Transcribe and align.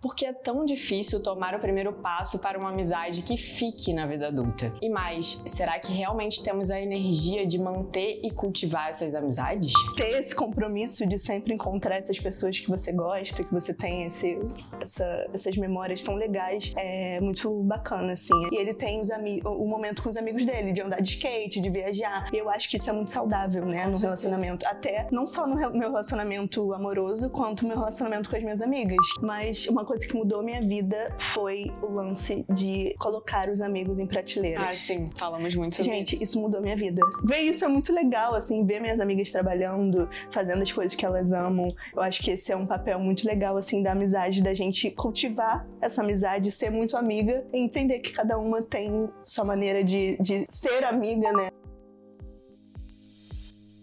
Por 0.00 0.14
que 0.14 0.24
é 0.24 0.32
tão 0.32 0.64
difícil 0.64 1.20
tomar 1.20 1.56
o 1.56 1.58
primeiro 1.58 1.92
passo 1.92 2.38
para 2.38 2.56
uma 2.56 2.70
amizade 2.70 3.20
que 3.24 3.36
fique 3.36 3.92
na 3.92 4.06
vida 4.06 4.28
adulta? 4.28 4.72
E 4.80 4.88
mais, 4.88 5.42
será 5.44 5.76
que 5.80 5.92
realmente 5.92 6.40
temos 6.40 6.70
a 6.70 6.80
energia 6.80 7.44
de 7.44 7.58
manter 7.58 8.20
e 8.22 8.30
cultivar 8.30 8.90
essas 8.90 9.12
amizades? 9.12 9.72
Ter 9.96 10.20
esse 10.20 10.32
compromisso 10.32 11.04
de 11.04 11.18
sempre 11.18 11.52
encontrar 11.52 11.96
essas 11.96 12.16
pessoas 12.16 12.60
que 12.60 12.68
você 12.68 12.92
gosta, 12.92 13.42
que 13.42 13.52
você 13.52 13.74
tem 13.74 14.04
esse, 14.04 14.38
essa, 14.80 15.28
essas 15.34 15.56
memórias 15.56 16.00
tão 16.00 16.14
legais, 16.14 16.72
é 16.76 17.20
muito 17.20 17.50
bacana, 17.64 18.12
assim. 18.12 18.34
E 18.52 18.56
ele 18.56 18.74
tem 18.74 19.00
os 19.00 19.08
o 19.44 19.66
momento 19.66 20.00
com 20.00 20.08
os 20.08 20.16
amigos 20.16 20.44
dele, 20.44 20.70
de 20.70 20.80
andar 20.80 21.02
de 21.02 21.08
skate, 21.08 21.60
de 21.60 21.70
viajar. 21.70 22.28
E 22.32 22.38
eu 22.38 22.48
acho 22.48 22.70
que 22.70 22.76
isso 22.76 22.88
é 22.88 22.92
muito 22.92 23.10
saudável, 23.10 23.66
né, 23.66 23.84
no 23.88 23.98
relacionamento. 23.98 24.64
Até 24.64 25.08
não 25.10 25.26
só 25.26 25.44
no 25.44 25.56
meu 25.56 25.88
relacionamento 25.90 26.72
amoroso, 26.72 27.28
quanto 27.30 27.64
no 27.64 27.70
meu 27.70 27.78
relacionamento 27.78 28.30
com 28.30 28.36
as 28.36 28.42
minhas 28.44 28.62
amigas. 28.62 29.04
Mas 29.20 29.66
uma 29.66 29.87
coisa 29.88 30.06
que 30.06 30.14
mudou 30.14 30.42
minha 30.42 30.60
vida 30.60 31.16
foi 31.18 31.72
o 31.80 31.90
lance 31.90 32.44
de 32.50 32.94
colocar 32.98 33.48
os 33.48 33.62
amigos 33.62 33.98
em 33.98 34.06
prateleiras. 34.06 34.62
Ah, 34.62 34.72
sim, 34.74 35.08
falamos 35.16 35.54
muito 35.54 35.76
sobre 35.76 35.96
Gente, 35.96 36.14
isso. 36.14 36.24
isso 36.24 36.40
mudou 36.40 36.60
minha 36.60 36.76
vida. 36.76 37.00
Ver 37.24 37.38
isso 37.38 37.64
é 37.64 37.68
muito 37.68 37.90
legal, 37.90 38.34
assim, 38.34 38.66
ver 38.66 38.82
minhas 38.82 39.00
amigas 39.00 39.30
trabalhando, 39.30 40.06
fazendo 40.30 40.60
as 40.60 40.70
coisas 40.70 40.94
que 40.94 41.06
elas 41.06 41.32
amam. 41.32 41.74
Eu 41.96 42.02
acho 42.02 42.22
que 42.22 42.32
esse 42.32 42.52
é 42.52 42.56
um 42.56 42.66
papel 42.66 43.00
muito 43.00 43.26
legal, 43.26 43.56
assim, 43.56 43.82
da 43.82 43.92
amizade, 43.92 44.42
da 44.42 44.52
gente 44.52 44.90
cultivar 44.90 45.66
essa 45.80 46.02
amizade, 46.02 46.52
ser 46.52 46.70
muito 46.70 46.94
amiga 46.94 47.46
e 47.50 47.58
entender 47.58 48.00
que 48.00 48.12
cada 48.12 48.38
uma 48.38 48.60
tem 48.60 49.08
sua 49.22 49.46
maneira 49.46 49.82
de, 49.82 50.18
de 50.20 50.46
ser 50.50 50.84
amiga, 50.84 51.32
né? 51.32 51.48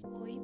Oi, 0.03 0.39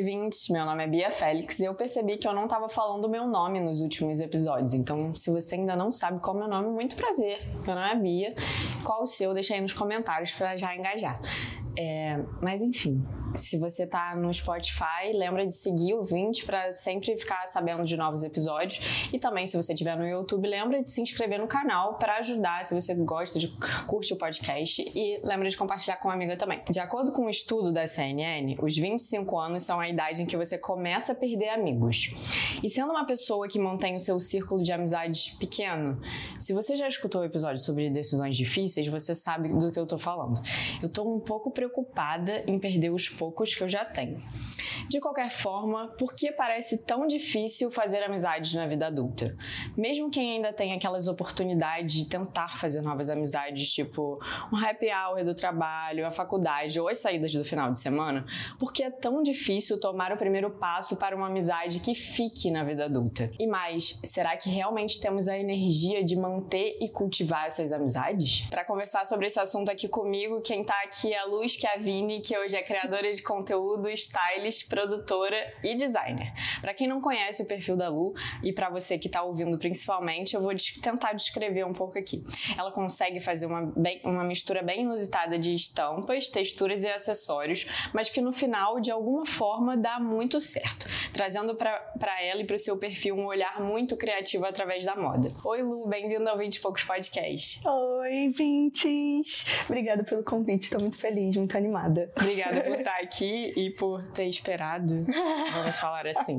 vintes. 0.00 0.48
Meu 0.48 0.64
nome 0.64 0.84
é 0.84 0.86
Bia 0.86 1.10
Félix 1.10 1.58
e 1.58 1.64
eu 1.64 1.74
percebi 1.74 2.16
que 2.16 2.28
eu 2.28 2.32
não 2.32 2.44
estava 2.44 2.68
falando 2.68 3.06
o 3.06 3.10
meu 3.10 3.26
nome 3.26 3.60
nos 3.60 3.80
últimos 3.80 4.20
episódios. 4.20 4.74
Então, 4.74 5.12
se 5.16 5.28
você 5.30 5.56
ainda 5.56 5.74
não 5.74 5.90
sabe 5.90 6.20
qual 6.20 6.36
é 6.36 6.38
o 6.38 6.42
meu 6.42 6.48
nome, 6.48 6.68
muito 6.68 6.94
prazer. 6.94 7.40
Meu 7.66 7.74
nome 7.74 7.88
é 7.88 7.96
Bia. 7.96 8.34
Qual 8.84 9.02
o 9.02 9.06
seu? 9.06 9.34
Deixa 9.34 9.54
aí 9.54 9.60
nos 9.60 9.72
comentários 9.72 10.30
para 10.30 10.56
já 10.56 10.72
engajar. 10.76 11.20
É, 11.76 12.22
mas 12.40 12.62
enfim, 12.62 13.04
se 13.34 13.58
você 13.58 13.86
tá 13.86 14.14
no 14.14 14.32
Spotify, 14.32 15.12
lembra 15.14 15.46
de 15.46 15.54
seguir 15.54 15.94
o 15.94 16.02
20 16.02 16.44
para 16.44 16.70
sempre 16.72 17.16
ficar 17.16 17.46
sabendo 17.46 17.84
de 17.84 17.96
novos 17.96 18.22
episódios. 18.22 19.08
E 19.12 19.18
também, 19.18 19.46
se 19.46 19.56
você 19.56 19.72
estiver 19.72 19.96
no 19.96 20.06
YouTube, 20.06 20.46
lembra 20.46 20.82
de 20.82 20.90
se 20.90 21.00
inscrever 21.00 21.38
no 21.38 21.46
canal 21.46 21.94
para 21.94 22.18
ajudar 22.18 22.64
se 22.64 22.74
você 22.74 22.94
gosta 22.94 23.38
de 23.38 23.48
curte 23.86 24.12
o 24.12 24.16
podcast 24.16 24.82
e 24.94 25.20
lembra 25.24 25.48
de 25.48 25.56
compartilhar 25.56 25.96
com 25.96 26.08
uma 26.08 26.14
amiga 26.14 26.36
também. 26.36 26.62
De 26.70 26.80
acordo 26.80 27.12
com 27.12 27.26
um 27.26 27.28
estudo 27.28 27.72
da 27.72 27.86
CNN, 27.86 28.56
os 28.60 28.76
25 28.76 29.38
anos 29.38 29.62
são 29.62 29.80
a 29.80 29.88
idade 29.88 30.22
em 30.22 30.26
que 30.26 30.36
você 30.36 30.58
começa 30.58 31.12
a 31.12 31.14
perder 31.14 31.50
amigos. 31.50 32.10
E 32.62 32.68
sendo 32.68 32.90
uma 32.90 33.06
pessoa 33.06 33.48
que 33.48 33.58
mantém 33.58 33.96
o 33.96 34.00
seu 34.00 34.18
círculo 34.20 34.62
de 34.62 34.72
amizades 34.72 35.30
pequeno, 35.30 36.00
se 36.38 36.52
você 36.52 36.76
já 36.76 36.86
escutou 36.86 37.22
o 37.22 37.24
episódio 37.24 37.62
sobre 37.62 37.90
decisões 37.90 38.36
difíceis, 38.36 38.86
você 38.86 39.14
sabe 39.14 39.48
do 39.48 39.70
que 39.70 39.78
eu 39.78 39.86
tô 39.86 39.98
falando. 39.98 40.40
Eu 40.82 40.88
tô 40.88 41.02
um 41.02 41.20
pouco 41.20 41.50
preocupada 41.50 42.42
em 42.46 42.58
perder 42.58 42.90
os 42.90 43.08
poucos 43.22 43.54
que 43.54 43.62
eu 43.62 43.68
já 43.68 43.84
tenho. 43.84 44.20
De 44.88 44.98
qualquer 44.98 45.30
forma, 45.30 45.86
por 45.96 46.12
que 46.12 46.32
parece 46.32 46.78
tão 46.78 47.06
difícil 47.06 47.70
fazer 47.70 48.02
amizades 48.02 48.52
na 48.54 48.66
vida 48.66 48.88
adulta? 48.88 49.36
Mesmo 49.76 50.10
quem 50.10 50.32
ainda 50.32 50.52
tem 50.52 50.72
aquelas 50.72 51.06
oportunidades 51.06 51.94
de 51.94 52.08
tentar 52.08 52.56
fazer 52.56 52.82
novas 52.82 53.08
amizades, 53.08 53.72
tipo 53.72 54.18
um 54.52 54.56
happy 54.56 54.88
hour 54.90 55.24
do 55.24 55.36
trabalho, 55.36 56.04
a 56.04 56.10
faculdade 56.10 56.80
ou 56.80 56.88
as 56.88 56.98
saídas 56.98 57.32
do 57.32 57.44
final 57.44 57.70
de 57.70 57.78
semana, 57.78 58.26
por 58.58 58.72
que 58.72 58.82
é 58.82 58.90
tão 58.90 59.22
difícil 59.22 59.78
tomar 59.78 60.12
o 60.12 60.16
primeiro 60.16 60.50
passo 60.50 60.96
para 60.96 61.14
uma 61.14 61.28
amizade 61.28 61.78
que 61.78 61.94
fique 61.94 62.50
na 62.50 62.64
vida 62.64 62.86
adulta? 62.86 63.30
E 63.38 63.46
mais, 63.46 64.00
será 64.04 64.36
que 64.36 64.50
realmente 64.50 65.00
temos 65.00 65.28
a 65.28 65.38
energia 65.38 66.04
de 66.04 66.16
manter 66.16 66.76
e 66.80 66.88
cultivar 66.88 67.46
essas 67.46 67.70
amizades? 67.70 68.48
Para 68.50 68.64
conversar 68.64 69.06
sobre 69.06 69.28
esse 69.28 69.38
assunto 69.38 69.70
aqui 69.70 69.86
comigo, 69.86 70.40
quem 70.40 70.64
tá 70.64 70.80
aqui 70.84 71.12
é 71.12 71.18
a 71.18 71.24
Luz 71.26 71.52
Chiavini, 71.52 72.20
que 72.20 72.36
hoje 72.36 72.56
é 72.56 72.62
criadora 72.62 73.11
de 73.16 73.22
conteúdo, 73.22 73.88
stylist, 73.90 74.68
produtora 74.68 75.36
e 75.62 75.74
designer. 75.74 76.32
Para 76.60 76.74
quem 76.74 76.86
não 76.86 77.00
conhece 77.00 77.42
o 77.42 77.46
perfil 77.46 77.76
da 77.76 77.88
Lu 77.88 78.14
e 78.42 78.52
para 78.52 78.70
você 78.70 78.98
que 78.98 79.06
está 79.06 79.22
ouvindo 79.22 79.56
principalmente, 79.58 80.34
eu 80.34 80.40
vou 80.40 80.52
tentar 80.80 81.12
descrever 81.12 81.64
um 81.64 81.72
pouco 81.72 81.98
aqui. 81.98 82.22
Ela 82.56 82.70
consegue 82.72 83.20
fazer 83.20 83.46
uma, 83.46 83.72
bem, 83.76 84.00
uma 84.04 84.24
mistura 84.24 84.62
bem 84.62 84.82
inusitada 84.82 85.38
de 85.38 85.54
estampas, 85.54 86.28
texturas 86.28 86.82
e 86.84 86.88
acessórios, 86.88 87.66
mas 87.92 88.10
que 88.10 88.20
no 88.20 88.32
final, 88.32 88.80
de 88.80 88.90
alguma 88.90 89.26
forma, 89.26 89.76
dá 89.76 89.98
muito 89.98 90.40
certo, 90.40 90.86
trazendo 91.12 91.54
para 91.54 92.22
ela 92.22 92.40
e 92.40 92.44
para 92.44 92.56
o 92.56 92.58
seu 92.58 92.76
perfil 92.76 93.16
um 93.16 93.26
olhar 93.26 93.60
muito 93.60 93.96
criativo 93.96 94.44
através 94.44 94.84
da 94.84 94.96
moda. 94.96 95.32
Oi, 95.44 95.62
Lu, 95.62 95.86
bem-vindo 95.86 96.28
ao 96.28 96.38
20 96.38 96.56
e 96.56 96.60
Poucos 96.60 96.84
Podcast. 96.84 97.60
Oi, 97.66 98.28
Vintes! 98.28 99.44
Obrigada 99.66 100.04
pelo 100.04 100.22
convite, 100.22 100.64
estou 100.64 100.80
muito 100.80 100.98
feliz, 100.98 101.36
muito 101.36 101.56
animada. 101.56 102.12
Obrigada 102.16 102.60
por 102.60 102.78
estar 102.78 103.01
aqui 103.02 103.52
e 103.56 103.70
por 103.70 104.06
ter 104.08 104.24
esperado, 104.24 105.06
vamos 105.52 105.78
falar 105.78 106.06
assim. 106.06 106.38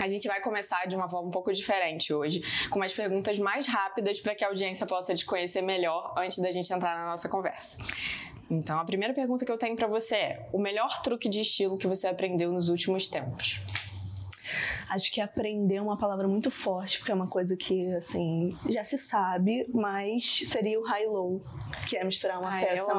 A 0.00 0.08
gente 0.08 0.26
vai 0.26 0.40
começar 0.40 0.86
de 0.86 0.96
uma 0.96 1.08
forma 1.08 1.28
um 1.28 1.30
pouco 1.30 1.52
diferente 1.52 2.12
hoje, 2.12 2.42
com 2.68 2.78
umas 2.78 2.92
perguntas 2.92 3.38
mais 3.38 3.66
rápidas 3.66 4.20
para 4.20 4.34
que 4.34 4.44
a 4.44 4.48
audiência 4.48 4.86
possa 4.86 5.14
te 5.14 5.24
conhecer 5.24 5.62
melhor 5.62 6.14
antes 6.16 6.38
da 6.38 6.50
gente 6.50 6.72
entrar 6.72 6.96
na 6.96 7.06
nossa 7.06 7.28
conversa. 7.28 7.78
Então, 8.50 8.80
a 8.80 8.84
primeira 8.84 9.14
pergunta 9.14 9.44
que 9.44 9.52
eu 9.52 9.58
tenho 9.58 9.76
para 9.76 9.86
você 9.86 10.16
é: 10.16 10.48
o 10.52 10.58
melhor 10.58 11.00
truque 11.02 11.28
de 11.28 11.40
estilo 11.40 11.78
que 11.78 11.86
você 11.86 12.08
aprendeu 12.08 12.50
nos 12.52 12.68
últimos 12.68 13.06
tempos? 13.06 13.60
Acho 14.90 15.12
que 15.12 15.20
aprender 15.20 15.76
é 15.76 15.82
uma 15.82 15.96
palavra 15.96 16.26
muito 16.26 16.50
forte, 16.50 16.98
porque 16.98 17.12
é 17.12 17.14
uma 17.14 17.28
coisa 17.28 17.56
que, 17.56 17.86
assim, 17.94 18.56
já 18.68 18.82
se 18.82 18.98
sabe, 18.98 19.66
mas 19.72 20.42
seria 20.46 20.80
o 20.80 20.84
high-low, 20.84 21.40
que 21.88 21.96
é 21.96 22.04
misturar 22.04 22.40
uma 22.40 22.50
Ai, 22.50 22.66
peça. 22.66 22.92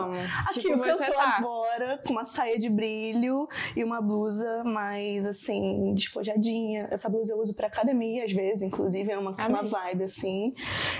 Aqui 0.46 0.62
tipo, 0.62 0.78
o 0.78 0.81
que 0.81 0.90
eu 0.90 0.97
tô 0.97 1.12
tá. 1.12 1.38
agora, 1.38 2.02
com 2.06 2.13
uma 2.13 2.24
saia 2.24 2.57
de 2.57 2.69
brilho 2.69 3.47
e 3.75 3.84
uma 3.84 4.02
blusa 4.02 4.63
mais, 4.63 5.25
assim, 5.25 5.94
despojadinha. 5.94 6.88
Essa 6.91 7.09
blusa 7.09 7.34
eu 7.34 7.40
uso 7.40 7.53
pra 7.53 7.68
academia, 7.68 8.23
às 8.23 8.31
vezes, 8.31 8.62
inclusive, 8.62 9.12
é 9.12 9.18
uma, 9.18 9.31
uma 9.31 9.63
vibe, 9.63 10.03
assim. 10.06 10.53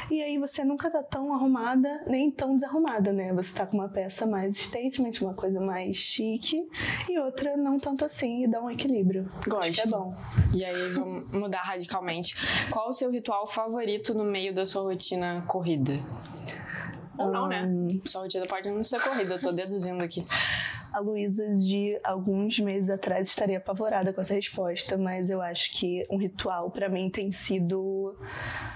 E 0.10 0.22
aí 0.22 0.38
você 0.38 0.64
nunca 0.64 0.90
tá 0.90 1.02
tão 1.02 1.34
arrumada, 1.34 2.04
nem 2.06 2.30
tão 2.30 2.56
desarrumada, 2.56 3.14
né? 3.14 3.34
Você 3.34 3.56
tá 3.56 3.66
com 3.66 3.78
uma 3.78 3.88
peça 3.88 4.26
mais 4.26 4.58
statement, 4.58 5.12
uma 5.22 5.34
coisa 5.34 5.62
mais 5.62 5.96
chique, 5.96 6.68
e 7.10 7.18
outra 7.20 7.56
não 7.56 7.78
tanto 7.78 8.04
assim, 8.04 8.44
e 8.44 8.48
dá 8.48 8.62
um 8.62 8.70
equilíbrio. 8.70 9.32
Gosto. 9.48 9.70
Acho 9.70 9.82
que 9.84 9.88
é 9.88 9.92
bom. 9.92 10.16
E 10.54 10.66
aí, 10.66 10.81
vamos 10.90 11.30
mudar 11.30 11.62
radicalmente. 11.62 12.36
Qual 12.70 12.90
o 12.90 12.94
seu 12.94 13.12
ritual 13.12 13.48
favorito 13.48 14.14
no 14.14 14.24
meio 14.24 14.54
da 14.54 14.66
sua 14.66 14.84
rotina 14.84 15.44
corrida? 15.48 15.94
Ou 17.18 17.32
não, 17.32 17.48
né? 17.48 17.68
Sua 18.06 18.22
rotina 18.22 18.46
pode 18.48 18.70
não 18.70 18.84
ser 18.84 19.00
corrida, 19.02 19.36
eu 19.36 19.42
tô 19.42 19.52
deduzindo 19.52 20.04
aqui. 20.04 20.26
A 20.94 21.00
Luísa 21.00 21.56
de 21.56 21.98
alguns 22.04 22.60
meses 22.60 22.90
atrás 22.90 23.28
estaria 23.28 23.58
apavorada 23.58 24.12
com 24.12 24.20
essa 24.20 24.34
resposta, 24.34 24.98
mas 24.98 25.30
eu 25.30 25.42
acho 25.42 25.72
que 25.72 26.06
um 26.10 26.18
ritual 26.18 26.70
para 26.70 26.90
mim 26.90 27.10
tem 27.10 27.32
sido 27.32 28.18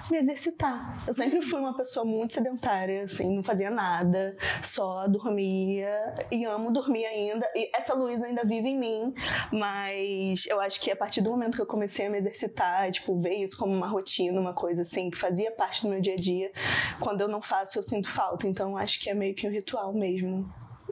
me 0.09 0.17
exercitar. 0.17 1.03
Eu 1.05 1.13
sempre 1.13 1.41
fui 1.41 1.59
uma 1.59 1.75
pessoa 1.75 2.05
muito 2.05 2.33
sedentária, 2.33 3.03
assim, 3.03 3.35
não 3.35 3.43
fazia 3.43 3.69
nada, 3.69 4.37
só 4.61 5.07
dormia 5.07 6.15
e 6.31 6.45
amo 6.45 6.71
dormir 6.71 7.05
ainda. 7.05 7.45
E 7.53 7.69
essa 7.75 7.93
Luísa 7.93 8.27
ainda 8.27 8.43
vive 8.45 8.69
em 8.69 8.79
mim, 8.79 9.13
mas 9.51 10.45
eu 10.47 10.61
acho 10.61 10.79
que 10.79 10.91
a 10.91 10.95
partir 10.95 11.21
do 11.21 11.29
momento 11.29 11.55
que 11.55 11.61
eu 11.61 11.67
comecei 11.67 12.05
a 12.05 12.09
me 12.09 12.17
exercitar, 12.17 12.89
tipo, 12.91 13.19
ver 13.19 13.35
isso 13.35 13.57
como 13.57 13.73
uma 13.73 13.87
rotina, 13.87 14.39
uma 14.39 14.53
coisa 14.53 14.83
assim, 14.83 15.09
que 15.09 15.17
fazia 15.17 15.51
parte 15.51 15.81
do 15.81 15.89
meu 15.89 15.99
dia 15.99 16.13
a 16.13 16.17
dia, 16.17 16.51
quando 16.99 17.19
eu 17.21 17.27
não 17.27 17.41
faço, 17.41 17.77
eu 17.77 17.83
sinto 17.83 18.09
falta. 18.09 18.47
Então 18.47 18.77
acho 18.77 19.01
que 19.01 19.09
é 19.09 19.13
meio 19.13 19.35
que 19.35 19.45
um 19.47 19.51
ritual 19.51 19.93
mesmo 19.93 20.49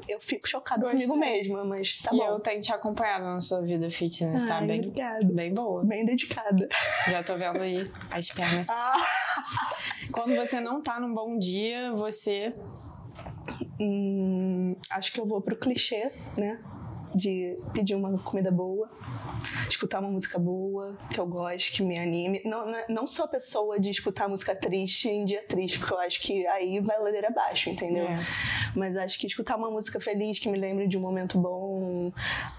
eu 0.08 0.20
fico 0.20 0.48
chocada 0.48 0.82
Gostei. 0.82 1.08
comigo 1.08 1.18
mesma, 1.18 1.64
mas 1.66 1.98
tá 1.98 2.12
e 2.14 2.18
bom. 2.18 2.24
E 2.24 2.28
eu 2.28 2.40
tenho 2.40 2.62
te 2.62 2.72
acompanhado 2.72 3.26
na 3.26 3.40
sua 3.40 3.62
vida 3.62 3.90
fitness, 3.90 4.46
tá? 4.46 4.58
Ai, 4.60 4.68
Bem, 4.68 4.80
obrigada. 4.80 5.26
bem 5.26 5.54
boa. 5.54 5.84
Bem 5.86 6.06
dedicada. 6.06 6.68
Já 7.10 7.24
tô 7.24 7.36
vendo 7.36 7.62
aí 7.62 7.84
as 8.12 8.30
pernas. 8.30 8.70
Ah. 8.70 8.94
Quando 10.12 10.36
você 10.36 10.60
não 10.60 10.82
tá 10.82 11.00
num 11.00 11.14
bom 11.14 11.38
dia, 11.38 11.92
você. 11.94 12.54
Hum, 13.80 14.76
acho 14.90 15.12
que 15.12 15.20
eu 15.20 15.26
vou 15.26 15.42
pro 15.42 15.56
clichê, 15.58 16.12
né? 16.38 16.60
De 17.16 17.56
pedir 17.74 17.96
uma 17.96 18.18
comida 18.18 18.52
boa, 18.52 18.90
escutar 19.70 20.00
uma 20.00 20.10
música 20.10 20.40
boa, 20.40 20.98
que 21.12 21.20
eu 21.20 21.28
gosto, 21.28 21.72
que 21.72 21.84
me 21.84 22.00
anime. 22.00 22.42
Não, 22.44 22.66
não 22.90 23.08
sou 23.08 23.26
a 23.26 23.28
pessoa 23.28 23.80
de 23.80 23.92
escutar 23.92 24.28
música 24.28 24.56
triste 24.56 25.08
em 25.10 25.24
dia 25.24 25.44
triste, 25.48 25.78
porque 25.80 25.94
eu 25.94 26.00
acho 26.00 26.20
que 26.22 26.46
aí 26.48 26.80
vai 26.80 27.00
ladeira 27.00 27.28
abaixo, 27.28 27.70
entendeu? 27.70 28.06
É. 28.06 28.16
Mas 28.76 28.98
acho 28.98 29.20
que 29.20 29.28
escutar 29.28 29.56
uma 29.56 29.70
música 29.70 30.00
feliz 30.00 30.40
que 30.40 30.50
me 30.50 30.58
lembre 30.58 30.88
de 30.88 30.98
um 30.98 31.02
momento 31.02 31.38
bom, 31.38 32.12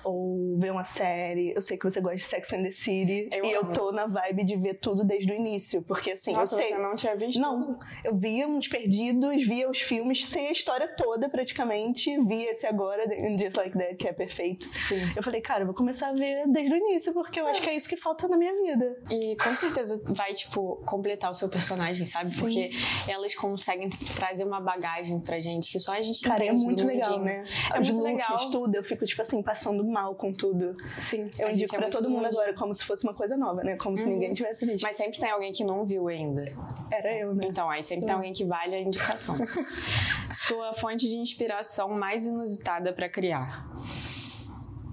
ou 0.04 0.56
ver 0.58 0.70
uma 0.70 0.84
série. 0.84 1.52
Eu 1.52 1.60
sei 1.60 1.76
que 1.76 1.84
você 1.84 2.00
gosta 2.00 2.16
de 2.16 2.22
Sex 2.22 2.52
and 2.52 2.62
the 2.62 2.70
City. 2.70 3.28
Eu 3.32 3.44
e 3.44 3.54
amo. 3.54 3.68
eu 3.68 3.72
tô 3.72 3.90
na 3.90 4.06
vibe 4.06 4.44
de 4.44 4.56
ver 4.56 4.74
tudo 4.74 5.04
desde 5.04 5.32
o 5.32 5.34
início. 5.34 5.82
Porque 5.82 6.12
assim, 6.12 6.32
Nossa, 6.32 6.54
eu 6.54 6.58
sei. 6.58 6.68
você 6.68 6.78
não 6.78 6.94
tinha 6.94 7.16
visto? 7.16 7.40
Não, 7.40 7.76
eu 8.04 8.14
via 8.14 8.46
uns 8.46 8.68
perdidos, 8.68 9.44
via 9.44 9.68
os 9.68 9.80
filmes 9.80 10.24
sem 10.24 10.46
a 10.46 10.52
história 10.52 10.86
toda 10.86 11.28
praticamente. 11.28 12.16
Vi 12.24 12.44
esse 12.44 12.66
agora, 12.66 13.04
Just 13.36 13.56
Like 13.56 13.76
That, 13.76 13.96
que 13.96 14.06
é 14.06 14.12
perfeito 14.12 14.43
feito. 14.44 14.68
Sim. 14.78 15.00
Eu 15.16 15.22
falei, 15.22 15.40
cara, 15.40 15.62
eu 15.62 15.66
vou 15.66 15.74
começar 15.74 16.08
a 16.08 16.12
ver 16.12 16.44
desde 16.48 16.72
o 16.74 16.76
início, 16.76 17.12
porque 17.12 17.40
eu 17.40 17.46
acho 17.46 17.62
que 17.62 17.70
é 17.70 17.74
isso 17.74 17.88
que 17.88 17.96
falta 17.96 18.28
na 18.28 18.36
minha 18.36 18.52
vida. 18.54 18.96
E 19.10 19.36
com 19.36 19.54
certeza 19.56 20.00
vai, 20.08 20.32
tipo, 20.34 20.76
completar 20.84 21.30
o 21.30 21.34
seu 21.34 21.48
personagem, 21.48 22.04
sabe? 22.04 22.30
Sim. 22.30 22.40
Porque 22.40 22.70
elas 23.08 23.34
conseguem 23.34 23.88
trazer 24.14 24.44
uma 24.44 24.60
bagagem 24.60 25.18
pra 25.20 25.38
gente 25.40 25.70
que 25.70 25.78
só 25.78 25.92
a 25.92 26.02
gente 26.02 26.20
Cara, 26.22 26.44
é 26.44 26.52
muito 26.52 26.84
legal, 26.86 27.18
mundinho. 27.18 27.24
né? 27.24 27.44
É 27.74 27.80
Os 27.80 27.88
muito 27.90 28.02
looks, 28.02 28.28
legal. 28.30 28.50
tudo, 28.50 28.74
eu 28.74 28.84
fico, 28.84 29.04
tipo 29.06 29.22
assim, 29.22 29.42
passando 29.42 29.84
mal 29.84 30.14
com 30.14 30.32
tudo. 30.32 30.74
Sim. 30.98 31.30
Eu 31.38 31.50
indico 31.50 31.74
é 31.74 31.78
pra 31.78 31.88
todo 31.88 32.08
mundo 32.10 32.22
mundinho. 32.22 32.40
agora, 32.40 32.54
como 32.54 32.72
se 32.74 32.84
fosse 32.84 33.04
uma 33.04 33.14
coisa 33.14 33.36
nova, 33.36 33.62
né? 33.62 33.76
Como 33.76 33.96
se 33.96 34.04
Uhum. 34.04 34.10
ninguém 34.12 34.32
tivesse 34.34 34.66
visto. 34.66 34.82
Mas 34.82 34.96
sempre 34.96 35.18
tem 35.18 35.30
alguém 35.30 35.52
que 35.52 35.64
não 35.64 35.84
viu 35.84 36.08
ainda. 36.08 36.44
Era 36.92 37.16
eu, 37.16 37.34
né? 37.34 37.46
Então, 37.48 37.68
aí 37.70 37.82
sempre 37.82 38.06
tem 38.06 38.14
alguém 38.14 38.32
que 38.32 38.44
vale 38.44 38.74
a 38.74 38.80
indicação. 38.80 39.36
Sua 40.30 40.72
fonte 40.74 41.08
de 41.08 41.16
inspiração 41.16 41.88
mais 41.90 42.24
inusitada 42.26 42.92
pra 42.92 43.08
criar. 43.08 43.66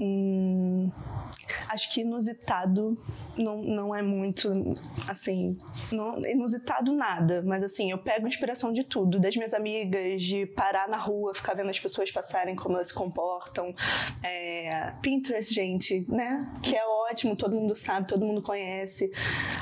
Hum, 0.03 0.89
acho 1.69 1.93
que 1.93 2.01
inusitado 2.01 2.97
não, 3.37 3.61
não 3.61 3.95
é 3.95 4.01
muito, 4.01 4.51
assim, 5.07 5.57
não, 5.91 6.19
inusitado 6.25 6.93
nada, 6.93 7.41
mas 7.45 7.63
assim, 7.63 7.91
eu 7.91 7.97
pego 7.97 8.27
inspiração 8.27 8.71
de 8.71 8.83
tudo, 8.83 9.19
das 9.19 9.35
minhas 9.35 9.53
amigas, 9.53 10.21
de 10.23 10.45
parar 10.45 10.87
na 10.87 10.97
rua, 10.97 11.33
ficar 11.33 11.53
vendo 11.53 11.69
as 11.69 11.79
pessoas 11.79 12.11
passarem, 12.11 12.55
como 12.55 12.75
elas 12.75 12.89
se 12.89 12.93
comportam. 12.93 13.73
É, 14.23 14.91
Pinterest, 15.01 15.53
gente, 15.53 16.05
né? 16.09 16.39
Que 16.61 16.75
é 16.75 16.85
ótimo, 16.85 17.35
todo 17.35 17.55
mundo 17.55 17.75
sabe, 17.75 18.07
todo 18.07 18.25
mundo 18.25 18.41
conhece. 18.41 19.11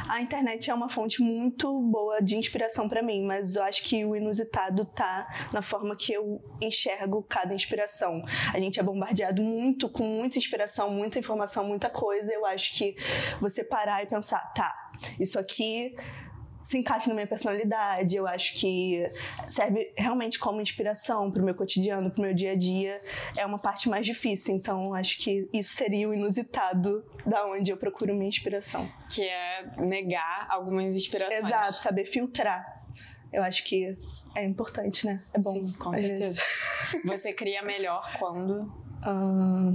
A 0.07 0.21
internet 0.21 0.69
é 0.69 0.73
uma 0.73 0.89
fonte 0.89 1.21
muito 1.21 1.79
boa 1.81 2.21
de 2.21 2.35
inspiração 2.35 2.89
pra 2.89 3.01
mim, 3.01 3.23
mas 3.23 3.55
eu 3.55 3.63
acho 3.63 3.83
que 3.83 4.03
o 4.05 4.15
inusitado 4.15 4.85
tá 4.85 5.27
na 5.53 5.61
forma 5.61 5.95
que 5.95 6.13
eu 6.13 6.41
enxergo 6.61 7.23
cada 7.27 7.53
inspiração. 7.53 8.21
A 8.53 8.59
gente 8.59 8.79
é 8.79 8.83
bombardeado 8.83 9.41
muito 9.41 9.89
com 9.89 10.03
muita 10.03 10.37
inspiração, 10.37 10.91
muita 10.91 11.19
informação, 11.19 11.63
muita 11.63 11.89
coisa. 11.89 12.33
Eu 12.33 12.45
acho 12.45 12.73
que 12.73 12.95
você 13.39 13.58
parar 13.63 14.03
e 14.03 14.07
pensar, 14.07 14.39
tá, 14.53 14.91
isso 15.19 15.39
aqui 15.39 15.95
se 16.63 16.77
encaixa 16.77 17.07
na 17.09 17.15
minha 17.15 17.25
personalidade, 17.25 18.15
eu 18.15 18.27
acho 18.27 18.53
que 18.53 19.03
serve 19.47 19.91
realmente 19.97 20.37
como 20.37 20.61
inspiração 20.61 21.31
pro 21.31 21.43
meu 21.43 21.55
cotidiano, 21.55 22.11
pro 22.11 22.21
meu 22.21 22.33
dia 22.33 22.51
a 22.51 22.55
dia, 22.55 23.01
é 23.37 23.43
uma 23.43 23.57
parte 23.57 23.89
mais 23.89 24.05
difícil, 24.05 24.55
então 24.55 24.93
acho 24.93 25.17
que 25.17 25.49
isso 25.51 25.73
seria 25.73 26.07
o 26.07 26.13
inusitado 26.13 27.03
da 27.25 27.45
onde 27.47 27.71
eu 27.71 27.77
procuro 27.77 28.13
minha 28.13 28.27
inspiração. 28.27 28.87
Que 29.11 29.23
é 29.23 29.71
negar 29.77 30.45
algumas 30.49 30.95
inspirações. 30.95 31.43
Exato, 31.43 31.81
saber 31.81 32.05
filtrar. 32.05 32.63
Eu 33.33 33.41
acho 33.41 33.63
que 33.63 33.97
é 34.35 34.43
importante, 34.43 35.07
né? 35.07 35.23
É 35.33 35.39
bom. 35.39 35.51
Sim, 35.51 35.71
com 35.73 35.95
certeza. 35.95 36.41
vezes. 36.41 37.01
Você 37.05 37.33
cria 37.33 37.63
melhor 37.63 38.11
quando. 38.19 38.71
Ah, 39.01 39.71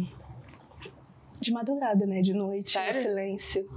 de 1.45 1.53
madrugada, 1.53 2.07
né? 2.07 2.21
De 2.21 2.33
noite, 2.33 2.71
Sério? 2.71 2.89
no 2.89 2.95
silêncio. 2.95 3.69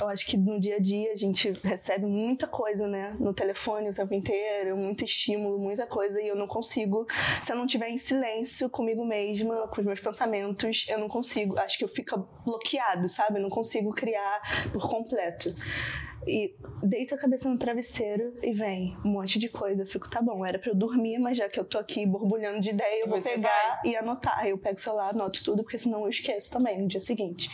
Eu 0.00 0.08
acho 0.08 0.26
que 0.26 0.36
no 0.36 0.58
dia 0.58 0.76
a 0.76 0.78
dia 0.78 1.12
a 1.12 1.16
gente 1.16 1.52
recebe 1.62 2.06
muita 2.06 2.46
coisa, 2.46 2.88
né? 2.88 3.16
No 3.20 3.34
telefone 3.34 3.90
o 3.90 3.94
tempo 3.94 4.14
inteiro, 4.14 4.76
muito 4.76 5.04
estímulo, 5.04 5.58
muita 5.58 5.86
coisa, 5.86 6.20
e 6.22 6.28
eu 6.28 6.36
não 6.36 6.46
consigo. 6.46 7.06
Se 7.42 7.52
eu 7.52 7.56
não 7.56 7.66
estiver 7.66 7.88
em 7.88 7.98
silêncio 7.98 8.70
comigo 8.70 9.04
mesma, 9.04 9.68
com 9.68 9.80
os 9.80 9.86
meus 9.86 10.00
pensamentos, 10.00 10.86
eu 10.88 10.98
não 10.98 11.08
consigo. 11.08 11.58
Acho 11.58 11.78
que 11.78 11.84
eu 11.84 11.88
fico 11.88 12.26
bloqueado, 12.44 13.08
sabe? 13.08 13.38
Eu 13.38 13.42
não 13.42 13.50
consigo 13.50 13.92
criar 13.92 14.70
por 14.72 14.88
completo. 14.88 15.54
E 16.28 16.54
deito 16.82 17.14
a 17.14 17.18
cabeça 17.18 17.48
no 17.48 17.56
travesseiro 17.56 18.34
e 18.42 18.52
vem 18.52 18.94
um 19.02 19.08
monte 19.08 19.38
de 19.38 19.48
coisa. 19.48 19.82
Eu 19.82 19.86
fico, 19.86 20.10
tá 20.10 20.20
bom, 20.20 20.44
era 20.44 20.58
pra 20.58 20.70
eu 20.70 20.74
dormir, 20.74 21.18
mas 21.18 21.38
já 21.38 21.48
que 21.48 21.58
eu 21.58 21.64
tô 21.64 21.78
aqui 21.78 22.06
borbulhando 22.06 22.60
de 22.60 22.68
ideia, 22.70 23.00
eu 23.02 23.08
vou 23.08 23.18
você 23.20 23.30
pegar 23.30 23.80
e 23.84 23.96
anotar. 23.96 24.46
Eu 24.46 24.58
pego 24.58 24.76
o 24.76 24.80
celular, 24.80 25.10
anoto 25.14 25.42
tudo, 25.42 25.62
porque 25.62 25.78
senão 25.78 26.02
eu 26.02 26.08
esqueço 26.10 26.52
também 26.52 26.80
no 26.82 26.86
dia 26.86 27.00
seguinte. 27.00 27.48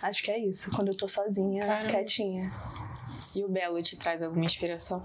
Acho 0.00 0.22
que 0.22 0.30
é 0.30 0.38
isso, 0.38 0.70
quando 0.74 0.88
eu 0.88 0.96
tô 0.96 1.08
sozinha, 1.08 1.66
Caramba. 1.66 1.88
quietinha. 1.90 2.48
E 3.34 3.42
o 3.44 3.48
Belo 3.48 3.80
te 3.82 3.98
traz 3.98 4.22
alguma 4.22 4.44
inspiração? 4.44 5.02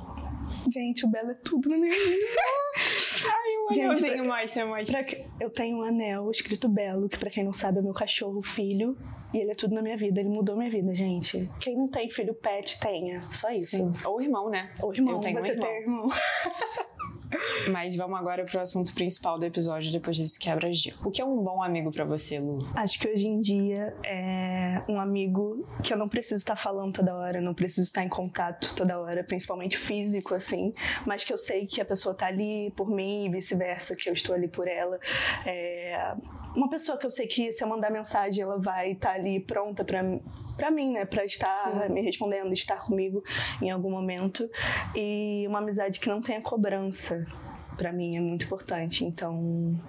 Gente, 0.71 1.05
o 1.05 1.09
Belo 1.09 1.31
é 1.31 1.35
tudo 1.35 1.69
na 1.69 1.77
minha 1.77 1.91
vida. 1.93 2.25
Ai, 3.27 3.57
o 3.69 3.73
Gente, 3.73 3.85
anelzinho 3.85 4.23
pra- 4.25 4.35
mostra, 4.41 4.65
mostra. 4.65 4.91
Pra 4.99 5.03
que- 5.03 5.25
Eu 5.39 5.49
tenho 5.49 5.77
um 5.77 5.81
anel 5.83 6.29
escrito 6.29 6.69
Belo, 6.69 7.09
que 7.09 7.17
pra 7.17 7.29
quem 7.29 7.43
não 7.43 7.53
sabe 7.53 7.79
é 7.79 7.81
meu 7.81 7.93
cachorro, 7.93 8.41
filho. 8.43 8.97
E 9.33 9.39
ele 9.39 9.51
é 9.51 9.56
tudo 9.56 9.75
na 9.75 9.81
minha 9.81 9.97
vida, 9.97 10.19
ele 10.19 10.29
mudou 10.29 10.56
minha 10.56 10.69
vida, 10.69 10.94
gente. 10.94 11.50
Quem 11.59 11.75
não 11.75 11.88
tem 11.88 12.09
filho 12.09 12.33
pet, 12.33 12.79
tenha. 12.79 13.21
Só 13.31 13.50
isso. 13.50 13.77
Sim. 13.77 13.94
Ou 14.06 14.21
irmão, 14.21 14.50
né? 14.50 14.71
Ou 14.81 14.94
irmão, 14.94 15.15
Eu 15.15 15.19
tenho 15.19 15.38
um 15.38 15.41
você 15.41 15.51
irmão. 15.51 15.68
tem 15.68 15.81
irmão. 15.81 16.07
Mas 17.71 17.95
vamos 17.95 18.18
agora 18.18 18.45
pro 18.45 18.59
assunto 18.62 18.94
principal 18.94 19.38
do 19.38 19.45
episódio, 19.45 19.91
depois 19.91 20.18
desse 20.18 20.39
quebra-gelo. 20.39 20.97
O 21.03 21.12
que 21.12 21.21
é 21.21 21.25
um 21.25 21.44
bom 21.44 21.62
amigo 21.62 21.91
pra 21.91 22.06
você, 22.06 22.39
Lu? 22.39 22.59
Acho 22.74 22.97
que 23.00 23.07
hoje 23.09 23.27
em 23.27 23.41
dia 23.41 23.94
é 24.06 24.81
um 24.88 25.00
amigo 25.00 25.65
que 25.83 25.94
eu 25.94 25.97
não 25.97 26.07
preciso 26.07 26.38
estar 26.38 26.56
falando 26.56 26.94
toda 26.94 27.13
hora, 27.13 27.41
não 27.41 27.53
preciso 27.53 27.81
estar 27.81 28.03
em 28.03 28.09
contato 28.09 28.74
toda 28.74 29.00
hora, 29.00 29.24
principalmente 29.24 29.77
físico, 29.77 30.33
assim, 30.33 30.74
mas 31.06 31.24
que 31.25 31.33
eu 31.33 31.38
sei 31.38 31.65
que 31.65 31.81
a 31.81 31.85
pessoa 31.85 32.15
tá 32.15 32.27
ali 32.27 32.71
por 32.77 32.89
mim 32.89 33.25
e 33.25 33.29
vice-versa, 33.29 33.95
que 33.95 34.09
eu 34.09 34.13
estou 34.13 34.33
ali 34.33 34.47
por 34.47 34.68
ela. 34.68 34.97
É 35.45 36.15
uma 36.55 36.69
pessoa 36.69 36.97
que 36.97 37.05
eu 37.05 37.11
sei 37.11 37.27
que 37.27 37.51
se 37.51 37.63
eu 37.63 37.67
mandar 37.67 37.91
mensagem, 37.91 38.44
ela 38.44 38.57
vai 38.59 38.91
estar 38.94 39.11
ali 39.13 39.39
pronta 39.39 39.83
pra 39.83 40.01
para 40.55 40.71
mim, 40.71 40.91
né, 40.94 41.05
Pra 41.05 41.23
estar 41.23 41.47
Sim. 41.88 41.94
me 41.94 42.01
respondendo, 42.01 42.51
estar 42.51 42.79
comigo 42.83 43.23
em 43.61 43.69
algum 43.69 43.91
momento. 43.91 44.49
E 44.95 45.45
uma 45.47 45.59
amizade 45.59 45.99
que 45.99 46.09
não 46.09 46.19
tenha 46.19 46.41
cobrança. 46.41 47.25
Pra 47.77 47.94
mim 47.94 48.17
é 48.17 48.21
muito 48.21 48.45
importante, 48.45 49.05
então 49.05 49.79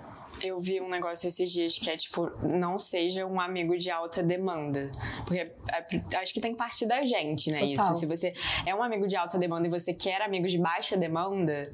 Eu 0.41 0.61
vi 0.61 0.81
um 0.81 0.89
negócio 0.89 1.27
esses 1.27 1.51
dias 1.51 1.79
que 1.79 1.91
é 1.91 1.97
tipo, 1.97 2.31
não 2.55 2.79
seja 2.79 3.27
um 3.27 3.41
amigo 3.41 3.77
de 3.77 3.91
alta 3.91 4.23
demanda. 4.23 4.89
Porque 5.27 5.39
é- 5.41 6.19
acho 6.21 6.33
que 6.33 6.41
tem 6.41 6.53
que 6.53 6.57
partir 6.59 6.87
da 6.87 7.03
gente, 7.03 7.51
né? 7.51 7.59
Total. 7.59 7.73
Isso. 7.91 7.95
Se 7.95 8.07
você 8.07 8.33
é 8.65 8.73
um 8.73 8.81
amigo 8.83 9.07
de 9.09 9.17
alta 9.17 9.37
demanda 9.37 9.67
e 9.67 9.71
você 9.71 9.93
quer 9.93 10.23
amigos 10.23 10.53
de 10.53 10.59
baixa 10.59 10.97
demanda, 10.97 11.73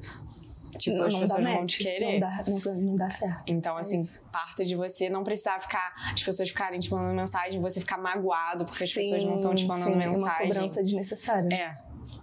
tipo, 0.77 1.01
as 1.01 1.15
pessoas 1.15 1.43
não 1.43 1.53
vão 1.53 1.65
te 1.65 1.79
querer. 1.79 2.13
Não 2.13 2.19
dá, 2.19 2.43
não, 2.47 2.73
não 2.75 2.95
dá 2.95 3.09
certo. 3.09 3.43
Então, 3.47 3.77
É 3.77 3.81
assim, 3.81 3.99
isso. 3.99 4.21
parta 4.31 4.63
de 4.65 4.75
você 4.75 5.09
não 5.09 5.23
precisar 5.23 5.59
ficar. 5.59 5.93
As 6.13 6.21
pessoas 6.23 6.49
ficarem 6.49 6.79
te 6.79 6.91
mandando 6.91 7.15
mensagem, 7.15 7.59
você 7.59 7.79
ficar 7.79 7.97
magoado 7.97 8.65
porque 8.65 8.83
as 8.83 8.93
pessoas 8.93 9.23
não 9.23 9.35
estão 9.37 9.55
te 9.55 9.65
mandando 9.65 9.91
sim, 9.91 9.97
Uma 9.97 10.07
mensagem. 10.07 10.47
cobrança 10.49 10.83
desnecessária. 10.83 11.53
É, 11.55 11.77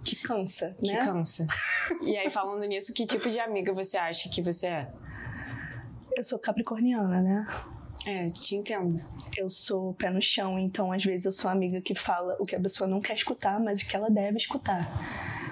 Que 0.04 0.16
cansa, 0.16 0.74
que 0.78 0.92
né? 0.92 1.04
cansa. 1.04 1.46
e 2.02 2.16
aí, 2.16 2.28
falando 2.30 2.64
nisso, 2.64 2.92
que 2.92 3.06
tipo 3.06 3.28
de 3.28 3.38
amiga 3.38 3.72
você 3.72 3.96
acha 3.96 4.28
que 4.28 4.42
você 4.42 4.66
é? 4.66 4.88
Eu 6.16 6.24
sou 6.24 6.38
capricorniana, 6.38 7.20
né? 7.22 7.46
É, 8.04 8.28
te 8.30 8.56
entendo. 8.56 8.96
Eu 9.36 9.48
sou 9.48 9.94
pé 9.94 10.10
no 10.10 10.20
chão, 10.20 10.58
então 10.58 10.90
às 10.90 11.04
vezes 11.04 11.24
eu 11.24 11.30
sou 11.32 11.48
amiga 11.50 11.80
que 11.80 11.94
fala 11.94 12.36
o 12.40 12.44
que 12.44 12.56
a 12.56 12.60
pessoa 12.60 12.88
não 12.88 13.00
quer 13.00 13.14
escutar, 13.14 13.60
mas 13.60 13.82
que 13.82 13.94
ela 13.94 14.10
deve 14.10 14.36
escutar. 14.36 14.90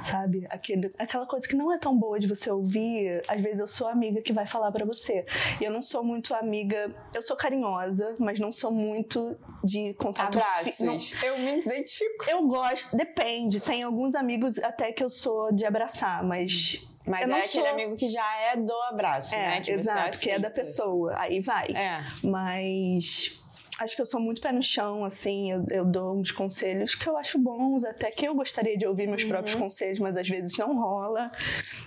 Sabe? 0.03 0.47
Aquele, 0.51 0.93
aquela 0.99 1.27
coisa 1.27 1.47
que 1.47 1.55
não 1.55 1.73
é 1.73 1.79
tão 1.79 1.97
boa 1.97 2.19
de 2.19 2.27
você 2.27 2.51
ouvir, 2.51 3.23
às 3.29 3.41
vezes 3.41 3.61
eu 3.61 3.67
sou 3.69 3.87
a 3.89 3.93
amiga 3.93 4.21
que 4.23 4.33
vai 4.33 4.47
falar 4.47 4.71
pra 4.73 4.85
você. 4.85 5.25
E 5.61 5.65
eu 5.65 5.71
não 5.73 5.83
sou 5.83 6.03
muito 6.03 6.35
amiga, 6.35 6.95
eu 7.15 7.23
sou 7.23 7.37
carinhosa, 7.37 8.15
mas 8.19 8.39
não 8.41 8.51
sou 8.51 8.71
muito 8.73 9.37
de 9.63 9.95
contato 9.95 10.39
fi- 10.39 10.45
Abraços. 10.85 11.23
Eu 11.23 11.39
me 11.39 11.59
identifico. 11.61 12.25
Eu 12.29 12.47
gosto, 12.47 12.97
depende. 12.97 13.61
Tem 13.61 13.83
alguns 13.83 14.15
amigos 14.15 14.59
até 14.59 14.93
que 14.93 15.03
eu 15.05 15.11
sou 15.11 15.53
de 15.53 15.65
abraçar, 15.67 16.23
mas. 16.25 16.87
Mas 17.07 17.29
Eu 17.29 17.35
é 17.37 17.39
aquele 17.45 17.49
sou- 17.65 17.67
amigo 17.67 17.97
que 17.97 18.09
já 18.09 18.37
é 18.53 18.57
do 18.57 18.75
abraço, 18.91 19.35
É, 19.35 19.39
né? 19.39 19.61
Que 19.63 19.71
exato, 19.71 20.19
que 20.19 20.31
é 20.31 20.39
da 20.39 20.51
pessoa. 20.51 21.15
Aí 21.17 21.41
vai. 21.41 21.69
É. 21.75 22.03
Mas 22.23 23.40
acho 23.81 23.97
que 23.97 24.03
eu 24.03 24.07
sou 24.07 24.21
muito 24.21 24.41
pé 24.41 24.53
no 24.53 24.63
chão, 24.63 25.05
assim, 25.05 25.51
eu, 25.51 25.65
eu 25.71 25.85
dou 25.85 26.17
uns 26.17 26.31
conselhos 26.31 26.95
que 26.95 27.09
eu 27.09 27.17
acho 27.17 27.39
bons, 27.39 27.85
até 27.85 28.11
que 28.11 28.27
eu 28.27 28.35
gostaria 28.35 28.77
de 28.77 28.87
ouvir 28.87 29.07
meus 29.09 29.23
Uhum. 29.23 29.29
próprios 29.29 29.55
conselhos, 29.57 29.99
mas 29.99 30.17
às 30.17 30.29
vezes 30.29 30.57
não 30.59 30.77
rola. 30.79 31.31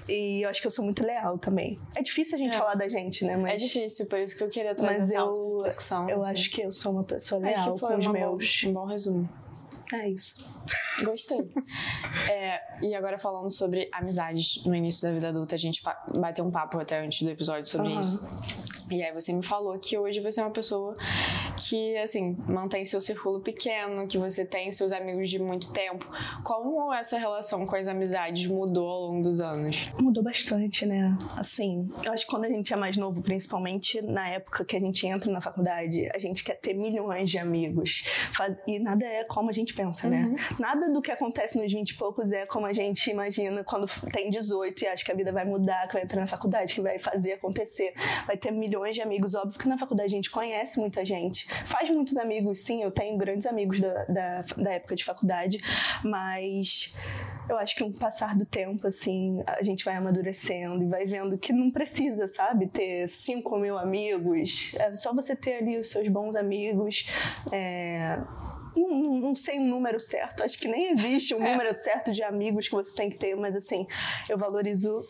E 0.10 0.42
eu 0.44 0.50
acho 0.50 0.60
que 0.62 0.68
eu 0.68 0.72
sou 0.72 0.84
muito 0.84 1.04
leal 1.06 1.38
também. 1.38 1.80
É 1.96 2.02
difícil 2.02 2.36
a 2.36 2.40
gente 2.40 2.56
É. 2.56 2.58
falar 2.58 2.76
da 2.76 2.90
gente, 2.90 3.24
né? 3.24 3.38
Mas 3.38 3.54
É 3.54 3.56
difícil, 3.58 4.06
por 4.08 4.20
isso 4.20 4.36
que 4.36 4.44
eu 4.44 4.50
queria 4.50 4.76
trazer 4.76 4.98
Mas 4.98 5.12
essa 5.12 5.96
eu- 5.96 6.10
eu 6.10 6.22
assim. 6.22 6.32
acho 6.32 6.50
que 6.52 6.62
eu 6.62 6.72
sou 6.72 6.92
uma 6.92 7.04
pessoa 7.04 7.40
leal 7.42 7.78
com 7.80 7.98
os 7.98 8.08
meus. 8.08 8.62
Bom, 8.64 8.70
um 8.70 8.74
bom 8.74 8.86
resumo. 8.86 9.30
É 9.94 10.10
isso. 10.10 10.50
Gostei. 11.04 11.38
É, 12.30 12.60
e 12.82 12.96
agora 12.96 13.18
falando 13.20 13.52
sobre 13.52 13.90
amizades 13.94 14.64
no 14.66 14.74
início 14.74 15.08
da 15.08 15.14
vida 15.14 15.30
adulta, 15.30 15.54
a 15.56 15.58
gente 15.58 15.84
bateu 16.18 16.44
um 16.46 16.50
papo 16.52 16.80
até 16.80 17.00
antes 17.00 17.22
do 17.22 17.30
episódio 17.30 17.66
sobre 17.70 17.90
Aham. 17.92 18.00
isso. 18.00 18.28
E 18.90 19.04
aí 19.04 19.14
você 19.14 19.32
me 19.34 19.44
falou 19.44 19.78
que 19.78 19.98
hoje 19.98 20.20
você 20.20 20.40
é 20.42 20.44
uma 20.44 20.52
pessoa 20.52 20.96
que, 21.58 21.98
assim, 21.98 22.36
mantém 22.48 22.84
seu 22.86 23.00
círculo 23.02 23.40
pequeno, 23.40 24.08
que 24.08 24.18
você 24.18 24.46
tem 24.46 24.72
seus 24.72 24.92
amigos 24.92 25.30
de 25.30 25.40
muito 25.40 25.72
tempo. 25.72 26.06
Como 26.44 26.94
essa 26.94 27.18
relação 27.18 27.66
com 27.66 27.76
as 27.76 27.88
amizades 27.88 28.46
mudou 28.48 28.88
ao 28.88 29.02
longo 29.08 29.24
dos 29.24 29.40
anos? 29.42 29.92
Mudou 30.00 30.22
bastante, 30.24 30.86
né? 30.86 31.18
Assim, 31.38 31.90
eu 32.04 32.12
acho 32.12 32.26
que 32.26 32.32
quando 32.32 32.46
a 32.46 32.50
gente 32.50 32.74
é 32.74 32.76
mais 32.76 32.98
novo, 32.98 33.22
principalmente 33.22 34.02
na 34.02 34.28
época 34.30 34.66
que 34.66 34.76
a 34.76 34.80
gente 34.80 35.06
entra 35.08 35.32
na 35.32 35.42
faculdade, 35.42 36.10
a 36.14 36.20
gente 36.20 36.44
quer 36.44 36.56
ter 36.60 36.74
milhões 36.74 37.30
de 37.30 37.38
amigos. 37.38 38.04
Faz- 38.34 38.60
E 38.68 38.80
nada 38.80 39.06
é 39.06 39.24
como 39.24 39.50
a 39.50 39.54
gente 39.54 39.74
pensa, 39.74 40.10
né? 40.10 40.26
Uhum. 40.30 40.36
Nada 40.60 40.90
do 40.92 41.02
que 41.02 41.12
acontece 41.12 41.58
nos 41.58 41.72
20 41.72 41.92
e 41.92 41.96
poucos 41.96 42.32
é 42.32 42.46
como 42.46 42.66
a 42.66 42.74
gente 42.74 43.10
imagina 43.10 43.64
quando 43.64 43.88
tem 44.12 44.30
18 44.30 44.84
e 44.84 44.88
acha 44.88 45.04
que 45.06 45.12
a 45.12 45.16
vida 45.16 45.32
vai 45.32 45.46
mudar, 45.46 45.88
que 45.88 45.94
vai 45.94 46.04
entrar 46.04 46.22
na 46.22 46.28
faculdade, 46.28 46.74
que 46.76 46.82
vai 46.82 47.00
fazer 47.00 47.34
acontecer. 47.34 47.94
Vai 48.28 48.36
ter 48.38 48.52
milhões 48.52 48.74
milhões 48.74 48.96
de 48.96 49.02
amigos. 49.04 49.36
Óbvio 49.36 49.60
que 49.60 49.68
na 49.68 49.78
faculdade 49.78 50.08
a 50.08 50.16
gente 50.16 50.32
conhece 50.32 50.80
muita 50.80 51.06
gente, 51.06 51.48
faz 51.66 51.90
muitos 51.90 52.18
amigos, 52.18 52.60
sim, 52.60 52.82
eu 52.82 52.92
tenho 52.92 53.18
grandes 53.18 53.46
amigos 53.46 53.80
da, 53.80 54.06
da, 54.06 54.42
da 54.58 54.72
época 54.74 54.96
de 54.96 55.04
faculdade, 55.04 55.60
mas 56.04 56.94
eu 57.50 57.58
acho 57.58 57.76
que 57.76 57.84
com 57.84 57.90
um 57.90 57.92
o 57.92 58.00
passar 58.00 58.36
do 58.36 58.46
tempo, 58.46 58.88
assim, 58.88 59.44
a 59.46 59.62
gente 59.62 59.84
vai 59.84 59.96
amadurecendo 59.96 60.84
e 60.84 60.88
vai 60.88 61.06
vendo 61.06 61.38
que 61.38 61.52
não 61.52 61.70
precisa, 61.70 62.28
sabe, 62.28 62.68
ter 62.68 63.08
5 63.08 63.58
mil 63.58 63.78
amigos. 63.78 64.74
É 64.76 64.96
só 64.96 65.14
você 65.14 65.36
ter 65.36 65.56
ali 65.56 65.78
os 65.78 65.90
seus 65.90 66.08
bons 66.08 66.36
amigos. 66.36 67.06
É... 67.52 68.20
Não, 68.76 69.20
não, 69.20 69.36
sei 69.36 69.60
o 69.60 69.64
número 69.64 70.00
certo, 70.00 70.44
acho 70.44 70.58
que 70.58 70.68
nem 70.68 70.90
existe 70.90 71.36
um 71.36 71.44
é. 71.44 71.52
número 71.52 71.72
certo 71.76 72.12
de 72.12 72.24
amigos 72.24 72.68
que 72.68 72.74
você 72.74 72.96
tem 72.96 73.08
que 73.08 73.18
ter, 73.18 73.36
mas 73.36 73.56
assim, 73.56 73.86
eu 74.28 74.36
valorizo 74.36 75.06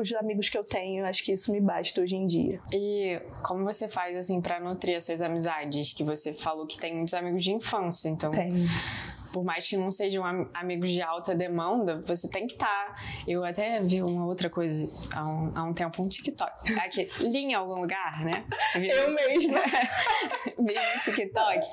os 0.00 0.12
amigos 0.12 0.48
que 0.48 0.56
eu 0.56 0.64
tenho, 0.64 1.04
acho 1.06 1.24
que 1.24 1.32
isso 1.32 1.52
me 1.52 1.60
basta 1.60 2.00
hoje 2.00 2.16
em 2.16 2.26
dia. 2.26 2.60
E 2.72 3.20
como 3.42 3.64
você 3.64 3.88
faz 3.88 4.16
assim 4.16 4.40
para 4.40 4.60
nutrir 4.60 4.96
essas 4.96 5.20
amizades 5.22 5.92
que 5.92 6.04
você 6.04 6.32
falou 6.32 6.66
que 6.66 6.78
tem 6.78 6.94
muitos 6.94 7.14
amigos 7.14 7.42
de 7.42 7.52
infância, 7.52 8.08
então 8.08 8.30
tem 8.30 8.52
por 9.32 9.44
mais 9.44 9.68
que 9.68 9.76
não 9.76 9.90
sejam 9.90 10.24
amigos 10.54 10.90
de 10.90 11.02
alta 11.02 11.34
demanda, 11.34 12.02
você 12.04 12.28
tem 12.28 12.46
que 12.46 12.54
estar. 12.54 12.66
Tá. 12.66 12.94
Eu 13.26 13.44
até 13.44 13.80
vi 13.80 14.02
uma 14.02 14.26
outra 14.26 14.50
coisa 14.50 14.88
há 15.12 15.28
um, 15.28 15.52
há 15.54 15.64
um 15.64 15.72
tempo, 15.72 16.02
um 16.02 16.08
TikTok. 16.08 16.72
Aqui, 16.78 17.08
li 17.20 17.38
em 17.38 17.54
algum 17.54 17.80
lugar, 17.80 18.24
né? 18.24 18.44
Eu 18.74 19.10
mesma. 19.12 19.60
vi 20.58 20.74
no 20.74 21.02
TikTok. 21.04 21.66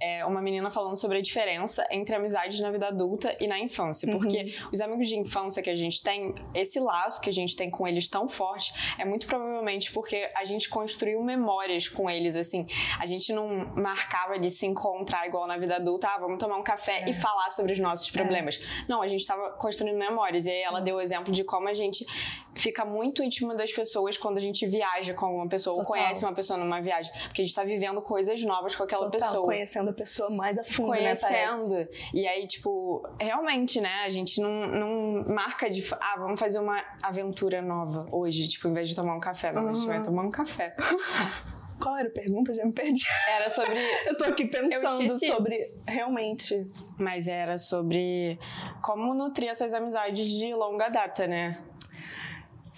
É, 0.00 0.24
uma 0.24 0.42
menina 0.42 0.70
falando 0.70 0.96
sobre 0.96 1.18
a 1.18 1.20
diferença 1.20 1.86
entre 1.90 2.14
amizades 2.14 2.60
na 2.60 2.70
vida 2.70 2.88
adulta 2.88 3.36
e 3.40 3.46
na 3.46 3.58
infância. 3.58 4.10
Porque 4.10 4.38
uhum. 4.38 4.68
os 4.72 4.80
amigos 4.80 5.08
de 5.08 5.16
infância 5.16 5.62
que 5.62 5.70
a 5.70 5.76
gente 5.76 6.02
tem, 6.02 6.34
esse 6.54 6.78
laço 6.80 7.20
que 7.20 7.30
a 7.30 7.32
gente 7.32 7.56
tem 7.56 7.70
com 7.70 7.86
eles 7.86 8.08
tão 8.08 8.28
forte, 8.28 8.72
é 8.98 9.04
muito 9.04 9.26
provavelmente 9.26 9.92
porque 9.92 10.30
a 10.34 10.44
gente 10.44 10.68
construiu 10.68 11.22
memórias 11.22 11.88
com 11.88 12.08
eles, 12.10 12.36
assim. 12.36 12.66
A 12.98 13.06
gente 13.06 13.32
não 13.32 13.72
marcava 13.76 14.38
de 14.38 14.50
se 14.50 14.66
encontrar 14.66 15.26
igual 15.26 15.46
na 15.46 15.56
vida 15.56 15.76
adulta, 15.76 16.08
ah, 16.08 16.18
vamos 16.18 16.38
tomar 16.38 16.56
um 16.56 16.62
café 16.62 16.95
é. 17.02 17.10
e 17.10 17.14
falar 17.14 17.50
sobre 17.50 17.72
os 17.72 17.78
nossos 17.78 18.10
problemas. 18.10 18.56
É. 18.56 18.84
Não, 18.88 19.02
a 19.02 19.06
gente 19.06 19.20
estava 19.20 19.50
construindo 19.52 19.96
memórias. 19.96 20.46
E 20.46 20.50
aí 20.50 20.62
ela 20.62 20.80
deu 20.80 20.96
o 20.96 21.00
exemplo 21.00 21.32
de 21.32 21.44
como 21.44 21.68
a 21.68 21.74
gente 21.74 22.06
fica 22.54 22.84
muito 22.84 23.22
íntimo 23.22 23.54
das 23.54 23.72
pessoas 23.72 24.16
quando 24.16 24.36
a 24.38 24.40
gente 24.40 24.66
viaja 24.66 25.14
com 25.14 25.36
uma 25.36 25.48
pessoa 25.48 25.76
Total. 25.76 25.90
ou 25.90 26.02
conhece 26.02 26.24
uma 26.24 26.32
pessoa 26.32 26.58
numa 26.58 26.80
viagem. 26.80 27.12
Porque 27.24 27.42
a 27.42 27.44
gente 27.44 27.50
está 27.50 27.64
vivendo 27.64 28.00
coisas 28.02 28.42
novas 28.42 28.74
com 28.74 28.82
aquela 28.82 29.06
Total, 29.10 29.20
pessoa. 29.20 29.44
Conhecendo 29.44 29.90
a 29.90 29.92
pessoa 29.92 30.30
mais 30.30 30.58
a 30.58 30.64
fundo, 30.64 30.90
né, 30.90 30.98
Conhecendo. 30.98 31.74
Né, 31.74 31.88
e 32.14 32.26
aí, 32.26 32.46
tipo, 32.46 33.02
realmente, 33.20 33.80
né? 33.80 34.04
A 34.04 34.10
gente 34.10 34.40
não, 34.40 34.66
não 34.66 35.24
marca 35.26 35.68
de. 35.68 35.84
Ah, 36.00 36.16
vamos 36.18 36.38
fazer 36.38 36.58
uma 36.58 36.82
aventura 37.02 37.60
nova 37.62 38.06
hoje. 38.12 38.46
Tipo, 38.48 38.68
em 38.68 38.72
vez 38.72 38.88
de 38.88 38.96
tomar 38.96 39.14
um 39.14 39.20
café. 39.20 39.52
Não, 39.52 39.64
uhum. 39.64 39.70
a 39.70 39.74
gente 39.74 39.86
vai 39.86 40.02
tomar 40.02 40.22
um 40.22 40.30
café. 40.30 40.74
Qual 41.80 41.96
era 41.96 42.08
a 42.08 42.10
pergunta? 42.10 42.54
Já 42.54 42.64
me 42.64 42.72
perdi. 42.72 43.04
Era 43.28 43.50
sobre. 43.50 43.76
eu 44.06 44.16
tô 44.16 44.24
aqui 44.24 44.46
pensando 44.46 45.18
sobre 45.18 45.72
realmente. 45.86 46.66
Mas 46.98 47.28
era 47.28 47.58
sobre 47.58 48.38
como 48.82 49.14
nutrir 49.14 49.50
essas 49.50 49.74
amizades 49.74 50.28
de 50.28 50.54
longa 50.54 50.88
data, 50.88 51.26
né? 51.26 51.58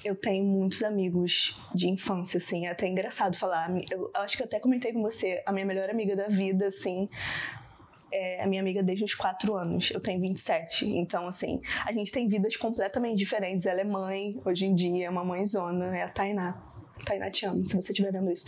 Eu 0.04 0.14
tenho 0.14 0.44
muitos 0.44 0.82
amigos 0.84 1.60
de 1.74 1.88
infância, 1.88 2.38
assim, 2.38 2.66
é 2.66 2.70
até 2.70 2.86
engraçado 2.86 3.36
falar. 3.36 3.68
Eu 3.90 4.10
acho 4.14 4.36
que 4.36 4.42
eu 4.42 4.46
até 4.46 4.60
comentei 4.60 4.92
com 4.92 5.02
você, 5.02 5.42
a 5.44 5.52
minha 5.52 5.66
melhor 5.66 5.90
amiga 5.90 6.14
da 6.14 6.28
vida, 6.28 6.68
assim, 6.68 7.08
é 8.12 8.42
a 8.42 8.46
minha 8.46 8.60
amiga 8.60 8.82
desde 8.82 9.04
os 9.04 9.14
4 9.14 9.54
anos. 9.56 9.90
Eu 9.90 10.00
tenho 10.00 10.20
27. 10.20 10.86
Então, 10.86 11.26
assim, 11.26 11.60
a 11.84 11.92
gente 11.92 12.12
tem 12.12 12.28
vidas 12.28 12.56
completamente 12.56 13.18
diferentes. 13.18 13.66
Ela 13.66 13.80
é 13.80 13.84
mãe, 13.84 14.40
hoje 14.44 14.66
em 14.66 14.74
dia, 14.74 15.06
é 15.06 15.10
uma 15.10 15.24
mãezona, 15.24 15.96
é 15.96 16.02
a 16.02 16.08
Tainá. 16.08 16.62
Tainá, 17.08 17.30
te 17.30 17.46
amo, 17.46 17.64
se 17.64 17.74
você 17.74 17.92
estiver 17.92 18.12
vendo 18.12 18.30
isso. 18.30 18.46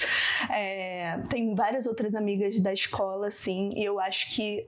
É, 0.50 1.18
tem 1.28 1.54
várias 1.54 1.86
outras 1.86 2.14
amigas 2.14 2.60
da 2.60 2.72
escola, 2.72 3.28
assim, 3.28 3.70
e 3.74 3.84
eu 3.84 3.98
acho 3.98 4.34
que 4.34 4.66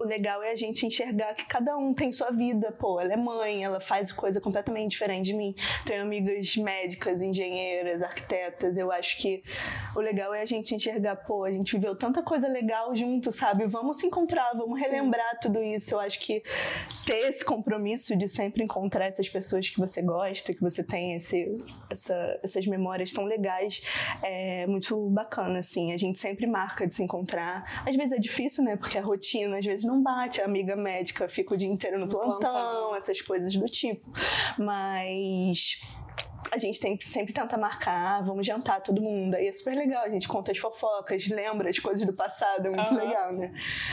o 0.00 0.04
legal 0.04 0.42
é 0.42 0.50
a 0.50 0.54
gente 0.54 0.86
enxergar 0.86 1.34
que 1.34 1.44
cada 1.44 1.76
um 1.76 1.92
tem 1.92 2.10
sua 2.10 2.30
vida. 2.30 2.72
Pô, 2.72 2.98
ela 2.98 3.12
é 3.12 3.16
mãe, 3.16 3.62
ela 3.62 3.78
faz 3.78 4.10
coisa 4.10 4.40
completamente 4.40 4.92
diferente 4.92 5.26
de 5.26 5.34
mim. 5.34 5.54
Tenho 5.84 6.02
amigas 6.02 6.56
médicas, 6.56 7.20
engenheiras, 7.20 8.02
arquitetas. 8.02 8.78
Eu 8.78 8.90
acho 8.90 9.18
que 9.18 9.42
o 9.94 10.00
legal 10.00 10.32
é 10.32 10.40
a 10.40 10.46
gente 10.46 10.74
enxergar, 10.74 11.16
pô, 11.16 11.44
a 11.44 11.50
gente 11.50 11.72
viveu 11.72 11.94
tanta 11.94 12.22
coisa 12.22 12.48
legal 12.48 12.94
junto, 12.96 13.30
sabe? 13.30 13.66
Vamos 13.66 13.98
se 13.98 14.06
encontrar, 14.06 14.54
vamos 14.56 14.80
relembrar 14.80 15.32
Sim. 15.32 15.38
tudo 15.42 15.62
isso. 15.62 15.94
Eu 15.94 16.00
acho 16.00 16.18
que 16.18 16.42
ter 17.10 17.28
esse 17.28 17.44
compromisso 17.44 18.16
de 18.16 18.28
sempre 18.28 18.62
encontrar 18.62 19.06
essas 19.06 19.28
pessoas 19.28 19.68
que 19.68 19.80
você 19.80 20.00
gosta, 20.00 20.54
que 20.54 20.60
você 20.60 20.84
tem 20.84 21.16
esse, 21.16 21.52
essa, 21.90 22.38
essas 22.40 22.64
memórias 22.68 23.12
tão 23.12 23.24
legais, 23.24 23.82
é 24.22 24.64
muito 24.68 24.96
bacana, 25.10 25.58
assim. 25.58 25.92
A 25.92 25.96
gente 25.96 26.20
sempre 26.20 26.46
marca 26.46 26.86
de 26.86 26.94
se 26.94 27.02
encontrar. 27.02 27.64
Às 27.84 27.96
vezes 27.96 28.12
é 28.12 28.20
difícil, 28.20 28.62
né? 28.62 28.76
Porque 28.76 28.96
a 28.96 29.02
rotina, 29.02 29.58
às 29.58 29.66
vezes, 29.66 29.84
não 29.84 30.00
bate, 30.00 30.40
a 30.40 30.44
amiga 30.44 30.76
médica 30.76 31.28
fica 31.28 31.54
o 31.54 31.56
dia 31.56 31.68
inteiro 31.68 31.98
no, 31.98 32.06
no 32.06 32.12
plantão, 32.12 32.38
plantão, 32.38 32.94
essas 32.94 33.20
coisas 33.20 33.52
do 33.56 33.66
tipo. 33.66 34.08
Mas 34.56 35.80
a 36.50 36.58
gente 36.58 36.80
tem, 36.80 36.98
sempre 37.00 37.32
tenta 37.32 37.56
marcar, 37.56 38.22
vamos 38.22 38.46
jantar 38.46 38.80
todo 38.80 39.00
mundo. 39.00 39.34
Aí 39.34 39.46
é 39.46 39.52
super 39.52 39.74
legal, 39.74 40.04
a 40.04 40.10
gente 40.10 40.28
conta 40.28 40.52
as 40.52 40.58
fofocas, 40.58 41.28
lembra 41.28 41.68
as 41.68 41.78
coisas 41.78 42.04
do 42.06 42.12
passado, 42.12 42.66
é 42.66 42.70
muito 42.70 42.92
uhum. 42.92 43.00
legal, 43.00 43.32
né? 43.32 43.52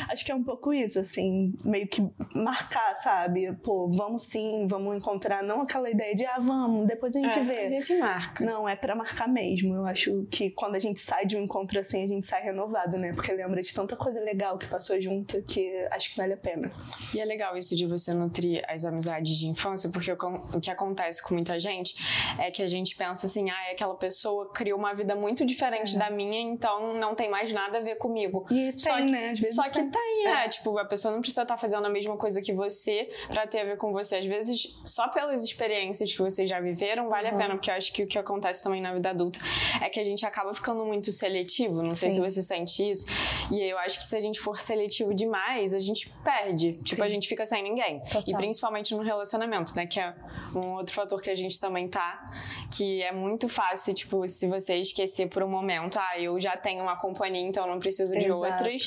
Acho 0.09 0.25
que 0.25 0.31
é 0.31 0.35
um 0.35 0.43
pouco 0.43 0.73
isso, 0.73 0.99
assim, 0.99 1.53
meio 1.63 1.87
que 1.87 2.01
marcar, 2.33 2.95
sabe? 2.95 3.53
Pô, 3.63 3.89
vamos 3.91 4.23
sim, 4.23 4.67
vamos 4.67 4.95
encontrar, 4.95 5.43
não 5.43 5.61
aquela 5.61 5.89
ideia 5.89 6.15
de, 6.15 6.25
ah, 6.25 6.39
vamos, 6.39 6.87
depois 6.87 7.15
a 7.15 7.19
gente 7.19 7.39
é, 7.39 7.43
vê. 7.43 7.59
A 7.59 7.69
gente 7.69 7.97
marca. 7.97 8.43
Não, 8.43 8.67
é 8.67 8.75
para 8.75 8.95
marcar 8.95 9.27
mesmo. 9.27 9.75
Eu 9.75 9.85
acho 9.85 10.27
que 10.31 10.49
quando 10.49 10.75
a 10.75 10.79
gente 10.79 10.99
sai 10.99 11.25
de 11.25 11.37
um 11.37 11.43
encontro 11.43 11.79
assim, 11.79 12.03
a 12.03 12.07
gente 12.07 12.25
sai 12.25 12.41
renovado, 12.41 12.97
né? 12.97 13.13
Porque 13.13 13.31
lembra 13.31 13.61
de 13.61 13.73
tanta 13.73 13.95
coisa 13.95 14.19
legal 14.21 14.57
que 14.57 14.67
passou 14.67 14.99
junto 14.99 15.41
que 15.43 15.87
acho 15.91 16.11
que 16.11 16.17
vale 16.17 16.33
a 16.33 16.37
pena. 16.37 16.69
E 17.13 17.19
é 17.19 17.25
legal 17.25 17.55
isso 17.57 17.75
de 17.75 17.85
você 17.85 18.13
nutrir 18.13 18.63
as 18.67 18.85
amizades 18.85 19.37
de 19.37 19.47
infância, 19.47 19.89
porque 19.89 20.11
o 20.11 20.59
que 20.59 20.71
acontece 20.71 21.21
com 21.21 21.33
muita 21.33 21.59
gente 21.59 21.95
é 22.39 22.46
que 22.51 22.61
a 22.61 22.67
gente 22.67 22.95
pensa 22.95 23.25
assim, 23.25 23.49
ah, 23.49 23.71
aquela 23.71 23.95
pessoa 23.95 24.49
criou 24.51 24.77
uma 24.77 24.93
vida 24.93 25.15
muito 25.15 25.45
diferente 25.45 25.95
é. 25.95 25.99
da 25.99 26.09
minha, 26.09 26.39
então 26.39 26.93
não 26.93 27.15
tem 27.15 27.29
mais 27.29 27.51
nada 27.51 27.79
a 27.79 27.81
ver 27.81 27.95
comigo. 27.97 28.45
E 28.51 28.73
só 28.77 28.95
tem, 28.95 29.05
que, 29.05 29.11
né? 29.11 29.31
Às 29.31 29.39
vezes 29.39 29.55
só 29.55 29.63
que 29.63 29.83
tem, 29.83 30.27
é. 30.27 30.45
é. 30.45 30.47
Tipo, 30.47 30.77
a 30.77 30.85
pessoa 30.85 31.13
não 31.13 31.21
precisa 31.21 31.43
estar 31.43 31.57
fazendo 31.57 31.85
a 31.85 31.89
mesma 31.89 32.17
coisa 32.17 32.41
que 32.41 32.53
você 32.53 33.09
para 33.27 33.47
ter 33.47 33.61
a 33.61 33.63
ver 33.63 33.77
com 33.77 33.91
você. 33.91 34.15
Às 34.15 34.25
vezes, 34.25 34.79
só 34.85 35.07
pelas 35.09 35.43
experiências 35.43 36.11
que 36.11 36.19
vocês 36.19 36.49
já 36.49 36.59
viveram, 36.59 37.09
vale 37.09 37.29
uhum. 37.29 37.35
a 37.35 37.37
pena, 37.37 37.53
porque 37.55 37.69
eu 37.69 37.75
acho 37.75 37.91
que 37.93 38.03
o 38.03 38.07
que 38.07 38.17
acontece 38.17 38.63
também 38.63 38.81
na 38.81 38.93
vida 38.93 39.09
adulta 39.09 39.39
é 39.81 39.89
que 39.89 39.99
a 39.99 40.03
gente 40.03 40.25
acaba 40.25 40.53
ficando 40.53 40.85
muito 40.85 41.11
seletivo. 41.11 41.81
Não 41.81 41.95
sei 41.95 42.11
Sim. 42.11 42.17
se 42.17 42.29
você 42.29 42.41
sente 42.41 42.89
isso. 42.89 43.05
E 43.51 43.61
eu 43.61 43.77
acho 43.79 43.97
que 43.97 44.05
se 44.05 44.15
a 44.15 44.19
gente 44.19 44.39
for 44.39 44.57
seletivo 44.57 45.13
demais, 45.13 45.73
a 45.73 45.79
gente 45.79 46.09
perde. 46.23 46.73
Tipo, 46.83 47.01
Sim. 47.01 47.03
a 47.03 47.07
gente 47.07 47.27
fica 47.27 47.45
sem 47.45 47.63
ninguém. 47.63 47.99
Total. 48.01 48.23
E 48.27 48.33
principalmente 48.33 48.95
no 48.95 49.01
relacionamento, 49.01 49.75
né? 49.75 49.85
Que 49.85 49.99
é 49.99 50.13
um 50.55 50.73
outro 50.73 50.93
fator 50.93 51.21
que 51.21 51.29
a 51.29 51.35
gente 51.35 51.59
também 51.59 51.87
tá 51.87 52.29
que 52.71 53.01
é 53.03 53.11
muito 53.11 53.47
fácil, 53.47 53.93
tipo, 53.93 54.27
se 54.27 54.47
você 54.47 54.75
esquecer 54.75 55.27
por 55.27 55.43
um 55.43 55.49
momento, 55.49 55.97
ah, 55.99 56.19
eu 56.19 56.39
já 56.39 56.55
tenho 56.57 56.83
uma 56.83 56.97
companhia, 56.97 57.47
então 57.47 57.67
não 57.67 57.79
preciso 57.79 58.13
de 58.17 58.25
Exato. 58.25 58.53
outras. 58.53 58.85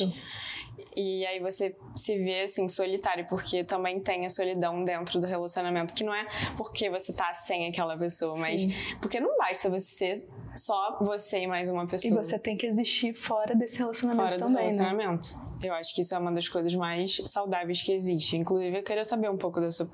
E 0.96 1.24
aí 1.26 1.38
você 1.38 1.76
se 1.94 2.16
vê 2.16 2.42
assim 2.42 2.68
solitário, 2.68 3.26
porque 3.28 3.62
também 3.62 4.00
tem 4.00 4.26
a 4.26 4.30
solidão 4.30 4.84
dentro 4.84 5.20
do 5.20 5.26
relacionamento, 5.26 5.94
que 5.94 6.02
não 6.02 6.14
é 6.14 6.26
porque 6.56 6.90
você 6.90 7.12
tá 7.12 7.32
sem 7.32 7.68
aquela 7.68 7.96
pessoa, 7.96 8.34
Sim. 8.34 8.40
mas 8.40 8.62
porque 9.00 9.20
não 9.20 9.36
basta 9.36 9.68
você 9.68 9.86
ser 9.86 10.28
só 10.56 10.98
você 11.00 11.40
e 11.40 11.46
mais 11.46 11.68
uma 11.68 11.86
pessoa. 11.86 12.12
E 12.12 12.16
você 12.16 12.38
tem 12.38 12.56
que 12.56 12.66
existir 12.66 13.14
fora 13.14 13.54
desse 13.54 13.78
relacionamento 13.78 14.30
fora 14.30 14.38
também, 14.38 14.68
do 14.68 14.76
né? 14.76 14.84
relacionamento. 14.84 15.36
Né? 15.36 15.49
Eu 15.62 15.74
acho 15.74 15.94
que 15.94 16.00
isso 16.00 16.14
é 16.14 16.18
uma 16.18 16.32
das 16.32 16.48
coisas 16.48 16.74
mais 16.74 17.20
saudáveis 17.26 17.82
que 17.82 17.92
existe. 17.92 18.36
Inclusive, 18.36 18.78
eu 18.78 18.82
queria 18.82 19.04
saber 19.04 19.30
um 19.30 19.36
pouco 19.36 19.60
da 19.60 19.70
sua 19.70 19.88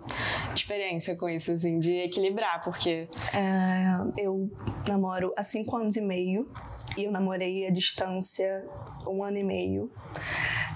experiência 0.54 1.16
com 1.16 1.28
isso, 1.28 1.50
assim, 1.50 1.78
de 1.78 1.94
equilibrar, 1.96 2.62
porque. 2.62 3.08
É, 3.34 4.22
eu 4.22 4.50
namoro 4.88 5.32
há 5.36 5.42
cinco 5.42 5.76
anos 5.76 5.96
e 5.96 6.00
meio 6.00 6.48
e 6.96 7.04
eu 7.04 7.10
namorei 7.10 7.66
à 7.66 7.70
distância 7.70 8.64
um 9.06 9.22
ano 9.22 9.38
e 9.38 9.44
meio. 9.44 9.90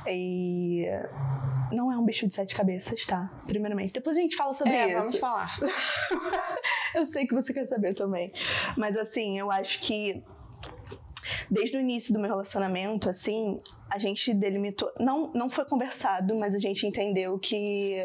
E 0.06 0.87
não 1.73 1.92
é 1.92 1.97
um 1.97 2.04
bicho 2.04 2.26
de 2.26 2.35
sete 2.35 2.54
cabeças, 2.54 3.04
tá? 3.06 3.30
Primeiramente. 3.47 3.92
Depois 3.92 4.16
a 4.16 4.20
gente 4.20 4.37
fala 4.37 4.52
sobre 4.52 4.75
é, 4.75 4.88
isso. 4.88 4.97
Vamos 4.97 5.16
falar. 5.16 5.59
eu 6.94 7.06
sei 7.06 7.26
que 7.26 7.35
você 7.35 7.52
quer 7.52 7.66
saber 7.66 7.94
também. 7.94 8.32
Mas 8.76 8.97
assim, 8.97 9.38
eu 9.38 9.50
acho 9.50 9.80
que 9.80 10.23
desde 11.50 11.76
o 11.76 11.80
início 11.80 12.12
do 12.12 12.20
meu 12.20 12.30
relacionamento, 12.30 13.09
assim, 13.09 13.59
a 13.90 13.99
gente 13.99 14.32
delimitou. 14.32 14.92
Não, 14.99 15.32
não 15.32 15.50
foi 15.50 15.64
conversado, 15.64 16.35
mas 16.37 16.54
a 16.54 16.59
gente 16.59 16.87
entendeu 16.87 17.38
que 17.38 17.97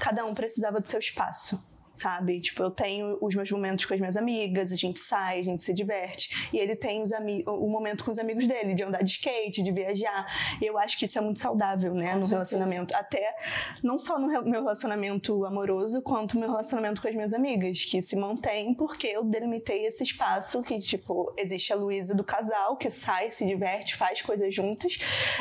cada 0.00 0.24
um 0.24 0.34
precisava 0.34 0.80
do 0.80 0.88
seu 0.88 0.98
espaço. 0.98 1.71
Sabe? 1.94 2.40
Tipo, 2.40 2.62
eu 2.64 2.70
tenho 2.70 3.18
os 3.20 3.34
meus 3.34 3.50
momentos 3.50 3.84
com 3.84 3.94
as 3.94 4.00
minhas 4.00 4.16
amigas, 4.16 4.72
a 4.72 4.76
gente 4.76 5.00
sai, 5.00 5.40
a 5.40 5.44
gente 5.44 5.62
se 5.62 5.72
diverte. 5.72 6.48
E 6.52 6.58
ele 6.58 6.74
tem 6.74 7.02
os 7.02 7.10
o 7.46 7.68
momento 7.68 8.04
com 8.04 8.10
os 8.10 8.18
amigos 8.18 8.46
dele, 8.46 8.74
de 8.74 8.82
andar 8.82 9.02
de 9.02 9.10
skate, 9.10 9.62
de 9.62 9.70
viajar. 9.70 10.26
E 10.60 10.66
eu 10.66 10.78
acho 10.78 10.98
que 10.98 11.04
isso 11.04 11.18
é 11.18 11.20
muito 11.20 11.38
saudável, 11.38 11.94
né, 11.94 12.12
com 12.12 12.18
no 12.18 12.24
certeza. 12.24 12.34
relacionamento. 12.34 12.94
Até, 12.96 13.34
não 13.82 13.98
só 13.98 14.18
no 14.18 14.26
meu 14.26 14.62
relacionamento 14.62 15.44
amoroso, 15.44 16.02
quanto 16.02 16.34
no 16.34 16.40
meu 16.40 16.50
relacionamento 16.50 17.00
com 17.00 17.08
as 17.08 17.14
minhas 17.14 17.32
amigas, 17.32 17.84
que 17.84 18.00
se 18.02 18.16
mantém 18.16 18.74
porque 18.74 19.06
eu 19.06 19.24
delimitei 19.24 19.84
esse 19.84 20.02
espaço 20.02 20.62
que, 20.62 20.78
tipo, 20.78 21.32
existe 21.36 21.72
a 21.72 21.76
Luísa 21.76 22.14
do 22.14 22.24
casal, 22.24 22.76
que 22.76 22.90
sai, 22.90 23.30
se 23.30 23.46
diverte, 23.46 23.96
faz 23.96 24.22
coisas 24.22 24.54
juntas, 24.54 24.98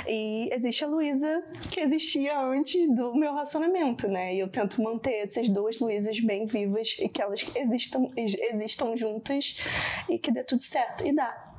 e 0.07 0.49
existe 0.51 0.83
a 0.83 0.87
Luísa 0.87 1.43
que 1.69 1.79
existia 1.79 2.39
antes 2.39 2.87
do 2.95 3.15
meu 3.15 3.31
relacionamento, 3.31 4.07
né? 4.07 4.35
E 4.35 4.39
eu 4.39 4.47
tento 4.47 4.81
manter 4.81 5.15
essas 5.15 5.49
duas 5.49 5.79
Luísas 5.79 6.19
bem 6.19 6.47
vivas 6.51 6.95
e 6.99 7.07
que 7.07 7.21
elas 7.21 7.45
existam, 7.55 8.09
existam 8.15 8.95
juntas 8.95 9.57
e 10.09 10.19
que 10.19 10.31
dê 10.31 10.43
tudo 10.43 10.61
certo. 10.61 11.05
E 11.05 11.13
dá. 11.13 11.55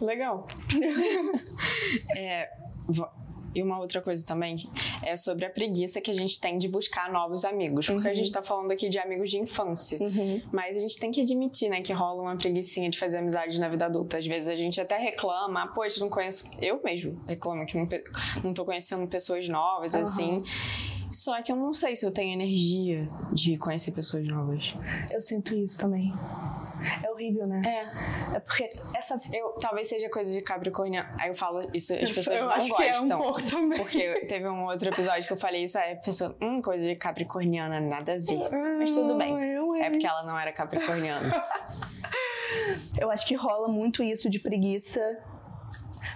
Legal. 0.00 0.46
é, 2.16 2.48
e 3.56 3.62
uma 3.62 3.78
outra 3.78 4.02
coisa 4.02 4.24
também 4.26 4.56
é 5.02 5.16
sobre 5.16 5.46
a 5.46 5.50
preguiça 5.50 5.98
que 5.98 6.10
a 6.10 6.14
gente 6.14 6.38
tem 6.38 6.58
de 6.58 6.68
buscar 6.68 7.10
novos 7.10 7.42
amigos. 7.42 7.86
Porque 7.86 8.06
uhum. 8.06 8.12
a 8.12 8.14
gente 8.14 8.30
tá 8.30 8.42
falando 8.42 8.70
aqui 8.70 8.86
de 8.90 8.98
amigos 8.98 9.30
de 9.30 9.38
infância. 9.38 9.98
Uhum. 9.98 10.42
Mas 10.52 10.76
a 10.76 10.80
gente 10.80 10.98
tem 10.98 11.10
que 11.10 11.22
admitir, 11.22 11.70
né, 11.70 11.80
que 11.80 11.90
rola 11.90 12.20
uma 12.20 12.36
preguiçinha 12.36 12.90
de 12.90 12.98
fazer 12.98 13.16
amizade 13.16 13.58
na 13.58 13.70
vida 13.70 13.86
adulta. 13.86 14.18
Às 14.18 14.26
vezes 14.26 14.48
a 14.48 14.54
gente 14.54 14.78
até 14.78 14.98
reclama, 14.98 15.62
ah, 15.62 15.68
poxa, 15.68 16.00
não 16.00 16.10
conheço. 16.10 16.46
Eu 16.60 16.82
mesmo 16.84 17.18
reclamo 17.26 17.64
que 17.64 17.78
não, 17.78 17.88
não 18.44 18.52
tô 18.52 18.62
conhecendo 18.62 19.06
pessoas 19.06 19.48
novas, 19.48 19.94
uhum. 19.94 20.00
assim. 20.02 20.42
Só 21.16 21.40
que 21.40 21.50
eu 21.50 21.56
não 21.56 21.72
sei 21.72 21.96
se 21.96 22.04
eu 22.04 22.10
tenho 22.10 22.34
energia 22.34 23.08
de 23.32 23.56
conhecer 23.56 23.90
pessoas 23.92 24.28
novas. 24.28 24.74
Eu 25.10 25.18
sinto 25.18 25.54
isso 25.54 25.80
também. 25.80 26.12
É 27.02 27.10
horrível, 27.10 27.46
né? 27.46 27.62
É. 27.64 28.36
É 28.36 28.40
porque 28.40 28.68
essa. 28.94 29.18
Eu, 29.32 29.52
talvez 29.58 29.88
seja 29.88 30.10
coisa 30.10 30.30
de 30.30 30.42
Capricórnio. 30.42 31.02
Aí 31.18 31.30
eu 31.30 31.34
falo 31.34 31.70
isso, 31.72 31.94
as 31.94 32.12
pessoas 32.12 32.36
eu 32.36 32.44
não 32.44 32.50
acho 32.52 32.68
gostam. 32.68 33.06
Que 33.06 33.12
é 33.12 33.16
um 33.16 33.18
pouco 33.18 33.42
também. 33.44 33.78
Porque 33.78 34.26
teve 34.26 34.46
um 34.46 34.66
outro 34.66 34.90
episódio 34.90 35.26
que 35.26 35.32
eu 35.32 35.38
falei 35.38 35.64
isso, 35.64 35.78
aí 35.78 35.94
a 35.94 35.96
pessoa, 35.96 36.36
hum, 36.38 36.60
coisa 36.60 36.86
de 36.86 36.94
Capricorniana, 36.94 37.80
nada 37.80 38.12
a 38.12 38.18
ver. 38.18 38.50
Mas 38.78 38.92
tudo 38.92 39.16
bem. 39.16 39.34
É 39.80 39.88
porque 39.88 40.06
ela 40.06 40.22
não 40.22 40.38
era 40.38 40.52
Capricorniana. 40.52 41.26
eu 43.00 43.10
acho 43.10 43.26
que 43.26 43.34
rola 43.34 43.68
muito 43.68 44.02
isso 44.02 44.28
de 44.28 44.38
preguiça 44.38 45.00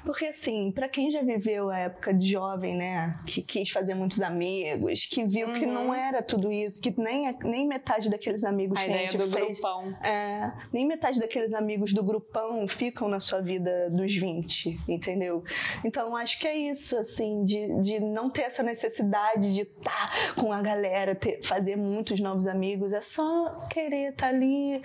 porque, 0.05 0.27
assim, 0.27 0.71
para 0.73 0.89
quem 0.89 1.11
já 1.11 1.23
viveu 1.23 1.71
a 1.71 1.79
época 1.79 2.13
de 2.15 2.31
jovem, 2.31 2.77
né, 2.77 3.19
que 3.27 3.43
quis 3.43 3.71
fazer 3.71 3.95
muitos 3.95 4.21
amigos, 4.21 5.07
que 5.07 5.25
viu 5.25 5.49
uhum. 5.49 5.59
que 5.59 5.67
não 5.67 5.89
uhum. 5.89 5.95
era 5.95 6.23
tudo 6.23 6.51
isso, 6.51 6.81
que 6.81 6.95
nem, 6.99 7.37
nem 7.43 7.67
metade 7.67 8.09
daqueles 8.09 8.45
amigos 8.45 8.79
a 8.79 8.83
que 8.83 8.89
ideia 8.89 9.09
a 9.09 9.13
gente 9.13 9.19
do 9.19 9.31
fez, 9.31 9.59
grupão. 9.59 9.95
É, 10.03 10.53
nem 10.73 10.87
metade 10.87 11.19
daqueles 11.19 11.53
amigos 11.53 11.93
do 11.93 12.03
grupão 12.03 12.67
ficam 12.67 13.09
na 13.09 13.21
sua 13.21 13.41
vida 13.41 13.91
dos 13.91 14.15
20, 14.15 14.81
entendeu? 14.89 15.45
Então, 15.85 16.17
acho 16.17 16.39
que 16.39 16.47
é 16.47 16.57
isso, 16.57 16.97
assim, 16.97 17.45
de, 17.45 17.81
de 17.81 18.01
não 18.01 18.31
ter 18.31 18.43
essa 18.43 18.63
necessidade 18.63 19.55
de 19.55 19.63
estar 19.63 20.11
tá 20.11 20.35
com 20.35 20.53
a 20.53 20.63
galera, 20.63 21.15
ter, 21.15 21.43
fazer 21.43 21.77
muitos 21.77 22.21
novos 22.21 22.47
amigos, 22.47 22.93
é 22.93 23.01
só 23.01 23.61
querer 23.69 24.11
estar 24.11 24.29
tá 24.29 24.35
ali 24.35 24.81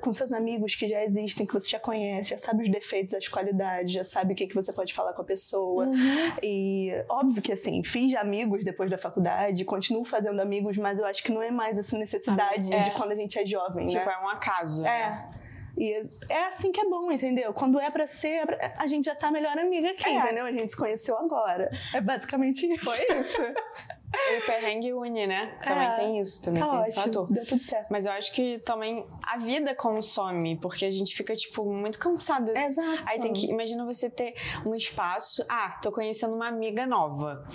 com 0.00 0.12
seus 0.12 0.32
amigos 0.32 0.74
que 0.74 0.88
já 0.88 1.02
existem, 1.02 1.46
que 1.46 1.52
você 1.52 1.68
já 1.68 1.78
conhece, 1.78 2.30
já 2.30 2.38
sabe 2.38 2.62
os 2.62 2.68
defeitos, 2.68 3.14
as 3.14 3.28
qualidades, 3.28 3.92
já 3.92 4.04
sabe 4.04 4.32
o 4.32 4.36
que, 4.36 4.46
que 4.46 4.54
você 4.56 4.72
pode 4.72 4.92
falar 4.92 5.12
com 5.12 5.22
a 5.22 5.24
pessoa. 5.24 5.86
Uhum. 5.86 6.32
E 6.42 6.90
óbvio 7.08 7.42
que 7.42 7.52
assim, 7.52 7.82
fiz 7.82 8.14
amigos 8.16 8.64
depois 8.64 8.90
da 8.90 8.98
faculdade, 8.98 9.64
continuo 9.64 10.04
fazendo 10.04 10.40
amigos, 10.40 10.76
mas 10.76 10.98
eu 10.98 11.06
acho 11.06 11.22
que 11.22 11.32
não 11.32 11.42
é 11.42 11.50
mais 11.50 11.78
essa 11.78 11.96
necessidade 11.96 12.72
é. 12.72 12.82
de 12.82 12.90
quando 12.92 13.12
a 13.12 13.14
gente 13.14 13.38
é 13.38 13.46
jovem. 13.46 13.84
Tipo, 13.86 14.06
né? 14.06 14.16
é 14.20 14.24
um 14.24 14.28
acaso. 14.28 14.86
É. 14.86 15.10
Né? 15.10 15.30
E 15.78 15.92
é 16.30 16.46
assim 16.46 16.72
que 16.72 16.80
é 16.80 16.88
bom, 16.88 17.12
entendeu? 17.12 17.52
Quando 17.52 17.78
é 17.78 17.90
pra 17.90 18.06
ser, 18.06 18.48
é 18.58 18.74
a 18.78 18.86
gente 18.86 19.04
já 19.04 19.14
tá 19.14 19.30
melhor 19.30 19.58
amiga 19.58 19.90
aqui, 19.90 20.08
é. 20.08 20.18
entendeu? 20.18 20.46
A 20.46 20.52
gente 20.52 20.70
se 20.70 20.76
conheceu 20.76 21.18
agora. 21.18 21.70
É 21.92 22.00
basicamente 22.00 22.66
isso. 22.66 22.84
Foi 22.84 23.18
isso. 23.18 23.36
O 24.36 24.46
perrengue 24.46 24.92
une, 24.92 25.26
né? 25.26 25.56
Também 25.64 25.86
é, 25.86 25.90
tem 25.92 26.20
isso, 26.20 26.42
também 26.42 26.62
tá 26.62 26.68
tem 26.68 26.78
ótimo, 26.78 26.92
esse 26.92 27.00
fator. 27.00 27.32
Deu 27.32 27.46
tudo 27.46 27.60
certo. 27.60 27.88
Mas 27.90 28.06
eu 28.06 28.12
acho 28.12 28.32
que 28.32 28.58
também 28.60 29.06
a 29.22 29.38
vida 29.38 29.74
consome, 29.74 30.56
porque 30.58 30.84
a 30.84 30.90
gente 30.90 31.14
fica, 31.14 31.34
tipo, 31.34 31.64
muito 31.64 31.98
cansada. 31.98 32.58
Exato. 32.58 33.02
Aí 33.06 33.20
tem 33.20 33.32
que. 33.32 33.46
Imagina 33.46 33.84
você 33.84 34.10
ter 34.10 34.34
um 34.64 34.74
espaço. 34.74 35.44
Ah, 35.48 35.78
tô 35.82 35.90
conhecendo 35.92 36.34
uma 36.34 36.48
amiga 36.48 36.86
nova. 36.86 37.46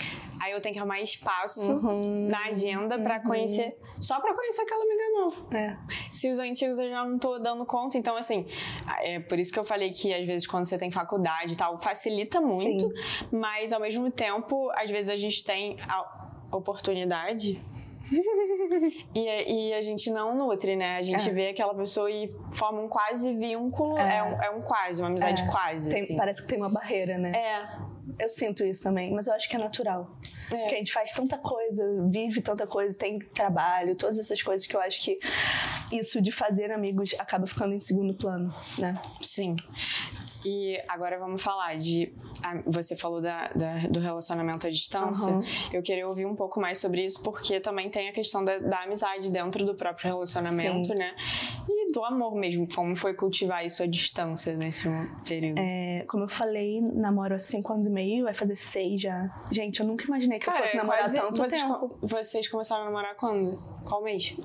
Aí 0.41 0.53
eu 0.53 0.59
tenho 0.59 0.73
que 0.73 0.79
arrumar 0.79 0.99
espaço 0.99 1.71
uhum, 1.71 2.27
na 2.27 2.45
agenda 2.45 2.97
para 2.97 3.17
uhum. 3.17 3.23
conhecer. 3.23 3.77
Só 3.99 4.19
para 4.19 4.33
conhecer 4.33 4.61
aquela 4.61 4.83
amiga 4.83 5.03
nova. 5.19 5.55
É. 5.55 5.77
Se 6.11 6.31
os 6.31 6.39
antigos 6.39 6.79
eu 6.79 6.89
já 6.89 7.05
não 7.05 7.19
tô 7.19 7.37
dando 7.37 7.63
conta. 7.63 7.97
Então, 7.97 8.17
assim, 8.17 8.47
é 9.01 9.19
por 9.19 9.39
isso 9.39 9.53
que 9.53 9.59
eu 9.59 9.63
falei 9.63 9.91
que 9.91 10.11
às 10.11 10.25
vezes 10.25 10.47
quando 10.47 10.67
você 10.67 10.77
tem 10.77 10.89
faculdade 10.89 11.53
e 11.53 11.55
tal, 11.55 11.79
facilita 11.79 12.41
muito. 12.41 12.87
Sim. 12.87 13.27
Mas 13.31 13.71
ao 13.71 13.79
mesmo 13.79 14.09
tempo, 14.09 14.71
às 14.75 14.89
vezes 14.89 15.09
a 15.09 15.15
gente 15.15 15.43
tem 15.43 15.77
oportunidade 16.51 17.61
e, 19.15 19.69
e, 19.69 19.73
a 19.73 19.81
gente 19.81 20.09
não 20.09 20.35
nutre, 20.35 20.75
né? 20.75 20.97
A 20.97 21.01
gente 21.01 21.29
é. 21.29 21.31
vê 21.31 21.49
aquela 21.49 21.73
pessoa 21.73 22.11
e 22.11 22.29
forma 22.51 22.81
um 22.81 22.87
quase 22.87 23.33
vínculo. 23.33 23.97
É, 23.97 24.17
é, 24.17 24.23
um, 24.23 24.41
é 24.43 24.49
um, 24.51 24.61
quase, 24.61 25.01
uma 25.01 25.07
amizade 25.07 25.43
é. 25.43 25.47
quase. 25.47 25.89
Tem, 25.89 26.03
assim. 26.03 26.17
Parece 26.17 26.41
que 26.41 26.47
tem 26.47 26.57
uma 26.57 26.69
barreira, 26.69 27.17
né? 27.17 27.31
É. 27.33 27.91
Eu 28.19 28.29
sinto 28.29 28.63
isso 28.65 28.83
também, 28.83 29.13
mas 29.13 29.27
eu 29.27 29.33
acho 29.33 29.49
que 29.49 29.55
é 29.55 29.59
natural. 29.59 30.11
É. 30.51 30.57
Porque 30.57 30.75
a 30.75 30.77
gente 30.77 30.91
faz 30.91 31.11
tanta 31.11 31.37
coisa, 31.37 31.83
vive 32.09 32.41
tanta 32.41 32.67
coisa, 32.67 32.97
tem 32.97 33.19
trabalho, 33.19 33.95
todas 33.95 34.19
essas 34.19 34.41
coisas 34.43 34.67
que 34.67 34.75
eu 34.75 34.81
acho 34.81 35.01
que 35.01 35.17
isso 35.91 36.21
de 36.21 36.31
fazer 36.31 36.71
amigos 36.71 37.15
acaba 37.17 37.47
ficando 37.47 37.73
em 37.73 37.79
segundo 37.79 38.13
plano, 38.13 38.53
né? 38.77 39.01
Sim. 39.21 39.55
E 40.43 40.81
agora 40.87 41.19
vamos 41.19 41.41
falar 41.41 41.75
de. 41.75 42.13
Você 42.65 42.95
falou 42.95 43.21
da, 43.21 43.49
da 43.49 43.87
do 43.87 43.99
relacionamento 43.99 44.65
à 44.65 44.69
distância. 44.69 45.31
Uhum. 45.31 45.43
Eu 45.71 45.81
queria 45.81 46.07
ouvir 46.07 46.25
um 46.25 46.35
pouco 46.35 46.59
mais 46.59 46.79
sobre 46.79 47.05
isso, 47.05 47.21
porque 47.21 47.59
também 47.59 47.89
tem 47.89 48.09
a 48.09 48.11
questão 48.11 48.43
da, 48.43 48.57
da 48.57 48.83
amizade 48.83 49.31
dentro 49.31 49.65
do 49.65 49.75
próprio 49.75 50.07
relacionamento, 50.07 50.89
Sim. 50.89 50.95
né? 50.95 51.15
E 51.69 51.91
do 51.91 52.03
amor 52.03 52.35
mesmo. 52.35 52.67
Como 52.73 52.95
foi 52.95 53.13
cultivar 53.13 53.65
isso 53.65 53.83
à 53.83 53.85
distância 53.85 54.53
nesse 54.55 54.87
período? 55.27 55.59
É, 55.59 56.05
como 56.07 56.23
eu 56.23 56.29
falei, 56.29 56.81
namoro 56.81 57.35
há 57.35 57.39
cinco 57.39 57.73
anos 57.73 57.85
e 57.85 57.89
meio, 57.89 58.23
vai 58.23 58.33
fazer 58.33 58.55
seis 58.55 59.01
já. 59.01 59.29
Gente, 59.51 59.79
eu 59.79 59.85
nunca 59.85 60.05
imaginei 60.05 60.39
que 60.39 60.45
Cara, 60.45 60.59
eu 60.59 60.63
fosse 60.63 60.77
namorar 60.77 61.01
quase, 61.01 61.19
tanto 61.19 61.41
vocês, 61.41 61.61
tempo. 61.61 61.97
Vocês 62.01 62.47
começaram 62.47 62.83
a 62.83 62.85
namorar 62.85 63.15
quando? 63.15 63.61
Qual 63.85 64.03
mês? 64.03 64.35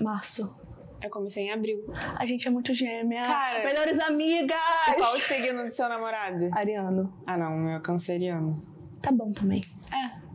Março. 0.00 0.65
Eu 1.02 1.10
comecei 1.10 1.44
em 1.44 1.52
abril. 1.52 1.84
A 2.18 2.24
gente 2.24 2.46
é 2.48 2.50
muito 2.50 2.72
gêmea. 2.72 3.22
Cara, 3.22 3.64
Melhores 3.64 3.98
amigas! 4.00 4.58
Qual 4.96 5.14
o 5.14 5.20
signo 5.20 5.62
do 5.62 5.70
seu 5.70 5.88
namorado? 5.88 6.48
Ariano. 6.52 7.12
Ah, 7.26 7.36
não, 7.36 7.54
o 7.54 7.58
meu 7.58 7.76
é 7.76 7.80
canceriano. 7.80 8.62
Tá 9.02 9.12
bom 9.12 9.30
também. 9.32 9.62
É. 9.92 10.26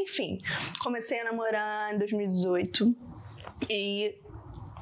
Enfim, 0.00 0.40
comecei 0.80 1.20
a 1.20 1.24
namorar 1.24 1.94
em 1.94 1.98
2018 1.98 2.94
e 3.70 4.14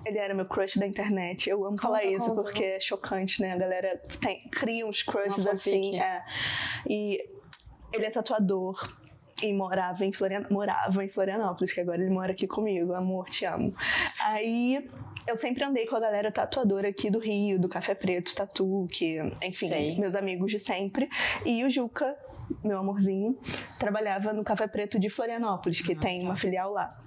ele 0.05 0.18
era 0.18 0.35
meu 0.35 0.46
crush 0.46 0.79
da 0.79 0.87
internet. 0.87 1.49
Eu 1.49 1.64
amo 1.64 1.70
conta, 1.77 1.83
falar 1.83 2.05
isso 2.05 2.31
conta, 2.31 2.42
porque 2.42 2.64
é 2.64 2.81
chocante, 2.81 3.40
né? 3.40 3.53
A 3.53 3.57
galera 3.57 4.01
tem, 4.20 4.49
cria 4.51 4.87
uns 4.87 5.03
crushes 5.03 5.46
assim. 5.46 6.01
É. 6.01 6.25
E 6.88 7.20
ele 7.92 8.07
é 8.07 8.11
tatuador 8.11 8.96
e 9.42 9.53
morava 9.53 10.05
em, 10.05 10.12
Florian... 10.12 10.46
morava 10.51 11.05
em 11.05 11.09
Florianópolis, 11.09 11.72
que 11.72 11.81
agora 11.81 12.01
ele 12.01 12.11
mora 12.11 12.33
aqui 12.33 12.46
comigo. 12.46 12.94
Amor, 12.94 13.27
te 13.27 13.44
amo. 13.44 13.75
Aí 14.20 14.88
eu 15.26 15.34
sempre 15.34 15.64
andei 15.64 15.86
com 15.86 15.96
a 15.96 16.00
galera 16.00 16.30
tatuadora 16.30 16.88
aqui 16.88 17.10
do 17.10 17.18
Rio, 17.18 17.58
do 17.58 17.68
Café 17.68 17.94
Preto, 17.94 18.34
Tatu, 18.34 18.86
que, 18.90 19.18
enfim, 19.42 19.66
Sei. 19.66 19.98
meus 19.98 20.14
amigos 20.14 20.50
de 20.50 20.58
sempre. 20.58 21.08
E 21.44 21.64
o 21.64 21.70
Juca, 21.70 22.16
meu 22.62 22.78
amorzinho, 22.78 23.36
trabalhava 23.78 24.32
no 24.32 24.44
Café 24.44 24.68
Preto 24.68 24.98
de 24.98 25.10
Florianópolis, 25.10 25.80
que 25.80 25.92
ah, 25.92 25.98
tem 25.98 26.20
tá. 26.20 26.26
uma 26.26 26.36
filial 26.36 26.72
lá. 26.72 27.02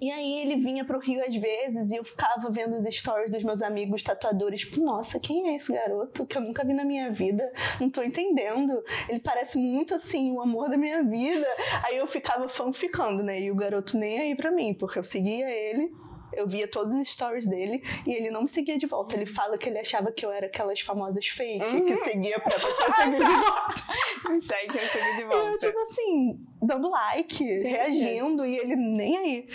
E 0.00 0.10
aí 0.10 0.42
ele 0.42 0.56
vinha 0.56 0.84
pro 0.84 0.98
Rio 0.98 1.24
às 1.24 1.34
vezes 1.34 1.90
e 1.90 1.96
eu 1.96 2.04
ficava 2.04 2.50
vendo 2.50 2.76
os 2.76 2.84
stories 2.84 3.30
dos 3.30 3.42
meus 3.44 3.62
amigos 3.62 4.02
tatuadores, 4.02 4.60
tipo, 4.60 4.80
nossa, 4.80 5.18
quem 5.18 5.48
é 5.48 5.54
esse 5.54 5.72
garoto 5.72 6.26
que 6.26 6.36
eu 6.36 6.42
nunca 6.42 6.64
vi 6.64 6.74
na 6.74 6.84
minha 6.84 7.10
vida? 7.10 7.50
Não 7.80 7.88
tô 7.88 8.02
entendendo. 8.02 8.82
Ele 9.08 9.20
parece 9.20 9.58
muito 9.58 9.94
assim, 9.94 10.32
o 10.32 10.40
amor 10.40 10.68
da 10.68 10.76
minha 10.76 11.02
vida. 11.02 11.46
Aí 11.84 11.96
eu 11.96 12.06
ficava 12.06 12.48
fanficando, 12.48 13.22
né? 13.22 13.40
E 13.40 13.50
o 13.50 13.54
garoto 13.54 13.96
nem 13.96 14.18
aí 14.18 14.34
pra 14.34 14.50
mim, 14.50 14.74
porque 14.74 14.98
eu 14.98 15.04
seguia 15.04 15.48
ele 15.48 15.90
eu 16.32 16.46
via 16.46 16.66
todos 16.68 16.94
os 16.94 17.08
stories 17.08 17.46
dele 17.46 17.82
e 18.06 18.12
ele 18.12 18.30
não 18.30 18.42
me 18.42 18.48
seguia 18.48 18.78
de 18.78 18.86
volta. 18.86 19.14
Ele 19.14 19.26
fala 19.26 19.58
que 19.58 19.68
ele 19.68 19.78
achava 19.78 20.12
que 20.12 20.24
eu 20.24 20.30
era 20.30 20.46
aquelas 20.46 20.80
famosas 20.80 21.26
fake 21.26 21.64
uhum. 21.64 21.86
que 21.86 21.96
seguia 21.96 22.38
pra 22.40 22.54
pessoa 22.58 22.90
seguir 22.96 23.18
de 23.18 23.24
volta. 23.24 24.30
me 24.30 24.40
segue 24.40 24.76
eu 24.76 24.80
segui 24.80 25.16
de 25.16 25.24
volta. 25.24 25.44
E 25.44 25.52
eu, 25.52 25.58
tipo 25.58 25.80
assim, 25.80 26.46
dando 26.62 26.90
like, 26.90 27.36
Gente. 27.36 27.66
reagindo 27.68 28.46
e 28.46 28.56
ele 28.56 28.76
nem 28.76 29.16
aí. 29.16 29.48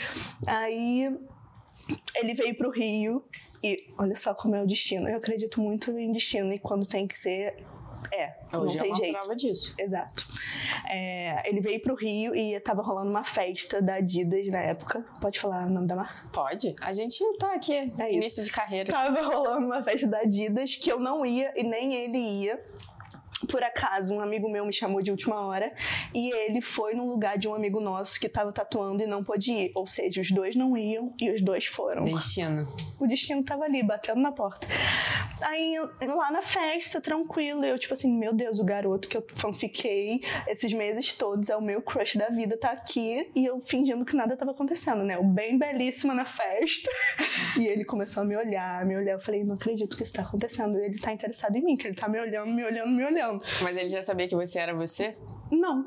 Aí 0.45 1.17
ele 2.15 2.33
veio 2.33 2.55
pro 2.57 2.71
Rio 2.71 3.23
e 3.63 3.87
olha 3.97 4.15
só 4.15 4.33
como 4.33 4.55
é 4.55 4.61
o 4.61 4.67
destino. 4.67 5.09
Eu 5.09 5.17
acredito 5.17 5.61
muito 5.61 5.91
em 5.97 6.11
destino 6.11 6.53
e 6.53 6.59
quando 6.59 6.85
tem 6.85 7.07
que 7.07 7.17
ser, 7.17 7.65
é. 8.11 8.35
Hoje 8.55 8.77
não 8.77 8.83
tem 8.83 8.91
é 8.91 9.21
uma 9.21 9.23
jeito. 9.23 9.35
disso. 9.35 9.75
Exato. 9.79 10.25
É, 10.89 11.47
ele 11.49 11.61
veio 11.61 11.81
pro 11.81 11.95
Rio 11.95 12.35
e 12.35 12.59
tava 12.59 12.81
rolando 12.81 13.09
uma 13.09 13.23
festa 13.23 13.81
da 13.81 13.95
Adidas 13.95 14.47
na 14.47 14.59
época. 14.59 15.05
Pode 15.19 15.39
falar 15.39 15.67
o 15.67 15.69
nome 15.69 15.87
da 15.87 15.95
marca? 15.95 16.27
Pode. 16.31 16.75
A 16.81 16.93
gente 16.93 17.23
tá 17.37 17.53
aqui, 17.53 17.73
é 17.73 18.13
início 18.13 18.43
de 18.43 18.51
carreira. 18.51 18.91
Tava 18.91 19.21
rolando 19.21 19.65
uma 19.65 19.83
festa 19.83 20.07
da 20.07 20.19
Adidas 20.19 20.75
que 20.75 20.91
eu 20.91 20.99
não 20.99 21.25
ia 21.25 21.53
e 21.55 21.63
nem 21.63 21.93
ele 21.93 22.17
ia 22.17 22.59
por 23.45 23.63
acaso, 23.63 24.13
um 24.13 24.21
amigo 24.21 24.49
meu 24.49 24.65
me 24.65 24.73
chamou 24.73 25.01
de 25.01 25.11
última 25.11 25.45
hora 25.45 25.71
e 26.13 26.31
ele 26.31 26.61
foi 26.61 26.93
no 26.93 27.07
lugar 27.07 27.37
de 27.37 27.47
um 27.47 27.53
amigo 27.53 27.79
nosso 27.79 28.19
que 28.19 28.27
estava 28.27 28.51
tatuando 28.51 29.03
e 29.03 29.05
não 29.05 29.23
pôde 29.23 29.51
ir. 29.51 29.71
Ou 29.75 29.85
seja, 29.85 30.21
os 30.21 30.31
dois 30.31 30.55
não 30.55 30.75
iam 30.77 31.13
e 31.19 31.29
os 31.29 31.41
dois 31.41 31.65
foram. 31.65 32.05
Destino. 32.05 32.67
O 32.99 33.07
destino 33.07 33.43
tava 33.43 33.65
ali, 33.65 33.83
batendo 33.83 34.21
na 34.21 34.31
porta. 34.31 34.67
Aí, 35.41 35.77
lá 36.01 36.31
na 36.31 36.41
festa, 36.41 37.01
tranquilo, 37.01 37.65
eu, 37.65 37.77
tipo 37.77 37.93
assim, 37.93 38.11
meu 38.11 38.33
Deus, 38.33 38.59
o 38.59 38.63
garoto 38.63 39.07
que 39.07 39.17
eu 39.17 39.25
fanfiquei 39.35 40.21
esses 40.47 40.71
meses 40.73 41.13
todos 41.13 41.49
é 41.49 41.55
o 41.55 41.61
meu 41.61 41.81
crush 41.81 42.17
da 42.17 42.29
vida, 42.29 42.57
tá 42.57 42.71
aqui 42.71 43.29
e 43.35 43.45
eu 43.45 43.61
fingindo 43.61 44.05
que 44.05 44.15
nada 44.15 44.37
tava 44.37 44.51
acontecendo, 44.51 45.03
né? 45.03 45.17
O 45.17 45.23
bem 45.23 45.57
belíssima 45.57 46.13
na 46.13 46.25
festa. 46.25 46.89
e 47.59 47.67
ele 47.67 47.83
começou 47.83 48.23
a 48.23 48.25
me 48.25 48.35
olhar, 48.35 48.85
me 48.85 48.95
olhar. 48.95 49.13
Eu 49.13 49.19
falei, 49.19 49.43
não 49.43 49.55
acredito 49.55 49.97
que 49.97 50.03
isso 50.03 50.13
tá 50.13 50.21
acontecendo. 50.21 50.77
Ele 50.77 50.97
tá 50.97 51.11
interessado 51.11 51.55
em 51.55 51.63
mim, 51.63 51.75
que 51.75 51.87
ele 51.87 51.95
tá 51.95 52.07
me 52.07 52.19
olhando, 52.19 52.51
me 52.51 52.63
olhando, 52.63 52.91
me 52.91 53.03
olhando. 53.03 53.43
Mas 53.61 53.77
ele 53.77 53.89
já 53.89 54.01
sabia 54.01 54.27
que 54.27 54.35
você 54.35 54.59
era 54.59 54.73
você? 54.73 55.17
Não. 55.51 55.83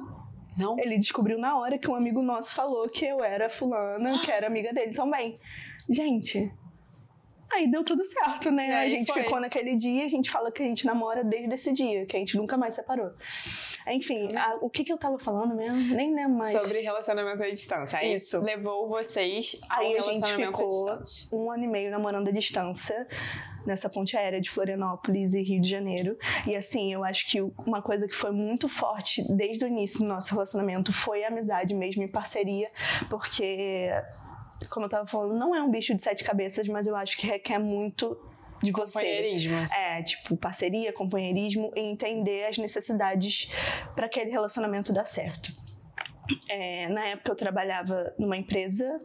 Não? 0.58 0.76
Ele 0.78 0.98
descobriu 0.98 1.38
na 1.38 1.56
hora 1.56 1.78
que 1.78 1.88
um 1.88 1.94
amigo 1.94 2.20
nosso 2.20 2.54
falou 2.54 2.88
que 2.88 3.04
eu 3.04 3.22
era 3.22 3.48
fulana, 3.48 4.18
que 4.18 4.30
era 4.30 4.46
amiga 4.46 4.72
dele 4.72 4.92
também. 4.92 5.38
Gente, 5.88 6.52
Aí 7.50 7.70
deu 7.70 7.82
tudo 7.82 8.04
certo, 8.04 8.50
né? 8.50 8.76
A 8.76 8.88
gente 8.88 9.12
foi. 9.12 9.22
ficou 9.22 9.40
naquele 9.40 9.74
dia, 9.74 10.04
a 10.04 10.08
gente 10.08 10.30
fala 10.30 10.52
que 10.52 10.62
a 10.62 10.66
gente 10.66 10.84
namora 10.86 11.24
desde 11.24 11.54
esse 11.54 11.72
dia, 11.72 12.04
que 12.04 12.16
a 12.16 12.18
gente 12.18 12.36
nunca 12.36 12.56
mais 12.56 12.74
separou. 12.74 13.12
Enfim, 13.86 14.28
a, 14.36 14.56
o 14.60 14.68
que, 14.68 14.84
que 14.84 14.92
eu 14.92 14.98
tava 14.98 15.18
falando 15.18 15.54
mesmo? 15.54 15.94
Nem 15.94 16.14
lembro 16.14 16.38
mais. 16.38 16.52
Sobre 16.52 16.80
relacionamento 16.80 17.42
à 17.42 17.46
distância. 17.48 17.98
Aí 17.98 18.14
Isso. 18.14 18.40
levou 18.40 18.88
vocês 18.88 19.58
ao 19.68 19.80
Aí 19.80 19.96
a 19.96 20.02
gente 20.02 20.34
ficou 20.34 21.02
um 21.32 21.50
ano 21.50 21.64
e 21.64 21.68
meio 21.68 21.90
namorando 21.90 22.28
à 22.28 22.30
distância 22.30 23.06
nessa 23.66 23.88
ponte 23.88 24.16
aérea 24.16 24.40
de 24.40 24.50
Florianópolis 24.50 25.34
e 25.34 25.42
Rio 25.42 25.60
de 25.60 25.68
Janeiro. 25.68 26.16
E 26.46 26.56
assim, 26.56 26.92
eu 26.92 27.04
acho 27.04 27.30
que 27.30 27.40
uma 27.66 27.82
coisa 27.82 28.08
que 28.08 28.14
foi 28.14 28.30
muito 28.30 28.68
forte 28.68 29.22
desde 29.32 29.64
o 29.64 29.68
início 29.68 30.00
do 30.00 30.06
nosso 30.06 30.32
relacionamento 30.32 30.92
foi 30.92 31.24
a 31.24 31.28
amizade 31.28 31.74
mesmo 31.74 32.02
e 32.02 32.08
parceria, 32.08 32.70
porque 33.10 33.90
como 34.70 34.86
eu 34.86 34.90
tava 34.90 35.06
falando, 35.06 35.38
não 35.38 35.54
é 35.54 35.62
um 35.62 35.70
bicho 35.70 35.94
de 35.94 36.02
sete 36.02 36.24
cabeças, 36.24 36.68
mas 36.68 36.86
eu 36.86 36.96
acho 36.96 37.16
que 37.16 37.26
requer 37.26 37.58
muito 37.58 38.18
de 38.62 38.72
você. 38.72 38.98
Companheirismo. 38.98 39.56
É, 39.74 40.02
tipo, 40.02 40.36
parceria, 40.36 40.92
companheirismo 40.92 41.72
e 41.76 41.80
entender 41.80 42.46
as 42.46 42.58
necessidades 42.58 43.50
para 43.94 44.06
aquele 44.06 44.30
relacionamento 44.30 44.92
dar 44.92 45.04
certo. 45.04 45.52
É, 46.48 46.88
na 46.88 47.06
época 47.06 47.32
eu 47.32 47.36
trabalhava 47.36 48.12
numa 48.18 48.36
empresa 48.36 49.00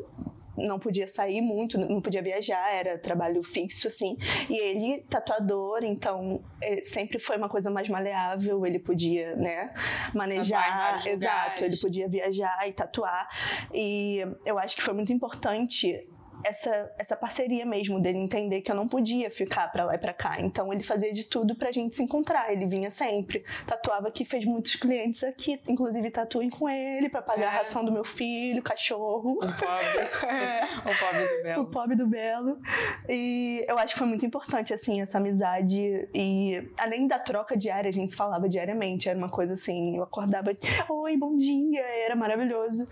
não 0.58 0.80
podia 0.80 1.08
sair 1.08 1.42
muito, 1.42 1.78
não 1.78 2.02
podia 2.02 2.22
viajar, 2.22 2.74
era 2.74 2.98
trabalho 2.98 3.42
fixo, 3.44 3.88
assim. 3.88 4.18
E 4.50 4.58
ele, 4.58 5.02
tatuador, 5.10 5.84
então 5.84 6.44
sempre 6.82 7.20
foi 7.20 7.38
uma 7.38 7.50
coisa 7.50 7.70
mais 7.70 7.89
maleável, 7.89 8.66
ele 8.66 8.80
podia, 8.80 9.36
né, 9.36 9.72
manejar, 10.13 11.06
exato, 11.08 11.63
ele 11.63 11.78
podia 11.78 12.08
viajar 12.08 12.68
e 12.68 12.72
tatuar. 12.72 13.28
E 13.74 14.26
eu 14.46 14.58
acho 14.60 14.76
que 14.76 14.82
foi 14.82 14.94
muito 14.94 15.12
importante 15.12 16.08
essa, 16.43 16.91
essa 16.97 17.15
parceria 17.15 17.65
mesmo 17.65 17.99
dele 17.99 18.17
entender 18.17 18.62
que 18.62 18.71
eu 18.71 18.75
não 18.75 18.88
podia 18.88 19.32
ficar 19.32 19.71
para 19.71 19.86
lá 19.86 19.95
e 19.95 19.97
para 19.97 20.13
cá. 20.13 20.39
Então 20.39 20.71
ele 20.73 20.84
fazia 20.84 21.12
de 21.13 21.23
tudo 21.23 21.56
pra 21.56 21.71
gente 21.71 21.95
se 21.95 22.03
encontrar. 22.03 22.51
Ele 22.51 22.67
vinha 22.67 22.89
sempre, 22.89 23.43
tatuava 23.65 24.08
aqui, 24.10 24.25
fez 24.25 24.45
muitos 24.45 24.75
clientes 24.75 25.23
aqui, 25.23 25.60
inclusive 25.67 26.10
tatuem 26.12 26.49
com 26.49 26.69
ele 26.69 27.10
para 27.10 27.21
pagar 27.21 27.45
é. 27.45 27.47
a 27.47 27.51
ração 27.51 27.84
do 27.84 27.91
meu 27.91 28.03
filho, 28.03 28.62
cachorro. 28.62 29.34
O 29.34 29.38
pobre. 29.39 30.27
é. 30.29 30.63
O 30.84 30.99
pobre 30.99 31.27
do 31.27 31.43
Belo. 31.43 31.62
O 31.62 31.65
pobre 31.67 31.95
do 31.95 32.08
Belo. 32.08 32.60
E 33.08 33.65
eu 33.67 33.77
acho 33.77 33.93
que 33.93 33.99
foi 33.99 34.08
muito 34.08 34.25
importante, 34.25 34.73
assim, 34.73 35.01
essa 35.01 35.17
amizade. 35.17 36.08
E 36.13 36.69
além 36.77 37.08
da 37.08 37.19
troca 37.19 37.56
diária, 37.58 37.89
a 37.89 37.93
gente 37.93 38.12
se 38.12 38.17
falava 38.17 38.49
diariamente. 38.49 39.08
Era 39.08 39.17
uma 39.17 39.29
coisa 39.29 39.53
assim, 39.53 39.97
eu 39.97 40.03
acordava, 40.03 40.56
oi, 40.89 41.17
bom 41.17 41.36
dia, 41.36 41.82
era 41.82 42.15
maravilhoso. 42.15 42.88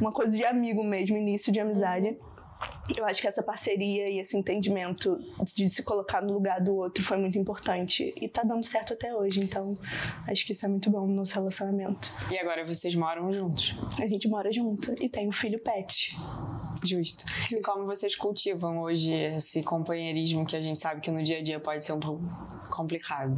Uma 0.00 0.12
coisa 0.12 0.36
de 0.36 0.44
amigo 0.44 0.82
mesmo, 0.82 1.16
início 1.16 1.52
de 1.52 1.60
amizade. 1.60 2.08
Uhum 2.08 2.35
eu 2.96 3.04
acho 3.04 3.20
que 3.20 3.26
essa 3.26 3.42
parceria 3.42 4.08
e 4.08 4.18
esse 4.18 4.36
entendimento 4.36 5.18
de 5.54 5.68
se 5.68 5.82
colocar 5.82 6.22
no 6.22 6.32
lugar 6.32 6.60
do 6.60 6.76
outro 6.76 7.02
foi 7.02 7.16
muito 7.16 7.38
importante 7.38 8.14
e 8.16 8.28
tá 8.28 8.42
dando 8.42 8.64
certo 8.64 8.92
até 8.92 9.14
hoje, 9.14 9.40
então 9.40 9.76
acho 10.28 10.46
que 10.46 10.52
isso 10.52 10.64
é 10.64 10.68
muito 10.68 10.90
bom 10.90 11.06
no 11.06 11.14
nosso 11.14 11.34
relacionamento. 11.34 12.12
E 12.30 12.38
agora 12.38 12.64
vocês 12.64 12.94
moram 12.94 13.32
juntos? 13.32 13.74
A 13.98 14.06
gente 14.06 14.28
mora 14.28 14.52
junto 14.52 14.94
e 15.02 15.08
tem 15.08 15.28
um 15.28 15.32
filho 15.32 15.58
pet. 15.58 16.16
Justo. 16.84 17.24
E 17.50 17.60
como 17.60 17.86
vocês 17.86 18.14
cultivam 18.14 18.78
hoje 18.78 19.12
esse 19.12 19.62
companheirismo 19.62 20.46
que 20.46 20.54
a 20.54 20.60
gente 20.60 20.78
sabe 20.78 21.00
que 21.00 21.10
no 21.10 21.22
dia 21.22 21.38
a 21.38 21.42
dia 21.42 21.58
pode 21.58 21.84
ser 21.84 21.92
um 21.92 22.00
pouco 22.00 22.22
complicado? 22.70 23.34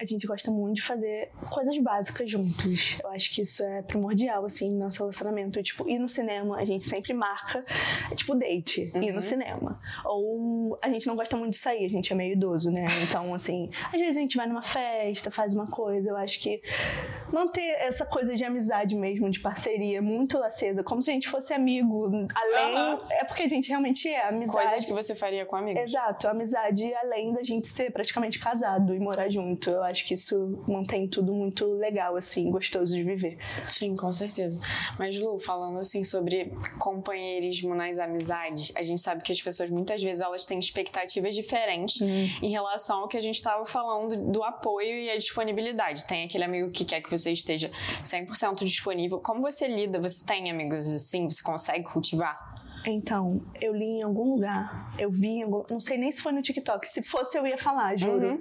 A 0.00 0.04
gente 0.04 0.26
gosta 0.26 0.50
muito 0.50 0.76
de 0.76 0.82
fazer 0.82 1.30
coisas 1.50 1.76
básicas 1.78 2.30
juntos. 2.30 2.96
Eu 3.02 3.10
acho 3.10 3.32
que 3.34 3.42
isso 3.42 3.62
é 3.62 3.82
primordial, 3.82 4.44
assim, 4.44 4.70
no 4.70 4.78
nosso 4.78 4.98
relacionamento. 4.98 5.62
Tipo, 5.62 5.88
ir 5.88 5.98
no 5.98 6.08
cinema, 6.08 6.56
a 6.56 6.64
gente 6.64 6.84
sempre 6.84 7.12
marca, 7.12 7.64
tipo, 8.14 8.34
date, 8.34 8.90
uhum. 8.94 9.02
ir 9.02 9.08
no 9.08 9.16
uhum. 9.16 9.22
cinema. 9.22 9.80
Ou 10.04 10.78
a 10.82 10.88
gente 10.88 11.06
não 11.06 11.16
gosta 11.16 11.36
muito 11.36 11.52
de 11.52 11.58
sair, 11.58 11.86
a 11.86 11.88
gente 11.88 12.12
é 12.12 12.16
meio 12.16 12.32
idoso, 12.32 12.70
né? 12.70 12.86
Então, 13.02 13.34
assim, 13.34 13.70
às 13.92 13.98
vezes 13.98 14.16
a 14.16 14.20
gente 14.20 14.36
vai 14.36 14.46
numa 14.46 14.62
festa, 14.62 15.30
faz 15.30 15.54
uma 15.54 15.66
coisa. 15.66 16.10
Eu 16.10 16.16
acho 16.16 16.40
que 16.40 16.60
manter 17.32 17.76
essa 17.80 18.04
coisa 18.04 18.36
de 18.36 18.44
amizade 18.44 18.94
mesmo, 18.96 19.30
de 19.30 19.40
parceria, 19.40 20.00
muito 20.02 20.38
acesa, 20.42 20.82
como 20.82 21.02
se 21.02 21.10
a 21.10 21.14
gente 21.14 21.28
fosse 21.28 21.52
amigo, 21.52 22.06
além. 22.34 22.76
Uhum. 22.76 23.00
É 23.10 23.24
porque 23.24 23.42
a 23.42 23.48
gente 23.48 23.68
realmente 23.68 24.08
é 24.08 24.28
amizade. 24.28 24.68
Coisas 24.68 24.84
que 24.84 24.92
você 24.92 25.14
faria 25.14 25.46
com 25.46 25.56
amigos. 25.56 25.80
Exato, 25.80 26.28
amizade 26.28 26.92
além 26.94 27.32
da 27.32 27.42
gente 27.42 27.68
ser 27.68 27.90
praticamente 27.90 28.38
casado 28.38 28.94
e 28.94 28.98
morar 28.98 29.28
junto. 29.28 29.70
Eu 29.70 29.82
acho 29.86 30.04
que 30.04 30.14
isso 30.14 30.62
mantém 30.66 31.08
tudo 31.08 31.32
muito 31.32 31.66
legal, 31.74 32.16
assim, 32.16 32.50
gostoso 32.50 32.94
de 32.94 33.02
viver. 33.02 33.38
Sim, 33.66 33.96
com 33.96 34.12
certeza. 34.12 34.58
Mas, 34.98 35.18
Lu, 35.18 35.38
falando 35.38 35.78
assim 35.78 36.04
sobre 36.04 36.52
companheirismo 36.78 37.74
nas 37.74 37.98
amizades, 37.98 38.72
a 38.74 38.82
gente 38.82 39.00
sabe 39.00 39.22
que 39.22 39.32
as 39.32 39.40
pessoas 39.40 39.70
muitas 39.70 40.02
vezes 40.02 40.20
elas 40.20 40.44
têm 40.44 40.58
expectativas 40.58 41.34
diferentes 41.34 42.00
hum. 42.00 42.28
em 42.42 42.50
relação 42.50 43.00
ao 43.00 43.08
que 43.08 43.16
a 43.16 43.20
gente 43.20 43.36
estava 43.36 43.64
falando 43.64 44.16
do 44.30 44.42
apoio 44.42 44.98
e 44.98 45.10
a 45.10 45.16
disponibilidade. 45.16 46.06
Tem 46.06 46.24
aquele 46.24 46.44
amigo 46.44 46.70
que 46.70 46.84
quer 46.84 47.00
que 47.00 47.10
você 47.10 47.32
esteja 47.32 47.70
100% 48.02 48.64
disponível. 48.64 49.20
Como 49.20 49.40
você 49.40 49.66
lida? 49.66 50.00
Você 50.00 50.24
tem 50.24 50.50
amigos 50.50 50.88
assim? 50.88 51.28
Você 51.28 51.42
consegue 51.42 51.84
cultivar? 51.84 52.65
Então, 52.86 53.42
eu 53.60 53.74
li 53.74 53.84
em 53.84 54.02
algum 54.02 54.34
lugar, 54.34 54.92
eu 54.98 55.10
vi 55.10 55.38
em 55.38 55.42
algum, 55.42 55.64
não 55.70 55.80
sei 55.80 55.98
nem 55.98 56.10
se 56.10 56.22
foi 56.22 56.32
no 56.32 56.40
TikTok, 56.40 56.88
se 56.88 57.02
fosse 57.02 57.36
eu 57.36 57.46
ia 57.46 57.58
falar, 57.58 57.96
juro. 57.98 58.32
Uhum. 58.32 58.40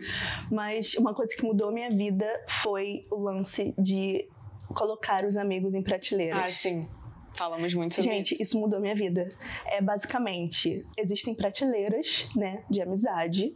Mas 0.51 0.93
uma 0.93 1.13
coisa 1.13 1.35
que 1.35 1.43
mudou 1.43 1.71
minha 1.71 1.89
vida 1.89 2.27
foi 2.47 3.07
o 3.09 3.17
lance 3.17 3.73
de 3.77 4.27
colocar 4.67 5.25
os 5.25 5.35
amigos 5.35 5.73
em 5.73 5.81
prateleiras. 5.81 6.43
Ah, 6.43 6.47
sim. 6.47 6.87
Falamos 7.33 7.73
muito 7.73 7.95
sobre 7.95 8.15
Gente, 8.15 8.33
isso. 8.33 8.43
isso 8.43 8.59
mudou 8.59 8.79
minha 8.79 8.95
vida. 8.95 9.35
É 9.65 9.81
basicamente, 9.81 10.85
existem 10.97 11.33
prateleiras, 11.33 12.29
né, 12.35 12.63
de 12.69 12.81
amizade. 12.81 13.55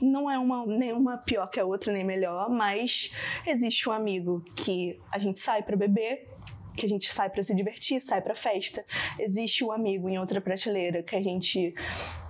Não 0.00 0.30
é 0.30 0.38
uma 0.38 0.64
nenhuma 0.66 1.18
pior 1.18 1.48
que 1.48 1.58
a 1.58 1.64
outra, 1.64 1.92
nem 1.92 2.04
melhor, 2.04 2.50
mas 2.50 3.12
existe 3.46 3.88
um 3.88 3.92
amigo 3.92 4.44
que 4.54 5.00
a 5.10 5.18
gente 5.18 5.40
sai 5.40 5.62
para 5.62 5.74
beber, 5.74 6.28
que 6.76 6.86
a 6.86 6.88
gente 6.88 7.12
sai 7.12 7.30
para 7.30 7.42
se 7.42 7.54
divertir, 7.54 8.00
sai 8.00 8.20
para 8.20 8.34
festa. 8.34 8.84
Existe 9.18 9.64
o 9.64 9.68
um 9.68 9.72
amigo 9.72 10.08
em 10.08 10.18
outra 10.18 10.40
prateleira 10.40 11.02
que 11.02 11.16
a 11.16 11.22
gente 11.22 11.74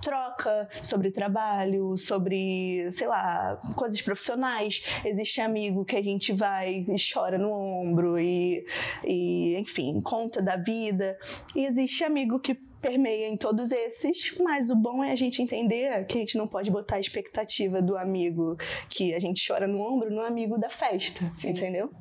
troca 0.01 0.69
sobre 0.81 1.11
trabalho, 1.11 1.97
sobre, 1.97 2.89
sei 2.91 3.07
lá, 3.07 3.59
coisas 3.75 4.01
profissionais. 4.01 4.83
Existe 5.03 5.41
amigo 5.41 5.83
que 5.83 5.95
a 5.95 6.01
gente 6.01 6.33
vai 6.33 6.85
e 6.87 6.95
chora 7.13 7.37
no 7.37 7.51
ombro 7.51 8.19
e, 8.19 8.65
e 9.03 9.55
enfim, 9.57 10.01
conta 10.01 10.41
da 10.41 10.55
vida. 10.55 11.17
E 11.55 11.65
existe 11.65 12.03
amigo 12.03 12.39
que 12.39 12.55
permeia 12.81 13.27
em 13.27 13.35
todos 13.35 13.71
esses, 13.71 14.37
mas 14.39 14.69
o 14.69 14.75
bom 14.75 15.03
é 15.03 15.11
a 15.11 15.15
gente 15.15 15.41
entender 15.41 16.05
que 16.05 16.17
a 16.17 16.19
gente 16.19 16.37
não 16.37 16.47
pode 16.47 16.71
botar 16.71 16.97
a 16.97 16.99
expectativa 16.99 17.81
do 17.81 17.97
amigo 17.97 18.55
que 18.89 19.13
a 19.13 19.19
gente 19.19 19.45
chora 19.45 19.67
no 19.67 19.81
ombro 19.81 20.11
no 20.11 20.21
amigo 20.21 20.57
da 20.57 20.69
festa, 20.69 21.29
Sim. 21.33 21.49
entendeu? 21.49 21.91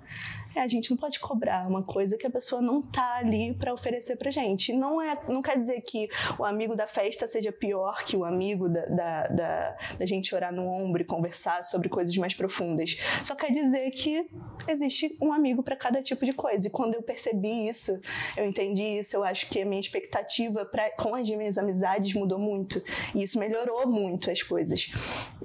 É, 0.56 0.62
a 0.62 0.68
gente 0.68 0.90
não 0.90 0.96
pode 0.96 1.20
cobrar 1.20 1.68
uma 1.68 1.82
coisa 1.82 2.16
que 2.16 2.26
a 2.26 2.30
pessoa 2.30 2.62
não 2.62 2.80
tá 2.80 3.16
ali 3.16 3.52
para 3.52 3.74
oferecer 3.74 4.16
pra 4.16 4.30
gente. 4.30 4.72
Não, 4.72 5.02
é, 5.02 5.20
não 5.28 5.42
quer 5.42 5.58
dizer 5.58 5.82
que 5.82 6.08
o 6.38 6.44
amigo 6.46 6.74
da 6.74 6.86
festa 6.86 7.28
seja 7.28 7.52
pior 7.52 8.02
que 8.04 8.16
o 8.16 8.24
amigo 8.24 8.66
da, 8.66 8.86
da, 8.86 9.28
da, 9.28 9.76
da 9.98 10.06
gente 10.06 10.34
orar 10.34 10.50
no 10.54 10.66
ombro 10.66 11.02
e 11.02 11.04
conversar 11.04 11.62
sobre 11.62 11.90
coisas 11.90 12.16
mais 12.16 12.32
profundas. 12.32 12.96
Só 13.22 13.34
quer 13.34 13.50
dizer 13.50 13.90
que 13.90 14.30
existe 14.66 15.14
um 15.20 15.30
amigo 15.30 15.62
para 15.62 15.76
cada 15.76 16.02
tipo 16.02 16.24
de 16.24 16.32
coisa. 16.32 16.68
E 16.68 16.70
quando 16.70 16.94
eu 16.94 17.02
percebi 17.02 17.68
isso, 17.68 18.00
eu 18.34 18.46
entendi 18.46 18.82
isso, 18.82 19.14
eu 19.14 19.24
acho 19.24 19.50
que 19.50 19.60
a 19.60 19.66
minha 19.66 19.80
expectativa 19.80 20.64
pra, 20.64 20.90
com 20.92 21.14
as 21.14 21.28
minhas 21.28 21.58
amizades 21.58 22.14
mudou 22.14 22.38
muito. 22.38 22.82
E 23.14 23.22
isso 23.22 23.38
melhorou 23.38 23.86
muito 23.86 24.30
as 24.30 24.42
coisas. 24.42 24.90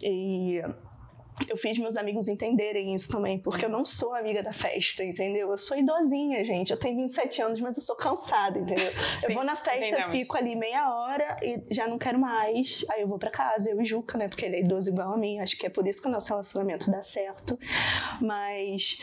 E 0.01 0.61
eu 1.47 1.57
fiz 1.57 1.77
meus 1.77 1.97
amigos 1.97 2.27
entenderem 2.27 2.93
isso 2.93 3.09
também, 3.09 3.39
porque 3.39 3.65
eu 3.65 3.69
não 3.69 3.83
sou 3.83 4.13
amiga 4.13 4.43
da 4.43 4.53
festa, 4.53 5.03
entendeu? 5.03 5.49
Eu 5.49 5.57
sou 5.57 5.77
idosinha, 5.77 6.43
gente. 6.43 6.71
Eu 6.71 6.77
tenho 6.77 6.97
27 6.97 7.41
anos, 7.41 7.61
mas 7.61 7.77
eu 7.77 7.83
sou 7.83 7.95
cansada, 7.95 8.59
entendeu? 8.59 8.91
Sim, 9.17 9.27
eu 9.29 9.33
vou 9.33 9.43
na 9.43 9.55
festa, 9.55 9.87
entendemos. 9.87 10.11
fico 10.11 10.37
ali 10.37 10.55
meia 10.55 10.93
hora 10.93 11.37
e 11.41 11.61
já 11.69 11.87
não 11.87 11.97
quero 11.97 12.19
mais. 12.19 12.85
Aí 12.89 13.01
eu 13.01 13.07
vou 13.07 13.17
para 13.17 13.31
casa, 13.31 13.71
eu 13.71 13.81
e 13.81 13.85
Juca, 13.85 14.17
né? 14.17 14.27
Porque 14.27 14.45
ele 14.45 14.57
é 14.57 14.59
idoso 14.61 14.89
igual 14.89 15.13
a 15.13 15.17
mim. 15.17 15.39
Acho 15.39 15.57
que 15.57 15.65
é 15.65 15.69
por 15.69 15.87
isso 15.87 16.01
que 16.01 16.07
o 16.07 16.11
nosso 16.11 16.29
relacionamento 16.29 16.91
dá 16.91 17.01
certo. 17.01 17.57
Mas 18.21 18.99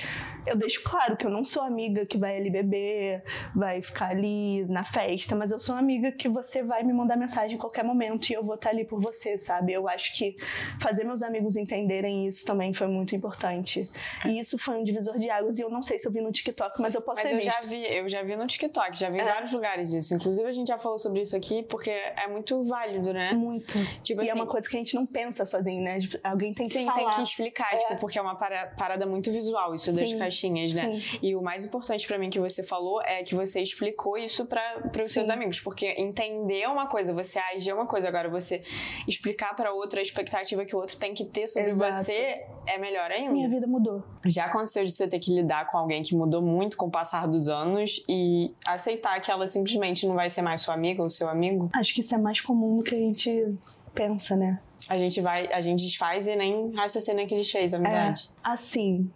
eu 0.47 0.57
deixo 0.57 0.83
claro 0.83 1.17
que 1.17 1.27
eu 1.27 1.31
não 1.31 1.45
sou 1.45 1.62
amiga 1.62 2.07
que 2.07 2.17
vai 2.17 2.37
ali 2.37 2.51
beber, 2.51 3.23
vai 3.55 3.83
ficar 3.83 4.11
ali 4.11 4.64
na 4.67 4.85
festa, 4.85 5.35
mas 5.35 5.51
eu 5.51 5.59
sou 5.59 5.75
amiga 5.75 6.12
que 6.12 6.29
você 6.29 6.62
vai 6.62 6.83
me 6.83 6.93
mandar 6.93 7.17
mensagem 7.17 7.57
em 7.57 7.59
qualquer 7.59 7.85
momento 7.85 8.31
e 8.31 8.35
eu 8.35 8.45
vou 8.45 8.55
estar 8.55 8.71
ali 8.71 8.85
por 8.85 9.01
você, 9.01 9.37
sabe? 9.37 9.73
Eu 9.73 9.88
acho 9.88 10.17
que 10.17 10.37
fazer 10.81 11.05
meus 11.05 11.23
amigos 11.23 11.57
entenderem 11.57 12.17
isso 12.26 12.44
também 12.44 12.72
foi 12.72 12.87
muito 12.87 13.14
importante. 13.14 13.88
E 14.24 14.38
isso 14.38 14.59
foi 14.59 14.78
um 14.78 14.85
divisor 14.85 15.18
de 15.18 15.31
águas. 15.31 15.59
E 15.59 15.62
eu 15.62 15.70
não 15.70 15.83
sei 15.83 15.98
se 15.98 16.07
eu 16.07 16.12
vi 16.12 16.20
no 16.20 16.33
TikTok, 16.33 16.81
mas 16.81 16.94
eu 16.94 17.00
posso 17.00 17.20
mas 17.20 17.28
ter 17.28 17.35
eu 17.35 17.40
visto. 17.40 17.52
já 17.52 17.61
vi, 17.61 17.96
eu 17.96 18.09
já 18.09 18.22
vi 18.22 18.37
no 18.37 18.46
TikTok, 18.46 18.98
já 18.98 19.11
vi 19.11 19.18
em 19.18 19.20
é. 19.20 19.24
vários 19.24 19.52
lugares 19.52 19.92
isso. 19.92 20.14
Inclusive, 20.14 20.48
a 20.48 20.52
gente 20.52 20.68
já 20.68 20.78
falou 20.78 20.98
sobre 20.98 21.22
isso 21.22 21.37
aqui, 21.37 21.62
porque 21.62 21.90
é 21.90 22.26
muito 22.28 22.62
válido, 22.64 23.12
né? 23.12 23.33
Muito. 23.33 23.74
Tipo 24.02 24.20
e 24.20 24.22
assim, 24.22 24.31
é 24.31 24.35
uma 24.35 24.44
assim 24.44 24.52
coisa 24.52 24.68
que 24.68 24.76
a 24.76 24.78
gente 24.78 24.94
não 24.94 25.07
pensa 25.07 25.44
sozinho, 25.44 25.83
né? 25.83 25.98
Tipo, 25.98 26.18
alguém 26.22 26.52
tem 26.52 26.66
que 26.66 26.74
sim, 26.74 26.85
falar. 26.85 26.96
tem 26.96 27.11
que 27.11 27.22
explicar, 27.22 27.72
é. 27.72 27.76
tipo, 27.76 27.96
porque 27.96 28.18
é 28.18 28.22
uma 28.22 28.35
parada 28.35 29.07
muito 29.07 29.31
visual, 29.31 29.74
isso 29.74 29.90
sim, 29.92 30.00
das 30.00 30.12
caixinhas, 30.12 30.72
né? 30.72 31.00
Sim. 31.00 31.18
E 31.22 31.37
o 31.37 31.42
mais 31.42 31.64
importante 31.64 32.07
para 32.07 32.18
mim 32.18 32.31
que 32.31 32.40
você 32.40 32.62
falou 32.62 33.02
é 33.02 33.22
que 33.22 33.35
você 33.35 33.61
explicou 33.61 34.16
isso 34.16 34.46
para 34.46 35.02
os 35.02 35.12
seus 35.12 35.28
amigos, 35.28 35.61
porque 35.61 35.94
entender 35.98 36.62
é 36.62 36.68
uma 36.68 36.87
coisa, 36.87 37.12
você 37.12 37.38
agir 37.38 37.70
é 37.70 37.74
uma 37.74 37.87
coisa, 37.87 38.09
agora 38.09 38.28
você 38.28 38.62
explicar 39.07 39.54
para 39.54 39.72
outro 39.72 39.98
a 39.98 40.02
expectativa 40.02 40.64
que 40.64 40.74
o 40.74 40.78
outro 40.78 40.96
tem 40.96 41.14
que 41.14 41.24
ter 41.24 41.48
sobre 41.48 41.70
Exato. 41.70 41.92
Você 42.09 42.47
é 42.66 42.79
melhor 42.79 43.11
ainda. 43.11 43.33
Minha 43.33 43.49
vida 43.49 43.66
mudou. 43.66 44.03
Já 44.27 44.47
aconteceu 44.47 44.83
de 44.85 44.90
você 44.90 45.07
ter 45.07 45.18
que 45.18 45.33
lidar 45.33 45.71
com 45.71 45.77
alguém 45.77 46.03
que 46.03 46.14
mudou 46.14 46.40
muito 46.40 46.77
com 46.77 46.87
o 46.87 46.90
passar 46.90 47.27
dos 47.29 47.49
anos 47.49 48.03
e 48.09 48.55
aceitar 48.66 49.21
que 49.21 49.31
ela 49.31 49.47
simplesmente 49.47 50.07
não 50.07 50.14
vai 50.14 50.31
ser 50.31 50.42
mais 50.42 50.62
sua 50.62 50.75
amiga 50.75 51.03
ou 51.03 51.11
seu 51.11 51.29
amigo? 51.29 51.71
Acho 51.75 51.94
que 51.94 52.01
isso 52.01 52.14
é 52.14 52.18
mais 52.18 52.40
comum 52.40 52.79
do 52.79 52.83
que 52.83 52.94
a 52.94 52.99
gente 52.99 53.55
pensa, 53.94 54.37
né? 54.37 54.59
A 54.88 54.97
gente 54.97 55.21
vai, 55.21 55.53
a 55.53 55.61
gente 55.61 55.83
desfaz 55.83 56.27
e 56.27 56.35
nem 56.35 56.73
raciocina 56.75 57.27
que 57.27 57.35
desfez 57.35 57.75
a 57.75 57.77
amizade. 57.77 58.31
É, 58.44 58.51
assim, 58.51 59.11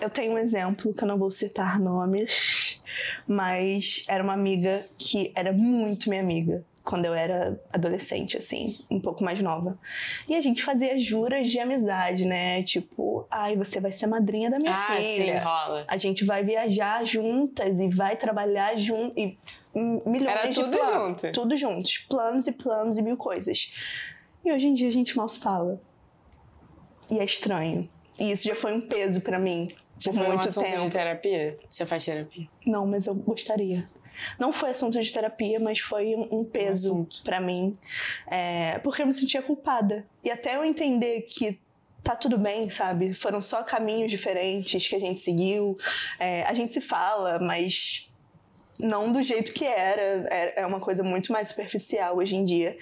eu 0.00 0.10
tenho 0.10 0.32
um 0.32 0.38
exemplo 0.38 0.92
que 0.92 1.04
eu 1.04 1.08
não 1.08 1.18
vou 1.18 1.30
citar 1.30 1.78
nomes, 1.78 2.80
mas 3.26 4.04
era 4.08 4.22
uma 4.22 4.32
amiga 4.32 4.84
que 4.98 5.30
era 5.34 5.52
muito 5.52 6.08
minha 6.08 6.22
amiga 6.22 6.64
quando 6.84 7.04
eu 7.04 7.14
era 7.14 7.60
adolescente, 7.72 8.36
assim, 8.36 8.76
um 8.90 9.00
pouco 9.00 9.22
mais 9.22 9.40
nova. 9.40 9.78
E 10.28 10.34
a 10.34 10.40
gente 10.40 10.62
fazia 10.62 10.98
juras 10.98 11.48
de 11.48 11.58
amizade, 11.58 12.24
né? 12.24 12.62
Tipo, 12.62 13.26
ai, 13.30 13.56
você 13.56 13.80
vai 13.80 13.92
ser 13.92 14.06
madrinha 14.06 14.50
da 14.50 14.58
minha 14.58 14.74
ah, 14.74 14.92
filha. 14.94 15.38
Sim, 15.38 15.44
rola. 15.44 15.84
A 15.86 15.96
gente 15.96 16.24
vai 16.24 16.42
viajar 16.42 17.04
juntas 17.04 17.80
e 17.80 17.88
vai 17.88 18.16
trabalhar 18.16 18.76
junto. 18.76 19.18
E 19.18 19.38
milhões 19.74 20.36
era 20.36 20.46
de 20.46 20.54
tudo 20.54 20.76
planos. 20.76 21.22
junto. 21.22 21.32
Tudo 21.32 21.56
juntos. 21.56 21.98
Planos 21.98 22.46
e 22.46 22.52
planos 22.52 22.98
e 22.98 23.02
mil 23.02 23.16
coisas. 23.16 23.72
E 24.44 24.52
hoje 24.52 24.66
em 24.66 24.74
dia 24.74 24.88
a 24.88 24.92
gente 24.92 25.16
mal 25.16 25.28
se 25.28 25.38
fala. 25.38 25.80
E 27.10 27.18
é 27.18 27.24
estranho. 27.24 27.88
E 28.18 28.32
isso 28.32 28.48
já 28.48 28.54
foi 28.54 28.74
um 28.74 28.80
peso 28.80 29.20
para 29.20 29.38
mim. 29.38 29.68
Você 29.98 30.10
por 30.10 30.18
foi 30.18 30.26
muito 30.26 30.42
um 30.42 30.48
assunto 30.48 30.66
tempo. 30.66 30.84
de 30.84 30.90
terapia? 30.90 31.58
Você 31.68 31.86
faz 31.86 32.04
terapia? 32.04 32.48
Não, 32.66 32.86
mas 32.86 33.06
eu 33.06 33.14
gostaria. 33.14 33.88
Não 34.38 34.52
foi 34.52 34.70
assunto 34.70 35.00
de 35.00 35.12
terapia, 35.12 35.58
mas 35.58 35.78
foi 35.78 36.14
um, 36.14 36.44
peso 36.44 36.94
um 36.94 37.06
para 37.24 37.40
mim. 37.40 37.76
É, 38.26 38.78
porque 38.78 39.02
eu 39.02 39.06
me 39.06 39.12
sentia 39.12 39.42
culpada. 39.42 40.06
E 40.22 40.30
até 40.30 40.56
eu 40.56 40.64
entender 40.64 41.22
que 41.22 41.58
tá 42.02 42.16
tudo 42.16 42.36
bem, 42.36 42.68
sabe? 42.68 43.14
Foram 43.14 43.40
só 43.40 43.62
caminhos 43.62 44.10
diferentes 44.10 44.86
que 44.88 44.96
a 44.96 45.00
gente 45.00 45.20
seguiu. 45.20 45.76
É, 46.18 46.42
a 46.44 46.52
gente 46.52 46.72
se 46.72 46.80
fala, 46.80 47.38
mas 47.38 48.11
não 48.82 49.12
do 49.12 49.22
jeito 49.22 49.52
que 49.52 49.64
era, 49.64 50.26
é, 50.28 50.60
é 50.62 50.66
uma 50.66 50.80
coisa 50.80 51.02
muito 51.02 51.32
mais 51.32 51.48
superficial 51.48 52.16
hoje 52.16 52.36
em 52.36 52.44
dia. 52.44 52.76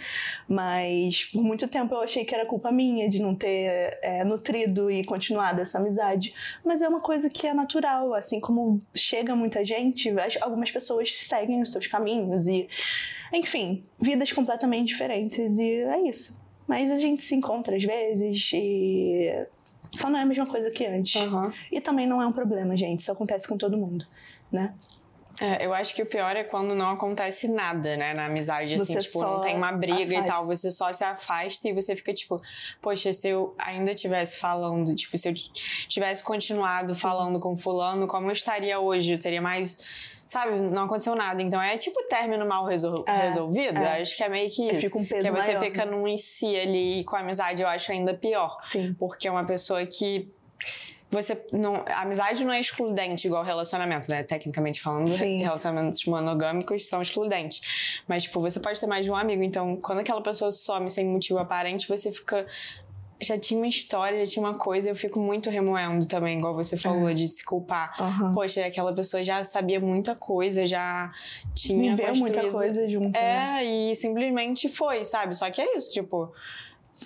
Mas 0.49 1.25
por 1.25 1.43
muito 1.43 1.69
tempo 1.69 1.95
eu 1.95 2.01
achei 2.01 2.25
que 2.25 2.35
era 2.35 2.47
culpa 2.47 2.73
minha 2.73 3.09
de 3.09 3.21
não 3.21 3.35
ter 3.35 3.99
é, 4.03 4.25
nutrido 4.25 4.91
e 4.91 5.05
continuado 5.05 5.61
essa 5.61 5.79
amizade. 5.79 6.35
Mas 6.65 6.81
é 6.81 6.89
uma 6.89 7.01
coisa 7.01 7.29
que 7.29 7.47
é 7.47 7.55
natural, 7.55 8.15
assim 8.15 8.41
como 8.41 8.81
chega 8.95 9.37
muita 9.37 9.65
gente, 9.65 10.11
algumas 10.41 10.71
pessoas 10.71 11.15
seguem 11.15 11.61
os 11.61 11.71
seus 11.71 11.87
caminhos 11.87 12.47
e, 12.47 12.69
enfim, 13.33 13.83
vidas 14.01 14.33
completamente 14.33 14.89
diferentes 14.89 15.59
e 15.59 15.83
é 15.83 16.09
isso. 16.09 16.41
Mas 16.67 16.91
a 16.91 16.97
gente 16.97 17.21
se 17.21 17.35
encontra 17.35 17.77
às 17.77 17.85
vezes 17.85 18.51
e 18.55 19.29
só 19.93 20.09
não 20.09 20.19
é 20.19 20.23
a 20.23 20.27
mesma 20.27 20.47
coisa 20.47 20.71
que 20.71 20.87
antes. 20.87 21.21
Uhum. 21.21 21.51
E 21.71 21.81
também 21.81 22.07
não 22.07 22.23
é 22.23 22.27
um 22.27 22.33
problema, 22.33 22.77
gente. 22.77 23.01
Isso 23.01 23.11
acontece 23.11 23.47
com 23.49 23.57
todo 23.57 23.77
mundo, 23.77 24.07
né? 24.51 24.73
É, 25.41 25.65
eu 25.65 25.73
acho 25.73 25.95
que 25.95 26.03
o 26.03 26.07
pior 26.07 26.37
é 26.37 26.45
quando 26.45 26.75
não 26.75 26.91
acontece 26.91 27.49
nada, 27.49 27.97
né, 27.97 28.13
na 28.13 28.27
amizade, 28.27 28.75
assim, 28.75 28.93
você 28.93 28.99
tipo, 29.01 29.21
não 29.23 29.41
tem 29.41 29.57
uma 29.57 29.73
briga 29.73 30.03
afasta. 30.03 30.15
e 30.15 30.25
tal, 30.25 30.47
você 30.47 30.71
só 30.71 30.93
se 30.93 31.03
afasta 31.03 31.69
e 31.69 31.73
você 31.73 31.97
fica 31.97 32.13
tipo, 32.13 32.41
poxa, 32.83 33.13
se 33.13 33.29
eu 33.29 33.55
ainda 33.59 33.95
tivesse 33.95 34.37
falando, 34.37 34.95
tipo, 34.95 35.17
se 35.17 35.29
eu 35.29 35.35
tivesse 35.89 36.23
continuado 36.23 36.95
Sim. 36.95 37.01
falando 37.01 37.41
com 37.41 37.57
fulano, 37.57 38.07
como 38.07 38.29
eu 38.29 38.33
estaria 38.33 38.79
hoje? 38.79 39.15
Eu 39.15 39.19
teria 39.19 39.41
mais 39.41 39.77
sabe, 40.31 40.53
não 40.55 40.85
aconteceu 40.85 41.17
nada. 41.17 41.43
Então 41.43 41.61
é 41.61 41.77
tipo 41.77 42.05
término 42.05 42.47
mal 42.47 42.65
resol 42.65 43.05
é, 43.07 43.27
resolvido. 43.27 43.79
É. 43.79 44.01
Acho 44.01 44.17
que 44.17 44.23
é 44.23 44.29
meio 44.29 44.49
que 44.49 44.71
isso. 44.71 44.87
Fica 44.87 44.99
um 44.99 45.05
peso 45.05 45.27
que 45.27 45.33
você 45.33 45.49
maior, 45.49 45.65
fica 45.65 45.85
né? 45.85 45.91
num 45.91 46.07
em 46.07 46.17
si 46.17 46.57
ali 46.57 47.03
com 47.03 47.17
a 47.17 47.21
amizade, 47.21 47.63
eu 47.63 47.69
acho 47.69 47.91
ainda 47.91 48.15
pior. 48.15 48.57
Sim. 48.63 48.95
Porque 48.97 49.27
é 49.27 49.31
uma 49.31 49.45
pessoa 49.45 49.85
que 49.85 50.31
você 51.11 51.41
não. 51.53 51.85
A 51.89 52.03
amizade 52.03 52.45
não 52.45 52.53
é 52.53 52.61
excludente 52.61 53.27
igual 53.27 53.43
relacionamento, 53.43 54.09
né? 54.11 54.23
Tecnicamente 54.23 54.81
falando, 54.81 55.09
Sim. 55.09 55.43
relacionamentos 55.43 56.05
monogâmicos 56.05 56.87
são 56.87 57.03
excludentes. 57.03 57.61
Mas, 58.07 58.23
tipo, 58.25 58.41
você 58.41 58.61
pode 58.61 58.79
ter 58.81 58.87
mais 58.87 59.05
de 59.05 59.11
um 59.11 59.17
amigo. 59.17 59.43
Então, 59.43 59.77
quando 59.77 59.99
aquela 59.99 60.21
pessoa 60.23 60.51
some 60.51 60.89
sem 60.89 61.07
motivo 61.07 61.39
aparente, 61.39 61.89
você 61.89 62.11
fica. 62.13 62.47
Já 63.23 63.37
tinha 63.39 63.61
uma 63.61 63.67
história, 63.69 64.25
já 64.25 64.33
tinha 64.33 64.43
uma 64.43 64.55
coisa, 64.55 64.89
eu 64.89 64.97
fico 64.97 65.21
muito 65.21 65.51
remoendo 65.51 66.07
também, 66.07 66.39
igual 66.39 66.55
você 66.55 66.75
falou, 66.75 67.11
É. 67.11 67.13
de 67.13 67.29
se 67.29 67.45
culpar. 67.45 67.95
Aham. 68.01 68.33
Poxa, 68.33 68.65
aquela 68.65 68.95
pessoa 68.95 69.23
já 69.23 69.45
sabia 69.45 69.79
muita 69.79 70.15
coisa, 70.17 70.65
já 70.67 71.13
tinha 71.55 71.95
Viveu 71.95 72.07
construído... 72.09 72.35
muita 72.37 72.51
coisa 72.51 72.89
junto, 72.89 73.21
né? 73.21 73.59
É, 73.59 73.65
e 73.65 73.95
simplesmente 73.95 74.71
foi, 74.71 75.05
sabe? 75.05 75.37
Só 75.37 75.51
que 75.51 75.61
é 75.61 75.77
isso, 75.77 75.93
tipo, 75.93 76.33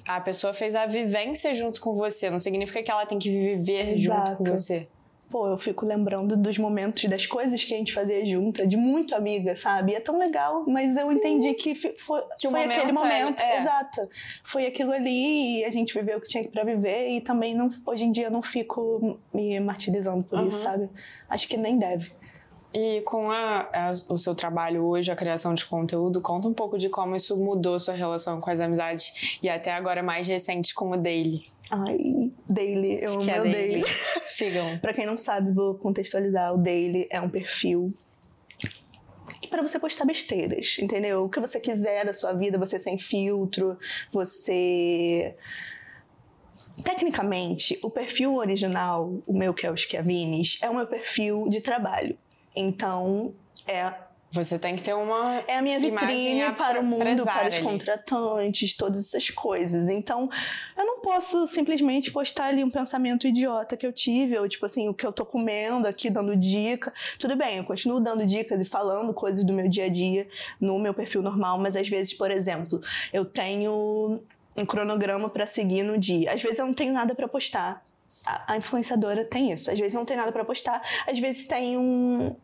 a 0.06 0.20
pessoa 0.20 0.52
fez 0.52 0.74
a 0.74 0.86
vivência 0.86 1.52
junto 1.54 1.80
com 1.80 1.94
você, 1.94 2.28
não 2.30 2.40
significa 2.40 2.82
que 2.82 2.90
ela 2.90 3.06
tem 3.06 3.18
que 3.18 3.30
viver 3.30 3.96
junto 3.98 4.16
com 4.36 4.42
Exato. 4.44 4.44
você. 4.44 4.88
Pô, 5.30 5.48
eu 5.48 5.58
fico 5.58 5.84
lembrando 5.84 6.36
dos 6.36 6.58
momentos, 6.58 7.04
das 7.06 7.26
coisas 7.26 7.64
que 7.64 7.74
a 7.74 7.76
gente 7.76 7.92
fazia 7.92 8.24
junta, 8.24 8.64
de 8.64 8.76
muito 8.76 9.16
amiga, 9.16 9.56
sabe? 9.56 9.90
E 9.90 9.94
é 9.96 10.00
tão 10.00 10.16
legal, 10.16 10.64
mas 10.68 10.96
eu 10.96 11.10
entendi 11.10 11.54
que 11.54 11.74
fi- 11.74 11.94
foi, 11.98 12.22
Que 12.38 12.48
foi 12.48 12.62
aquele 12.64 12.92
momento 12.92 13.10
é- 13.10 13.22
momento. 13.22 13.40
é. 13.40 13.58
Exato. 13.58 14.08
Foi 14.44 14.64
aquilo 14.66 14.92
ali 14.92 15.60
e 15.60 15.64
a 15.64 15.70
gente 15.70 15.92
viveu 15.92 16.18
o 16.18 16.20
que 16.20 16.28
tinha 16.28 16.44
pra 16.48 16.62
viver 16.62 17.08
e 17.08 17.20
também 17.20 17.52
não, 17.52 17.68
hoje 17.84 18.04
em 18.04 18.12
dia 18.12 18.30
não 18.30 18.42
fico 18.42 19.18
me 19.32 19.58
martirizando 19.58 20.24
por 20.24 20.38
isso, 20.46 20.58
Uhum. 20.58 20.64
sabe? 20.72 20.90
Acho 21.28 21.48
que 21.48 21.56
nem 21.56 21.78
deve. 21.78 22.12
E 22.76 23.02
com 23.02 23.30
a- 23.30 23.68
a- 23.72 23.92
o 24.12 24.18
seu 24.18 24.34
trabalho 24.34 24.84
hoje, 24.84 25.10
a 25.10 25.14
criação 25.14 25.54
de 25.54 25.64
conteúdo, 25.64 26.20
conta 26.20 26.48
um 26.48 26.52
pouco 26.52 26.76
de 26.76 26.88
como 26.88 27.14
isso 27.14 27.36
mudou 27.36 27.78
sua 27.78 27.94
relação 27.94 28.40
com 28.40 28.50
as 28.50 28.58
amizades 28.58 29.38
e 29.40 29.48
até 29.48 29.72
agora 29.72 30.02
mais 30.02 30.26
recente 30.26 30.74
com 30.74 30.90
o 30.90 30.96
Daily. 30.96 31.46
Ai, 31.70 32.32
Daily, 32.48 32.98
eu 33.04 33.12
amo 33.12 33.22
que 33.24 33.30
é 33.30 33.34
meu 33.34 33.42
Daily. 33.44 33.68
Daily. 33.80 33.84
Sigam. 34.24 34.78
Pra 34.78 34.92
quem 34.92 35.06
não 35.06 35.16
sabe, 35.16 35.52
vou 35.52 35.76
contextualizar. 35.76 36.52
O 36.52 36.58
Daily 36.58 37.06
é 37.10 37.20
um 37.20 37.28
perfil 37.30 37.94
para 39.48 39.62
você 39.62 39.78
postar 39.78 40.04
besteiras, 40.04 40.76
entendeu? 40.80 41.24
O 41.24 41.28
que 41.28 41.38
você 41.38 41.60
quiser 41.60 42.04
da 42.04 42.12
sua 42.12 42.32
vida, 42.32 42.58
você 42.58 42.76
sem 42.80 42.98
filtro, 42.98 43.78
você. 44.10 45.36
Tecnicamente, 46.82 47.78
o 47.82 47.88
perfil 47.88 48.34
original, 48.34 49.22
o 49.24 49.32
meu 49.32 49.54
que 49.54 49.64
é 49.64 49.70
o 49.70 49.76
Schiavines, 49.76 50.58
é 50.60 50.68
o 50.68 50.74
meu 50.74 50.88
perfil 50.88 51.48
de 51.48 51.60
trabalho. 51.60 52.18
Então, 52.54 53.34
é 53.66 53.92
Você 54.30 54.58
tem 54.58 54.74
que 54.74 54.82
ter 54.82 54.94
uma. 54.94 55.42
é 55.46 55.58
a 55.58 55.62
minha 55.62 55.78
vitrine 55.78 56.52
para 56.52 56.80
o 56.80 56.84
mundo, 56.84 57.24
para 57.24 57.48
os 57.48 57.54
ali. 57.54 57.62
contratantes, 57.62 58.74
todas 58.76 58.98
essas 59.06 59.30
coisas. 59.30 59.88
Então, 59.88 60.28
eu 60.76 60.84
não 60.84 61.00
posso 61.00 61.46
simplesmente 61.46 62.10
postar 62.10 62.46
ali 62.46 62.64
um 62.64 62.70
pensamento 62.70 63.28
idiota 63.28 63.76
que 63.76 63.86
eu 63.86 63.92
tive, 63.92 64.36
ou 64.36 64.48
tipo 64.48 64.66
assim, 64.66 64.88
o 64.88 64.94
que 64.94 65.06
eu 65.06 65.12
tô 65.12 65.24
comendo 65.24 65.86
aqui, 65.86 66.10
dando 66.10 66.36
dica. 66.36 66.92
Tudo 67.18 67.36
bem, 67.36 67.58
eu 67.58 67.64
continuo 67.64 68.00
dando 68.00 68.26
dicas 68.26 68.60
e 68.60 68.64
falando 68.64 69.14
coisas 69.14 69.44
do 69.44 69.52
meu 69.52 69.68
dia 69.68 69.84
a 69.84 69.88
dia 69.88 70.26
no 70.60 70.78
meu 70.78 70.92
perfil 70.92 71.22
normal, 71.22 71.58
mas 71.58 71.76
às 71.76 71.88
vezes, 71.88 72.12
por 72.12 72.30
exemplo, 72.30 72.80
eu 73.12 73.24
tenho 73.24 74.20
um 74.56 74.66
cronograma 74.66 75.28
para 75.28 75.46
seguir 75.46 75.82
no 75.82 75.98
dia. 75.98 76.32
Às 76.32 76.42
vezes 76.42 76.58
eu 76.58 76.66
não 76.66 76.74
tenho 76.74 76.92
nada 76.92 77.14
para 77.14 77.28
postar. 77.28 77.82
A, 78.24 78.56
influenciadora 78.56 79.24
tem 79.24 79.52
isso. 79.52 79.70
Às 79.70 79.78
vezes 79.78 79.94
não 79.94 80.04
tem 80.04 80.16
nada 80.16 80.32
para 80.32 80.44
postar, 80.44 80.82
às 81.06 81.18
vezes 81.18 81.46
tem 81.46 81.76
um 81.76 82.34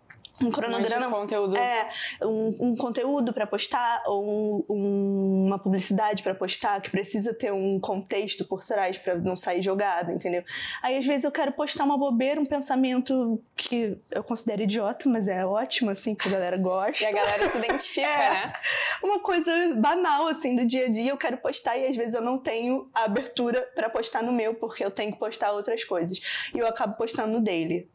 um 0.43 0.51
cronograma. 0.51 1.07
Um 1.07 1.11
conteúdo. 1.11 1.57
É, 1.57 1.91
um, 2.23 2.57
um 2.61 2.77
conteúdo 2.77 3.33
para 3.33 3.47
postar, 3.47 4.03
ou 4.07 4.65
um, 4.69 5.47
uma 5.47 5.59
publicidade 5.59 6.23
para 6.23 6.35
postar, 6.35 6.81
que 6.81 6.91
precisa 6.91 7.35
ter 7.35 7.53
um 7.53 7.79
contexto 7.79 8.45
por 8.45 8.65
trás 8.65 8.97
para 8.99 9.17
não 9.17 9.37
sair 9.37 9.63
jogada, 9.63 10.13
entendeu? 10.13 10.45
Aí 10.83 10.97
às 10.97 11.07
vezes 11.07 11.25
eu 11.25 11.31
quero 11.31 11.53
postar 11.53 11.85
uma 11.85 11.99
bobeira, 11.99 12.41
um 12.41 12.47
pensamento 12.47 13.43
que 13.57 13.99
eu 14.11 14.23
considero 14.23 14.63
idiota, 14.63 15.09
mas 15.09 15.29
é 15.29 15.45
ótimo, 15.45 15.91
assim, 15.91 16.15
que 16.15 16.29
a 16.29 16.33
galera 16.33 16.57
gosta. 16.57 17.05
E 17.05 17.07
a 17.07 17.13
galera 17.13 17.49
se 17.49 17.59
identifica, 17.59 18.07
é, 18.09 18.31
né? 18.31 18.53
Uma 19.03 19.21
coisa 19.21 19.51
banal, 19.77 20.27
assim, 20.27 20.55
do 20.55 20.65
dia 20.65 20.87
a 20.87 20.89
dia, 20.91 21.11
eu 21.11 21.17
quero 21.17 21.37
postar 21.39 21.77
e 21.77 21.87
às 21.87 21.97
vezes 21.97 22.15
eu 22.15 22.23
não 22.23 22.39
tenho 22.39 22.89
a 22.95 23.05
abertura 23.05 23.61
para 23.75 23.91
postar 23.91 24.23
no 24.23 24.33
meu, 24.33 24.55
porque 24.55 24.85
eu 24.85 24.91
tenho 24.91 25.13
que 25.13 25.19
postar 25.19 25.53
outras 25.53 25.85
coisas. 25.85 26.19
E 26.55 26.59
eu 26.59 26.67
acabo 26.67 26.97
postando 26.97 27.33
no 27.33 27.41
dele. 27.41 27.89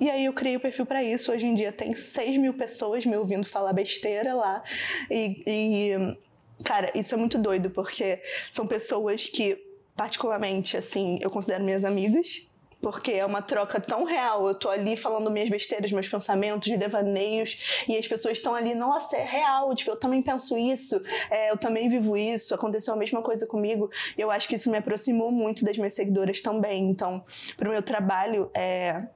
E 0.00 0.10
aí 0.10 0.24
eu 0.24 0.32
criei 0.32 0.56
o 0.56 0.60
perfil 0.60 0.86
para 0.86 1.02
isso. 1.02 1.30
Hoje 1.30 1.46
em 1.46 1.54
dia 1.54 1.72
tem 1.72 1.94
6 1.94 2.36
mil 2.36 2.54
pessoas 2.54 3.06
me 3.06 3.16
ouvindo 3.16 3.46
falar 3.46 3.72
besteira 3.72 4.34
lá. 4.34 4.62
E, 5.10 5.42
e, 5.46 6.16
cara, 6.64 6.90
isso 6.94 7.14
é 7.14 7.16
muito 7.16 7.38
doido, 7.38 7.70
porque 7.70 8.20
são 8.50 8.66
pessoas 8.66 9.26
que, 9.26 9.58
particularmente, 9.96 10.76
assim, 10.76 11.18
eu 11.20 11.30
considero 11.30 11.62
minhas 11.62 11.84
amigas. 11.84 12.46
Porque 12.80 13.12
é 13.12 13.24
uma 13.24 13.40
troca 13.40 13.80
tão 13.80 14.02
real. 14.02 14.48
Eu 14.48 14.56
tô 14.56 14.68
ali 14.68 14.96
falando 14.96 15.30
minhas 15.30 15.48
besteiras, 15.48 15.92
meus 15.92 16.08
pensamentos, 16.08 16.68
de 16.68 16.76
devaneios, 16.76 17.84
e 17.88 17.96
as 17.96 18.08
pessoas 18.08 18.38
estão 18.38 18.56
ali, 18.56 18.74
nossa, 18.74 19.16
é 19.16 19.22
real, 19.22 19.72
tipo, 19.72 19.92
eu 19.92 19.96
também 19.96 20.20
penso 20.20 20.58
isso, 20.58 21.00
é, 21.30 21.52
eu 21.52 21.56
também 21.56 21.88
vivo 21.88 22.16
isso, 22.16 22.52
aconteceu 22.52 22.92
a 22.92 22.96
mesma 22.96 23.22
coisa 23.22 23.46
comigo. 23.46 23.88
E 24.18 24.20
eu 24.20 24.32
acho 24.32 24.48
que 24.48 24.56
isso 24.56 24.68
me 24.68 24.78
aproximou 24.78 25.30
muito 25.30 25.64
das 25.64 25.76
minhas 25.76 25.94
seguidoras 25.94 26.40
também. 26.40 26.90
Então, 26.90 27.24
pro 27.56 27.70
meu 27.70 27.82
trabalho, 27.82 28.50
é 28.52 29.06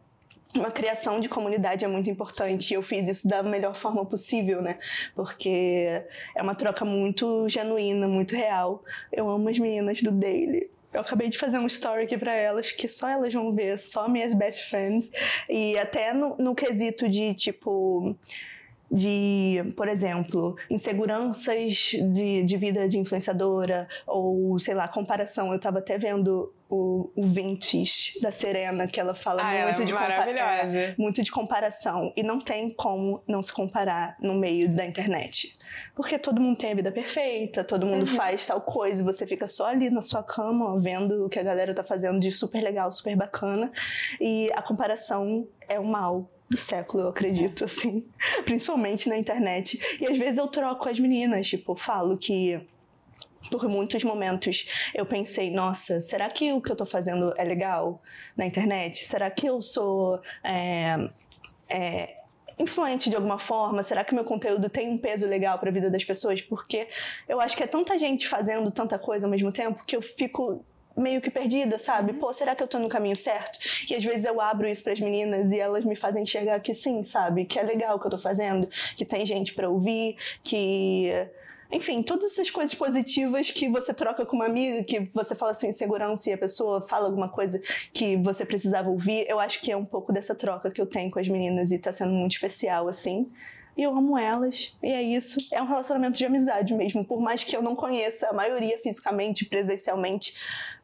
uma 0.55 0.71
criação 0.71 1.21
de 1.21 1.29
comunidade 1.29 1.85
é 1.85 1.89
muito 1.89 2.11
importante. 2.11 2.73
Eu 2.73 2.83
fiz 2.83 3.09
isso 3.09 3.29
da 3.29 3.43
melhor 3.43 3.75
forma 3.75 4.05
possível, 4.05 4.63
né? 4.63 4.79
Porque 5.15 6.03
é 6.35 6.43
uma 6.43 6.55
troca 6.55 6.85
muito 6.85 7.49
genuína, 7.49 8.07
muito 8.07 8.35
real. 8.35 8.83
Eu 9.13 9.29
amo 9.29 9.49
as 9.49 9.59
meninas 9.59 10.03
do 10.03 10.11
Daily. 10.11 10.69
Eu 10.93 11.01
acabei 11.01 11.29
de 11.29 11.37
fazer 11.37 11.59
um 11.59 11.67
story 11.67 12.05
aqui 12.05 12.17
para 12.17 12.33
elas 12.33 12.73
que 12.73 12.89
só 12.89 13.09
elas 13.09 13.33
vão 13.33 13.53
ver, 13.53 13.79
só 13.79 14.09
minhas 14.09 14.33
best 14.33 14.71
friends. 14.71 15.13
E 15.49 15.79
até 15.79 16.15
no, 16.15 16.37
no 16.39 16.55
quesito 16.55 17.09
de 17.09 17.35
tipo 17.35 18.17
de, 18.91 19.73
por 19.77 19.89
exemplo, 19.89 20.57
inseguranças 20.71 21.93
de, 22.13 22.43
de 22.43 22.57
vida 22.57 22.89
de 22.89 22.99
influenciadora 22.99 23.89
ou, 24.07 24.59
sei 24.59 24.75
lá, 24.75 24.89
comparação. 24.89 25.53
Eu 25.53 25.59
tava 25.59 25.79
até 25.79 25.99
vendo 25.99 26.53
o, 26.69 27.11
o 27.15 27.27
da 28.21 28.33
Serena, 28.33 28.87
que 28.87 28.99
ela 28.99 29.15
fala 29.15 29.43
ah, 29.43 29.45
muito, 29.45 29.61
ela 29.61 29.71
é 29.71 29.85
de 29.85 29.93
maravilhosa. 29.93 30.79
É, 30.79 30.95
muito 30.99 31.23
de 31.23 31.31
comparação. 31.31 32.13
E 32.17 32.23
não 32.23 32.39
tem 32.41 32.71
como 32.71 33.23
não 33.27 33.43
se 33.43 33.53
comparar 33.53 34.17
no 34.21 34.35
meio 34.35 34.69
da 34.69 34.85
internet. 34.85 35.57
Porque 35.95 36.19
todo 36.19 36.41
mundo 36.41 36.57
tem 36.57 36.73
a 36.73 36.75
vida 36.75 36.91
perfeita, 36.91 37.63
todo 37.63 37.87
mundo 37.87 38.09
uhum. 38.09 38.17
faz 38.17 38.47
tal 38.47 38.61
coisa, 38.61 39.03
e 39.03 39.05
você 39.05 39.27
fica 39.27 39.47
só 39.47 39.67
ali 39.67 39.91
na 39.91 40.01
sua 40.01 40.23
cama, 40.23 40.73
ó, 40.73 40.79
vendo 40.79 41.27
o 41.27 41.29
que 41.29 41.39
a 41.39 41.43
galera 41.43 41.75
tá 41.75 41.85
fazendo 41.85 42.19
de 42.19 42.31
super 42.31 42.63
legal, 42.63 42.91
super 42.91 43.17
bacana. 43.17 43.71
E 44.21 44.51
a 44.53 44.63
comparação 44.63 45.47
é 45.69 45.79
o 45.79 45.85
mal 45.85 46.31
do 46.49 46.57
século, 46.57 47.05
eu 47.05 47.09
acredito, 47.09 47.65
assim. 47.65 48.07
Principalmente 48.45 49.09
na 49.09 49.17
internet. 49.17 49.81
E 50.01 50.07
às 50.07 50.17
vezes 50.17 50.39
eu 50.39 50.47
troco 50.47 50.89
as 50.89 50.99
meninas, 50.99 51.49
tipo, 51.49 51.77
falo 51.77 52.17
que 52.17 52.61
por 53.51 53.69
muitos 53.69 54.03
momentos 54.03 54.69
eu 54.95 55.07
pensei, 55.07 55.51
nossa, 55.51 56.01
será 56.01 56.29
que 56.29 56.53
o 56.53 56.61
que 56.61 56.71
eu 56.71 56.77
tô 56.77 56.87
fazendo 56.87 57.33
é 57.37 57.45
legal 57.45 58.03
na 58.37 58.45
internet? 58.45 59.05
Será 59.05 59.31
que 59.31 59.47
eu 59.47 59.63
sou 59.63 60.21
é, 60.43 61.09
é, 61.69 62.17
influente 62.59 63.09
de 63.09 63.17
alguma 63.17 63.39
forma? 63.39 63.83
Será 63.83 64.05
que 64.05 64.15
meu 64.15 64.25
conteúdo 64.25 64.69
tem 64.69 64.89
um 64.89 64.99
peso 64.99 65.27
legal 65.27 65.59
para 65.59 65.71
a 65.71 65.73
vida 65.73 65.91
das 65.91 66.05
pessoas? 66.05 66.41
Porque 66.41 66.89
eu 67.29 67.41
acho 67.41 67.57
que 67.57 67.63
é 67.63 67.67
tanta 67.67 67.99
gente 67.99 68.29
fazendo 68.29 68.71
tanta 68.71 68.99
coisa 68.99 69.27
ao 69.27 69.31
mesmo 69.31 69.53
tempo 69.53 69.85
que 69.87 69.97
eu 69.97 70.03
fico 70.03 70.65
meio 70.97 71.21
que 71.21 71.31
perdida, 71.31 71.79
sabe? 71.79 72.13
Uhum. 72.13 72.19
Pô, 72.19 72.33
será 72.33 72.55
que 72.55 72.63
eu 72.63 72.69
tô 72.69 72.79
no 72.79 72.89
caminho 72.89 73.17
certo? 73.17 73.59
E 73.91 73.95
às 73.95 74.05
vezes 74.05 74.25
eu 74.25 74.41
abro 74.41 74.67
isso 74.69 74.83
para 74.83 74.93
as 74.93 75.01
meninas 75.01 75.53
e 75.53 75.61
elas 75.61 75.85
me 75.85 75.95
fazem 75.95 76.23
enxergar 76.23 76.61
que 76.61 76.73
sim, 76.73 77.05
sabe? 77.05 77.45
Que 77.45 77.59
é 77.59 77.63
legal 77.63 77.97
o 77.97 78.01
que 78.01 78.07
eu 78.07 78.11
tô 78.11 78.19
fazendo, 78.19 78.69
que 78.97 79.05
tem 79.05 79.25
gente 79.27 79.55
para 79.55 79.69
ouvir, 79.69 80.17
que 80.43 81.11
enfim, 81.71 82.03
todas 82.03 82.33
essas 82.33 82.51
coisas 82.51 82.75
positivas 82.75 83.51
que 83.51 83.69
você 83.69 83.93
troca 83.93 84.25
com 84.25 84.37
uma 84.37 84.47
amiga, 84.47 84.85
que 84.85 85.01
você 85.13 85.35
fala 85.35 85.51
assim, 85.51 85.73
segurança 85.73 86.31
e 86.31 86.33
a 86.33 86.39
pessoa 86.39 86.81
fala 86.81 87.07
alguma 87.07 87.29
coisa 87.29 87.61
que 87.93 88.17
você 88.17 88.45
precisava 88.45 88.89
ouvir, 88.89 89.27
eu 89.29 89.41
acho 89.41 89.61
que 89.61 89.73
é 89.73 89.77
um 89.77 89.85
pouco 89.85 90.13
dessa 90.13 90.35
troca 90.35 90.71
que 90.71 90.81
eu 90.81 90.87
tenho 90.87 91.11
com 91.11 91.19
as 91.19 91.29
meninas 91.29 91.73
e 91.73 91.79
tá 91.79 91.93
sendo 91.93 92.13
muito 92.13 92.33
especial, 92.33 92.87
assim 92.89 93.29
e 93.77 93.83
eu 93.83 93.97
amo 93.97 94.17
elas. 94.17 94.75
E 94.83 94.91
é 94.91 95.03
isso. 95.03 95.39
É 95.53 95.61
um 95.61 95.67
relacionamento 95.67 96.17
de 96.17 96.25
amizade 96.25 96.75
mesmo, 96.75 97.05
por 97.05 97.21
mais 97.21 97.45
que 97.45 97.57
eu 97.57 97.63
não 97.63 97.75
conheça 97.75 98.29
a 98.29 98.33
maioria 98.33 98.79
fisicamente, 98.79 99.45
presencialmente, 99.45 100.35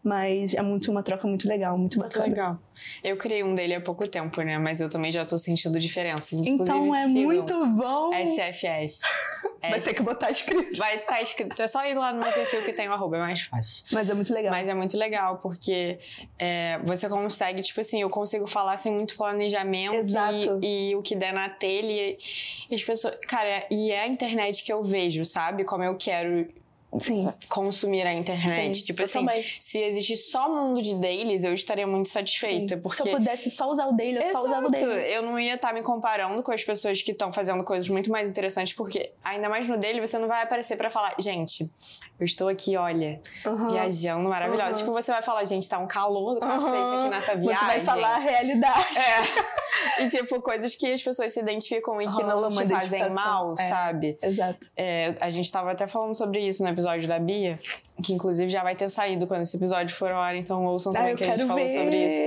mas 0.03 0.53
é 0.53 0.63
muito 0.63 0.91
uma 0.91 1.03
troca 1.03 1.27
muito 1.27 1.49
legal, 1.49 1.79
muito 1.79 1.99
bacana. 1.99 2.27
Muito 2.27 2.37
legal. 2.37 2.59
Eu 3.03 3.17
criei 3.17 3.43
um 3.43 3.55
dele 3.55 3.75
há 3.75 3.81
pouco 3.81 4.07
tempo, 4.07 4.41
né? 4.43 4.59
Mas 4.59 4.81
eu 4.81 4.89
também 4.89 5.11
já 5.11 5.25
tô 5.25 5.39
sentindo 5.39 5.79
diferenças. 5.79 6.41
Inclusive, 6.41 6.63
então 6.63 6.95
é 6.95 7.07
muito 7.07 7.67
bom. 7.67 8.11
SFS. 8.15 9.03
Vai 9.71 9.81
ter 9.81 9.95
que 9.95 10.03
botar 10.03 10.31
escrito. 10.31 10.77
Vai 10.77 10.97
estar 10.97 11.15
tá 11.15 11.23
escrito. 11.23 11.63
É 11.63 11.69
só 11.69 11.87
ir 11.87 11.95
lá 11.95 12.13
no 12.13 12.21
meu 12.21 12.33
perfil 12.33 12.63
que 12.63 12.73
tem 12.73 12.89
o 12.89 12.93
arroba, 12.93 13.17
é 13.17 13.21
mais 13.21 13.43
fácil. 13.43 13.85
Mas 13.93 14.11
é 14.11 14.15
muito 14.15 14.35
legal. 14.35 14.51
Mas 14.51 14.69
é 14.69 14.75
muito 14.75 14.97
legal, 14.99 15.39
porque 15.39 16.01
é, 16.39 16.81
você 16.83 17.09
consegue, 17.09 17.63
tipo 17.63 17.81
assim, 17.81 18.03
eu 18.03 18.11
consigo 18.11 18.47
falar 18.49 18.77
sem 18.77 18.91
muito 18.91 19.17
planejamento. 19.17 20.09
Exato. 20.09 20.59
E, 20.61 20.91
e 20.91 20.97
o 20.97 21.03
que 21.03 21.15
der 21.15 21.33
na 21.33 21.49
telha. 21.49 21.93
E, 21.93 22.19
e 22.71 22.75
as 22.75 22.83
pessoas. 22.83 23.17
Cara, 23.29 23.65
e 23.71 23.93
é 23.93 24.01
a 24.01 24.07
internet 24.09 24.65
que 24.65 24.73
eu 24.73 24.83
vejo, 24.83 25.25
sabe? 25.25 25.65
Como 25.65 25.85
eu 25.85 25.97
quero 25.97 26.49
Sim. 26.99 27.33
consumir 27.49 28.07
a 28.07 28.13
internet. 28.13 28.77
Sim, 28.77 28.85
tipo 28.85 29.03
assim, 29.03 29.27
se 29.59 29.79
existisse 29.79 30.31
só 30.31 30.49
mundo 30.49 30.83
de 30.83 30.95
dailies, 30.95 31.45
eu 31.45 31.55
estaria 31.55 31.87
muito 31.87 32.09
satisfeita. 32.09 32.77
Porque... 32.77 33.03
Se 33.03 33.09
eu 33.09 33.17
pudesse 33.17 33.51
só 33.51 33.71
usar 33.71 33.87
o 33.87 33.93
daily, 33.93 34.17
eu 34.17 34.23
Exato. 34.23 34.39
só 34.39 34.45
usava 34.45 34.67
o 34.67 34.71
daily. 34.71 35.13
Eu 35.13 35.23
não 35.23 35.39
ia 35.39 35.55
estar 35.55 35.69
tá 35.69 35.75
me 35.75 35.83
comparando 35.83 36.43
com 36.43 36.53
as 36.53 36.63
pessoas 36.63 37.01
que 37.01 37.13
estão 37.13 37.33
fazendo 37.33 37.65
coisas 37.65 37.89
muito 37.89 38.11
mais 38.11 38.29
interessantes, 38.29 38.73
porque 38.73 39.13
ainda 39.25 39.49
mais 39.49 39.69
no 39.69 39.79
daily 39.79 40.01
você 40.01 40.19
não 40.19 40.29
vai 40.29 40.43
aparecer 40.43 40.77
para 40.77 40.91
falar, 40.91 41.15
gente, 41.19 41.71
eu 42.23 42.25
estou 42.25 42.49
aqui, 42.49 42.77
olha, 42.77 43.21
uhum. 43.45 43.71
viajando 43.71 44.29
maravilhosa. 44.29 44.71
Uhum. 44.71 44.79
Tipo, 44.79 44.93
você 44.93 45.11
vai 45.11 45.23
falar, 45.23 45.45
gente, 45.45 45.69
tá 45.69 45.79
um 45.79 45.89
calor 45.89 46.35
do 46.35 46.41
cacete 46.41 46.95
aqui 46.95 47.09
nessa 47.09 47.35
viagem. 47.35 47.59
Você 47.59 47.65
vai 47.65 47.85
falar 47.85 48.15
a 48.15 48.19
realidade. 48.19 48.99
É. 48.99 50.03
e 50.05 50.09
tipo, 50.09 50.41
coisas 50.41 50.77
que 50.77 50.93
as 50.93 51.03
pessoas 51.03 51.33
se 51.35 51.41
identificam 51.41 52.01
e 52.01 52.07
que 52.07 52.23
não 52.23 52.49
te 52.49 52.67
fazem 52.67 53.11
mal, 53.11 53.57
é. 53.59 53.63
sabe? 53.65 54.19
Exato. 54.23 54.71
É, 54.77 55.15
a 55.21 55.29
gente 55.29 55.51
tava 55.51 55.73
até 55.73 55.89
falando 55.89 56.15
sobre 56.15 56.41
isso 56.41 56.63
no 56.63 56.69
episódio 56.69 57.09
da 57.09 57.19
Bia, 57.19 57.59
que 58.03 58.13
inclusive 58.13 58.49
já 58.49 58.63
vai 58.63 58.77
ter 58.77 58.89
saído 58.89 59.27
quando 59.27 59.43
esse 59.43 59.57
episódio 59.57 59.95
for 59.97 60.13
ao 60.13 60.23
ar, 60.23 60.37
então 60.37 60.65
ouçam 60.65 60.93
também 60.93 61.15
ah, 61.15 61.17
que 61.17 61.25
a 61.25 61.37
gente 61.37 61.47
falou 61.47 61.69
sobre 61.69 62.07
isso. 62.07 62.23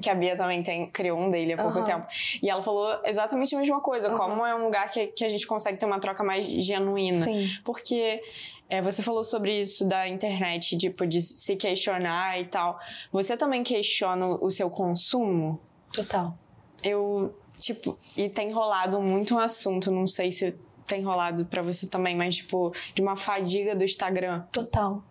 Que 0.00 0.08
a 0.08 0.14
Bia 0.14 0.36
também 0.36 0.62
tem, 0.62 0.88
criou 0.88 1.20
um 1.20 1.30
dele 1.30 1.52
há 1.52 1.56
pouco 1.56 1.80
uhum. 1.80 1.84
tempo. 1.84 2.06
E 2.42 2.48
ela 2.48 2.62
falou 2.62 2.98
exatamente 3.04 3.54
a 3.54 3.58
mesma 3.58 3.80
coisa, 3.80 4.10
uhum. 4.10 4.16
como 4.16 4.46
é 4.46 4.54
um 4.54 4.64
lugar 4.64 4.88
que, 4.90 5.08
que 5.08 5.24
a 5.24 5.28
gente 5.28 5.46
consegue 5.46 5.76
ter 5.76 5.86
uma 5.86 5.98
troca 5.98 6.22
mais 6.22 6.46
genuína. 6.46 7.24
Sim. 7.24 7.48
Porque 7.64 8.22
é, 8.68 8.82
você 8.82 9.02
falou 9.02 9.24
sobre 9.24 9.60
isso 9.60 9.86
da 9.86 10.06
internet, 10.06 10.76
tipo, 10.76 11.06
de 11.06 11.22
se 11.22 11.56
questionar 11.56 12.38
e 12.38 12.44
tal. 12.44 12.78
Você 13.10 13.36
também 13.36 13.62
questiona 13.62 14.26
o 14.26 14.50
seu 14.50 14.68
consumo? 14.68 15.58
Total. 15.92 16.36
Eu, 16.82 17.34
tipo, 17.58 17.98
e 18.16 18.28
tem 18.28 18.52
rolado 18.52 19.00
muito 19.00 19.34
um 19.34 19.38
assunto, 19.38 19.90
não 19.90 20.06
sei 20.06 20.30
se 20.30 20.54
tem 20.86 21.02
rolado 21.02 21.44
para 21.46 21.62
você 21.62 21.86
também, 21.86 22.16
mas 22.16 22.36
tipo, 22.36 22.72
de 22.94 23.02
uma 23.02 23.16
fadiga 23.16 23.74
do 23.74 23.84
Instagram. 23.84 24.42
Total. 24.52 25.02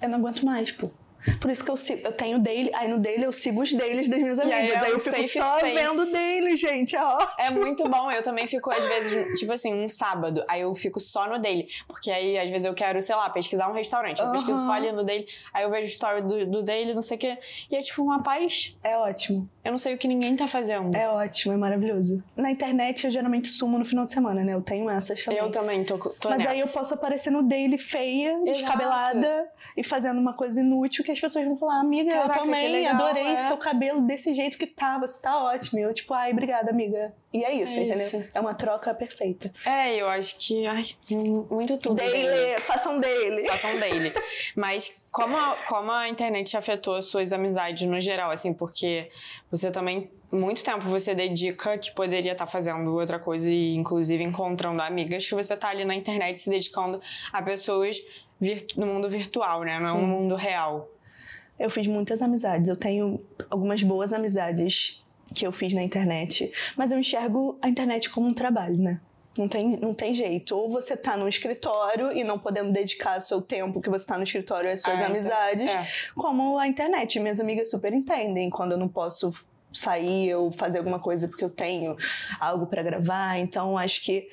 Eu 0.00 0.08
não 0.08 0.18
aguento 0.18 0.44
mais, 0.44 0.70
pô. 0.70 0.90
Por 1.40 1.50
isso 1.50 1.64
que 1.64 1.70
eu, 1.70 1.76
sigo, 1.76 2.02
eu 2.04 2.12
tenho 2.12 2.38
daily, 2.38 2.70
aí 2.74 2.88
no 2.88 2.98
daily 2.98 3.24
eu 3.24 3.32
sigo 3.32 3.62
os 3.62 3.72
dailies 3.72 4.08
das 4.08 4.18
minhas 4.18 4.38
amigas. 4.38 4.58
Aí, 4.58 4.70
é 4.70 4.78
aí 4.78 4.90
eu 4.92 5.00
fico 5.00 5.28
só 5.28 5.58
space. 5.58 5.74
vendo 5.74 6.12
daily, 6.12 6.56
gente, 6.56 6.96
é 6.96 7.04
ótimo. 7.04 7.32
É 7.38 7.50
muito 7.50 7.88
bom, 7.88 8.10
eu 8.10 8.22
também 8.22 8.46
fico 8.46 8.70
às 8.70 8.84
vezes, 8.84 9.38
tipo 9.38 9.52
assim, 9.52 9.74
um 9.74 9.88
sábado, 9.88 10.44
aí 10.48 10.60
eu 10.60 10.74
fico 10.74 11.00
só 11.00 11.28
no 11.28 11.38
daily. 11.38 11.68
Porque 11.86 12.10
aí 12.10 12.38
às 12.38 12.48
vezes 12.48 12.64
eu 12.64 12.74
quero, 12.74 13.00
sei 13.02 13.14
lá, 13.14 13.28
pesquisar 13.30 13.68
um 13.68 13.72
restaurante. 13.72 14.20
Eu 14.20 14.26
uhum. 14.26 14.32
pesquiso 14.32 14.60
só 14.62 14.72
ali 14.72 14.92
no 14.92 15.04
daily, 15.04 15.26
aí 15.52 15.64
eu 15.64 15.70
vejo 15.70 15.86
o 15.86 15.90
story 15.90 16.22
do, 16.22 16.46
do 16.46 16.62
daily, 16.62 16.94
não 16.94 17.02
sei 17.02 17.16
o 17.16 17.20
quê. 17.20 17.38
E 17.70 17.76
é 17.76 17.80
tipo 17.80 18.02
uma 18.02 18.22
paz. 18.22 18.76
É 18.82 18.96
ótimo. 18.96 19.48
Eu 19.64 19.72
não 19.72 19.78
sei 19.78 19.94
o 19.94 19.98
que 19.98 20.06
ninguém 20.06 20.36
tá 20.36 20.46
fazendo. 20.46 20.94
É 20.94 21.08
ótimo, 21.08 21.52
é 21.52 21.56
maravilhoso. 21.56 22.22
Na 22.36 22.50
internet 22.50 23.04
eu 23.04 23.10
geralmente 23.10 23.48
sumo 23.48 23.78
no 23.78 23.84
final 23.84 24.06
de 24.06 24.12
semana, 24.12 24.44
né? 24.44 24.54
Eu 24.54 24.62
tenho 24.62 24.88
essas 24.88 25.24
também. 25.24 25.40
Eu 25.40 25.50
também 25.50 25.84
tô, 25.84 25.98
tô 25.98 26.28
Mas 26.28 26.38
nessa. 26.38 26.50
aí 26.50 26.60
eu 26.60 26.68
posso 26.68 26.94
aparecer 26.94 27.30
no 27.30 27.42
daily 27.42 27.78
feia, 27.78 28.30
Exato. 28.30 28.44
descabelada 28.44 29.48
e 29.76 29.82
fazendo 29.82 30.20
uma 30.20 30.34
coisa 30.34 30.60
inútil 30.60 31.04
que 31.04 31.15
as 31.16 31.20
pessoas 31.20 31.46
vão 31.46 31.56
falar, 31.56 31.80
amiga, 31.80 32.10
Caraca, 32.10 32.38
eu 32.38 32.42
também 32.44 32.72
legal, 32.72 32.94
adorei 32.94 33.26
é. 33.26 33.38
seu 33.38 33.56
cabelo 33.56 34.00
desse 34.02 34.34
jeito 34.34 34.56
que 34.56 34.66
tava, 34.66 35.06
você 35.06 35.20
tá 35.20 35.42
ótimo. 35.42 35.78
E 35.78 35.82
eu, 35.82 35.92
tipo, 35.92 36.12
ai, 36.14 36.32
obrigada, 36.32 36.70
amiga. 36.70 37.14
E 37.32 37.44
é 37.44 37.52
isso, 37.54 37.78
É 37.78 37.82
entendeu? 37.82 38.02
isso. 38.02 38.24
É 38.34 38.40
uma 38.40 38.54
troca 38.54 38.94
perfeita. 38.94 39.52
É, 39.64 39.94
eu 39.94 40.08
acho 40.08 40.36
que. 40.38 40.66
Ai, 40.66 40.82
muito 41.50 41.76
tudo. 41.78 41.96
Daily, 41.96 42.58
façam 42.60 42.98
daily. 42.98 43.46
Façam 43.46 43.78
daily. 43.78 44.12
Mas 44.54 44.94
como 45.10 45.36
a, 45.36 45.56
como 45.68 45.90
a 45.90 46.08
internet 46.08 46.56
afetou 46.56 47.00
suas 47.02 47.32
amizades 47.32 47.86
no 47.86 48.00
geral, 48.00 48.30
assim, 48.30 48.52
porque 48.54 49.10
você 49.50 49.70
também, 49.70 50.10
muito 50.32 50.64
tempo 50.64 50.86
você 50.86 51.14
dedica 51.14 51.76
que 51.76 51.90
poderia 51.94 52.32
estar 52.32 52.46
fazendo 52.46 52.94
outra 52.94 53.18
coisa 53.18 53.48
e, 53.50 53.74
inclusive, 53.74 54.22
encontrando 54.22 54.80
amigas 54.82 55.26
que 55.26 55.34
você 55.34 55.56
tá 55.56 55.68
ali 55.68 55.84
na 55.84 55.94
internet 55.94 56.40
se 56.40 56.48
dedicando 56.48 57.00
a 57.32 57.42
pessoas 57.42 57.98
no 58.76 58.86
mundo 58.86 59.08
virtual, 59.08 59.62
né? 59.62 59.78
Não 59.78 59.88
é 59.88 59.92
um 59.92 60.06
mundo 60.06 60.34
real. 60.34 60.88
Eu 61.58 61.70
fiz 61.70 61.86
muitas 61.86 62.20
amizades. 62.22 62.68
Eu 62.68 62.76
tenho 62.76 63.20
algumas 63.50 63.82
boas 63.82 64.12
amizades 64.12 65.02
que 65.34 65.46
eu 65.46 65.52
fiz 65.52 65.72
na 65.74 65.82
internet. 65.82 66.52
Mas 66.76 66.92
eu 66.92 66.98
enxergo 66.98 67.58
a 67.62 67.68
internet 67.68 68.10
como 68.10 68.26
um 68.28 68.34
trabalho, 68.34 68.76
né? 68.80 69.00
Não 69.38 69.48
tem, 69.48 69.76
não 69.76 69.92
tem 69.92 70.14
jeito. 70.14 70.56
Ou 70.56 70.70
você 70.70 70.96
tá 70.96 71.16
no 71.16 71.28
escritório 71.28 72.10
e 72.12 72.24
não 72.24 72.38
podendo 72.38 72.72
dedicar 72.72 73.20
seu 73.20 73.40
tempo 73.42 73.80
que 73.80 73.90
você 73.90 74.06
tá 74.06 74.16
no 74.16 74.22
escritório 74.22 74.70
às 74.72 74.80
suas 74.82 74.94
Ah, 74.96 74.98
então- 75.00 75.14
amizades, 75.14 75.70
É. 75.70 75.86
como 76.14 76.58
a 76.58 76.66
internet. 76.66 77.18
Minhas 77.20 77.38
amigas 77.40 77.70
super 77.70 77.92
entendem 77.92 78.48
quando 78.48 78.72
eu 78.72 78.78
não 78.78 78.88
posso 78.88 79.32
sair 79.72 80.34
ou 80.34 80.50
fazer 80.50 80.78
alguma 80.78 80.98
coisa 80.98 81.28
porque 81.28 81.44
eu 81.44 81.50
tenho 81.50 81.96
algo 82.40 82.66
para 82.66 82.82
gravar. 82.82 83.38
Então, 83.38 83.76
acho 83.76 84.02
que 84.02 84.26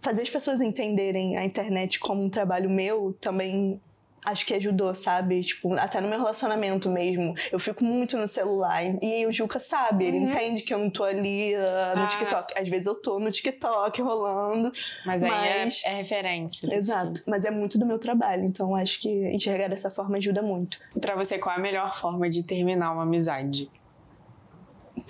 fazer 0.00 0.22
as 0.22 0.30
pessoas 0.30 0.60
entenderem 0.60 1.36
a 1.36 1.44
internet 1.44 1.98
como 1.98 2.22
um 2.22 2.28
trabalho 2.30 2.70
meu 2.70 3.12
também 3.20 3.80
acho 4.24 4.46
que 4.46 4.54
ajudou, 4.54 4.94
sabe? 4.94 5.42
Tipo, 5.42 5.74
até 5.74 6.00
no 6.00 6.08
meu 6.08 6.18
relacionamento 6.18 6.90
mesmo. 6.90 7.34
Eu 7.52 7.58
fico 7.58 7.84
muito 7.84 8.16
no 8.16 8.26
celular. 8.26 8.82
E 9.02 9.26
o 9.26 9.32
Juca 9.32 9.58
sabe, 9.58 10.06
ele 10.06 10.18
Uhum. 10.18 10.28
entende 10.28 10.62
que 10.62 10.72
eu 10.72 10.78
não 10.78 10.88
tô 10.90 11.04
ali 11.04 11.54
ah, 11.54 11.92
no 11.96 12.02
Ah. 12.02 12.06
TikTok. 12.06 12.58
Às 12.58 12.68
vezes 12.68 12.86
eu 12.86 12.94
tô 12.94 13.18
no 13.18 13.30
TikTok 13.30 14.00
rolando. 14.02 14.72
Mas 15.04 15.22
aí 15.22 15.30
é- 15.30 15.64
Mas- 15.64 15.82
É, 15.84 15.96
referência. 15.96 16.74
Exato. 16.74 17.20
Mas 17.28 17.44
é 17.44 17.50
muito 17.50 17.78
do 17.78 17.84
meu 17.86 17.98
trabalho. 17.98 18.44
Então 18.44 18.74
acho 18.74 19.00
que 19.00 19.08
enxergar 19.28 19.68
dessa 19.68 19.90
forma 19.90 20.16
ajuda 20.16 20.42
muito. 20.42 20.78
Pra 21.00 21.14
você, 21.14 21.38
qual 21.38 21.54
é 21.54 21.58
a 21.58 21.62
melhor 21.62 21.94
forma 21.94 22.28
de 22.30 22.42
terminar 22.42 22.92
uma 22.92 23.02
amizade? 23.02 23.70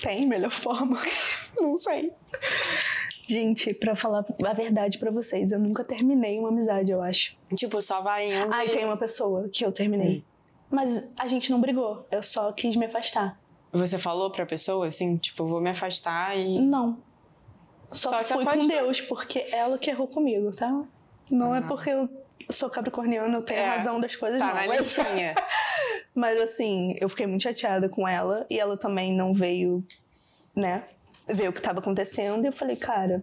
Tem 0.02 0.26
melhor 0.26 0.50
forma? 0.50 0.98
não 1.60 1.76
sei. 1.78 2.10
Gente, 3.26 3.72
pra 3.72 3.96
falar 3.96 4.24
a 4.44 4.52
verdade 4.52 4.98
pra 4.98 5.10
vocês, 5.10 5.50
eu 5.52 5.58
nunca 5.58 5.82
terminei 5.84 6.38
uma 6.38 6.48
amizade, 6.48 6.90
eu 6.92 7.02
acho. 7.02 7.36
Tipo, 7.54 7.80
só 7.80 8.00
vai 8.02 8.32
indo. 8.32 8.52
Ah, 8.52 8.64
e 8.64 8.68
tem 8.70 8.84
uma 8.84 8.96
pessoa 8.96 9.48
que 9.48 9.64
eu 9.64 9.72
terminei. 9.72 10.18
Hum. 10.18 10.22
Mas 10.70 11.04
a 11.16 11.26
gente 11.28 11.50
não 11.50 11.60
brigou. 11.60 12.06
Eu 12.10 12.22
só 12.22 12.52
quis 12.52 12.76
me 12.76 12.86
afastar. 12.86 13.38
Você 13.72 13.96
falou 13.98 14.30
pra 14.30 14.44
pessoa, 14.46 14.86
assim, 14.86 15.16
tipo, 15.16 15.46
vou 15.46 15.60
me 15.60 15.70
afastar 15.70 16.36
e. 16.36 16.60
Não. 16.60 16.98
Só, 17.90 18.22
Só 18.22 18.34
fui 18.40 18.44
com. 18.44 18.66
Deus, 18.66 19.00
porque 19.00 19.42
ela 19.52 19.78
que 19.78 19.90
errou 19.90 20.06
comigo, 20.08 20.50
tá? 20.54 20.84
Não 21.30 21.54
é 21.54 21.58
Ah. 21.58 21.62
porque 21.62 21.90
eu 21.90 22.08
sou 22.50 22.68
capricorniana, 22.68 23.36
eu 23.38 23.42
tenho 23.42 23.60
É, 23.60 23.66
razão 23.76 24.00
das 24.00 24.14
coisas, 24.16 24.38
Tá 24.38 24.48
não. 24.48 24.54
na 24.54 24.66
Mas, 24.66 24.78
listinha. 24.80 25.34
mas 26.14 26.38
assim, 26.40 26.96
eu 27.00 27.08
fiquei 27.08 27.26
muito 27.26 27.42
chateada 27.42 27.88
com 27.88 28.06
ela 28.06 28.46
e 28.50 28.58
ela 28.58 28.76
também 28.76 29.12
não 29.14 29.32
veio, 29.32 29.84
né, 30.54 30.84
ver 31.28 31.48
o 31.48 31.52
que 31.52 31.60
tava 31.60 31.80
acontecendo. 31.80 32.44
E 32.44 32.48
eu 32.48 32.52
falei, 32.52 32.76
cara, 32.76 33.22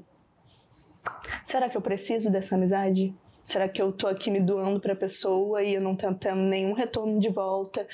será 1.43 1.70
que 1.70 1.78
eu 1.78 1.82
preciso 1.82 2.30
dessa 2.30 2.56
amizade? 2.56 3.14
Será 3.43 3.68
que 3.68 3.82
eu 3.82 3.91
tô 3.91 4.08
aqui 4.08 4.30
me 4.30 4.39
doando 4.39 4.80
pra 4.80 4.95
pessoa 4.95 5.64
e 5.64 5.74
eu 5.74 5.82
não 5.82 5.95
tô 5.95 6.14
tendo 6.14 6.41
nenhum 6.41 6.74
retorno 6.74 7.20
de 7.20 7.30
volta? 7.30 7.88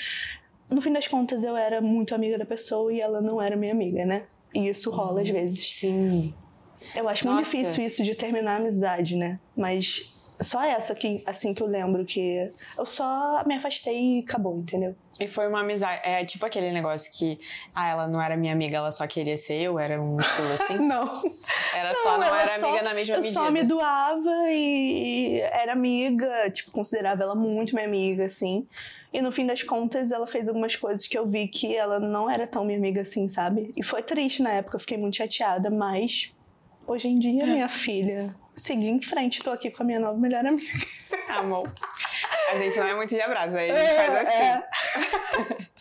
No 0.69 0.81
fim 0.81 0.91
das 0.91 1.07
contas, 1.07 1.43
eu 1.43 1.55
era 1.55 1.79
muito 1.79 2.13
amiga 2.13 2.37
da 2.37 2.45
pessoa 2.45 2.93
e 2.93 2.99
ela 2.99 3.21
não 3.21 3.41
era 3.41 3.55
minha 3.55 3.71
amiga, 3.71 4.05
né? 4.05 4.25
E 4.53 4.67
isso 4.67 4.91
rola 4.91 5.21
às 5.21 5.29
vezes. 5.29 5.65
Sim. 5.65 6.33
Eu 6.95 7.07
acho 7.07 7.25
muito 7.25 7.39
Nossa. 7.39 7.57
difícil 7.57 7.83
isso 7.83 8.03
de 8.03 8.13
terminar 8.15 8.53
a 8.53 8.57
amizade, 8.57 9.15
né? 9.15 9.37
Mas 9.55 10.13
só 10.39 10.63
essa 10.63 10.93
que, 10.93 11.23
assim, 11.25 11.53
que 11.53 11.61
eu 11.63 11.67
lembro 11.67 12.05
que 12.05 12.51
eu 12.77 12.85
só 12.85 13.43
me 13.45 13.55
afastei 13.55 14.17
e 14.17 14.19
acabou, 14.19 14.57
entendeu? 14.57 14.95
E 15.19 15.27
foi 15.27 15.47
uma 15.47 15.61
amizade. 15.61 15.99
É 16.03 16.23
tipo 16.23 16.45
aquele 16.45 16.71
negócio 16.71 17.11
que, 17.11 17.39
ah, 17.73 17.89
ela 17.89 18.07
não 18.07 18.21
era 18.21 18.37
minha 18.37 18.53
amiga, 18.53 18.77
ela 18.77 18.91
só 18.91 19.07
queria 19.07 19.35
ser 19.35 19.59
eu, 19.61 19.79
era 19.79 19.99
um 19.99 20.17
estilo 20.17 20.47
assim. 20.53 20.77
Não. 20.77 21.23
Era 21.75 21.93
só, 21.95 22.17
não 22.19 22.35
era 22.35 22.59
só- 22.59 22.67
amiga 22.69 22.83
na 22.83 22.93
mesma 22.93 23.15
Eu 23.15 23.21
medida. 23.21 23.33
só 23.39 23.49
me 23.51 23.63
doava 23.63 24.29
e 24.51 25.39
era 25.51 25.73
amiga, 25.73 26.51
tipo, 26.51 26.69
considerava 26.71 27.23
ela 27.23 27.33
muito 27.35 27.73
minha 27.73 27.87
amiga, 27.87 28.25
assim. 28.25 28.67
E 29.11 29.21
no 29.21 29.31
fim 29.31 29.47
das 29.47 29.63
contas, 29.63 30.11
ela 30.11 30.27
fez 30.27 30.47
algumas 30.47 30.75
coisas 30.75 31.07
que 31.07 31.17
eu 31.17 31.25
vi 31.25 31.47
que 31.47 31.75
ela 31.75 31.99
não 31.99 32.29
era 32.29 32.45
tão 32.45 32.63
minha 32.63 32.77
amiga 32.77 33.01
assim, 33.01 33.27
sabe? 33.27 33.71
E 33.75 33.81
foi 33.81 34.03
triste 34.03 34.43
na 34.43 34.51
época, 34.51 34.75
eu 34.75 34.79
fiquei 34.81 34.97
muito 34.97 35.15
chateada, 35.17 35.69
mas 35.71 36.35
hoje 36.85 37.07
em 37.07 37.17
dia, 37.17 37.43
É. 37.43 37.45
minha 37.47 37.69
filha, 37.69 38.35
segui 38.57 38.87
em 38.89 39.01
frente, 39.01 39.41
tô 39.43 39.51
aqui 39.51 39.69
com 39.71 39.83
a 39.83 39.85
minha 39.85 39.99
nova 39.99 40.17
melhor 40.17 40.45
amiga. 40.45 40.63
Amor. 41.29 41.71
A 42.51 42.55
gente 42.55 42.77
não 42.79 42.87
é 42.87 42.95
muito 42.95 43.09
de 43.13 43.21
abraço, 43.21 43.55
aí 43.55 43.69
a 43.71 43.75
gente 43.85 43.95
faz 43.95 44.15
assim. 44.15 44.33
é. 44.33 45.67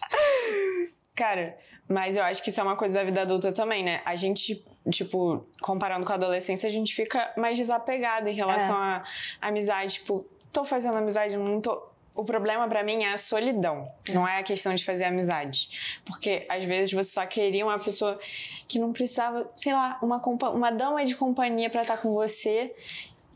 Cara, 1.14 1.56
mas 1.88 2.16
eu 2.16 2.22
acho 2.22 2.42
que 2.42 2.50
isso 2.50 2.60
é 2.60 2.62
uma 2.62 2.76
coisa 2.76 2.94
da 2.94 3.04
vida 3.04 3.22
adulta 3.22 3.52
também, 3.52 3.82
né? 3.84 4.02
A 4.04 4.14
gente, 4.16 4.64
tipo, 4.90 5.46
comparando 5.62 6.04
com 6.04 6.12
a 6.12 6.16
adolescência, 6.16 6.66
a 6.66 6.70
gente 6.70 6.94
fica 6.94 7.32
mais 7.36 7.56
desapegado 7.56 8.28
em 8.28 8.34
relação 8.34 8.74
É. 8.76 9.02
à 9.40 9.48
amizade. 9.48 9.94
Tipo, 9.94 10.26
tô 10.52 10.64
fazendo 10.64 10.96
amizade, 10.96 11.36
não 11.36 11.60
tô. 11.60 11.82
O 12.16 12.24
problema 12.24 12.66
pra 12.66 12.82
mim 12.82 13.04
é 13.04 13.12
a 13.12 13.18
solidão, 13.18 13.86
não 14.08 14.26
é 14.26 14.38
a 14.38 14.42
questão 14.42 14.74
de 14.74 14.84
fazer 14.84 15.04
amizade. 15.04 16.00
Porque 16.04 16.46
às 16.48 16.64
vezes 16.64 16.92
você 16.92 17.10
só 17.10 17.26
queria 17.26 17.64
uma 17.64 17.78
pessoa 17.78 18.18
que 18.66 18.78
não 18.78 18.92
precisava, 18.92 19.50
sei 19.56 19.72
lá, 19.72 19.98
uma, 20.02 20.20
uma 20.50 20.70
dama 20.70 21.04
de 21.04 21.14
companhia 21.14 21.68
pra 21.68 21.82
estar 21.82 21.98
com 21.98 22.14
você, 22.14 22.74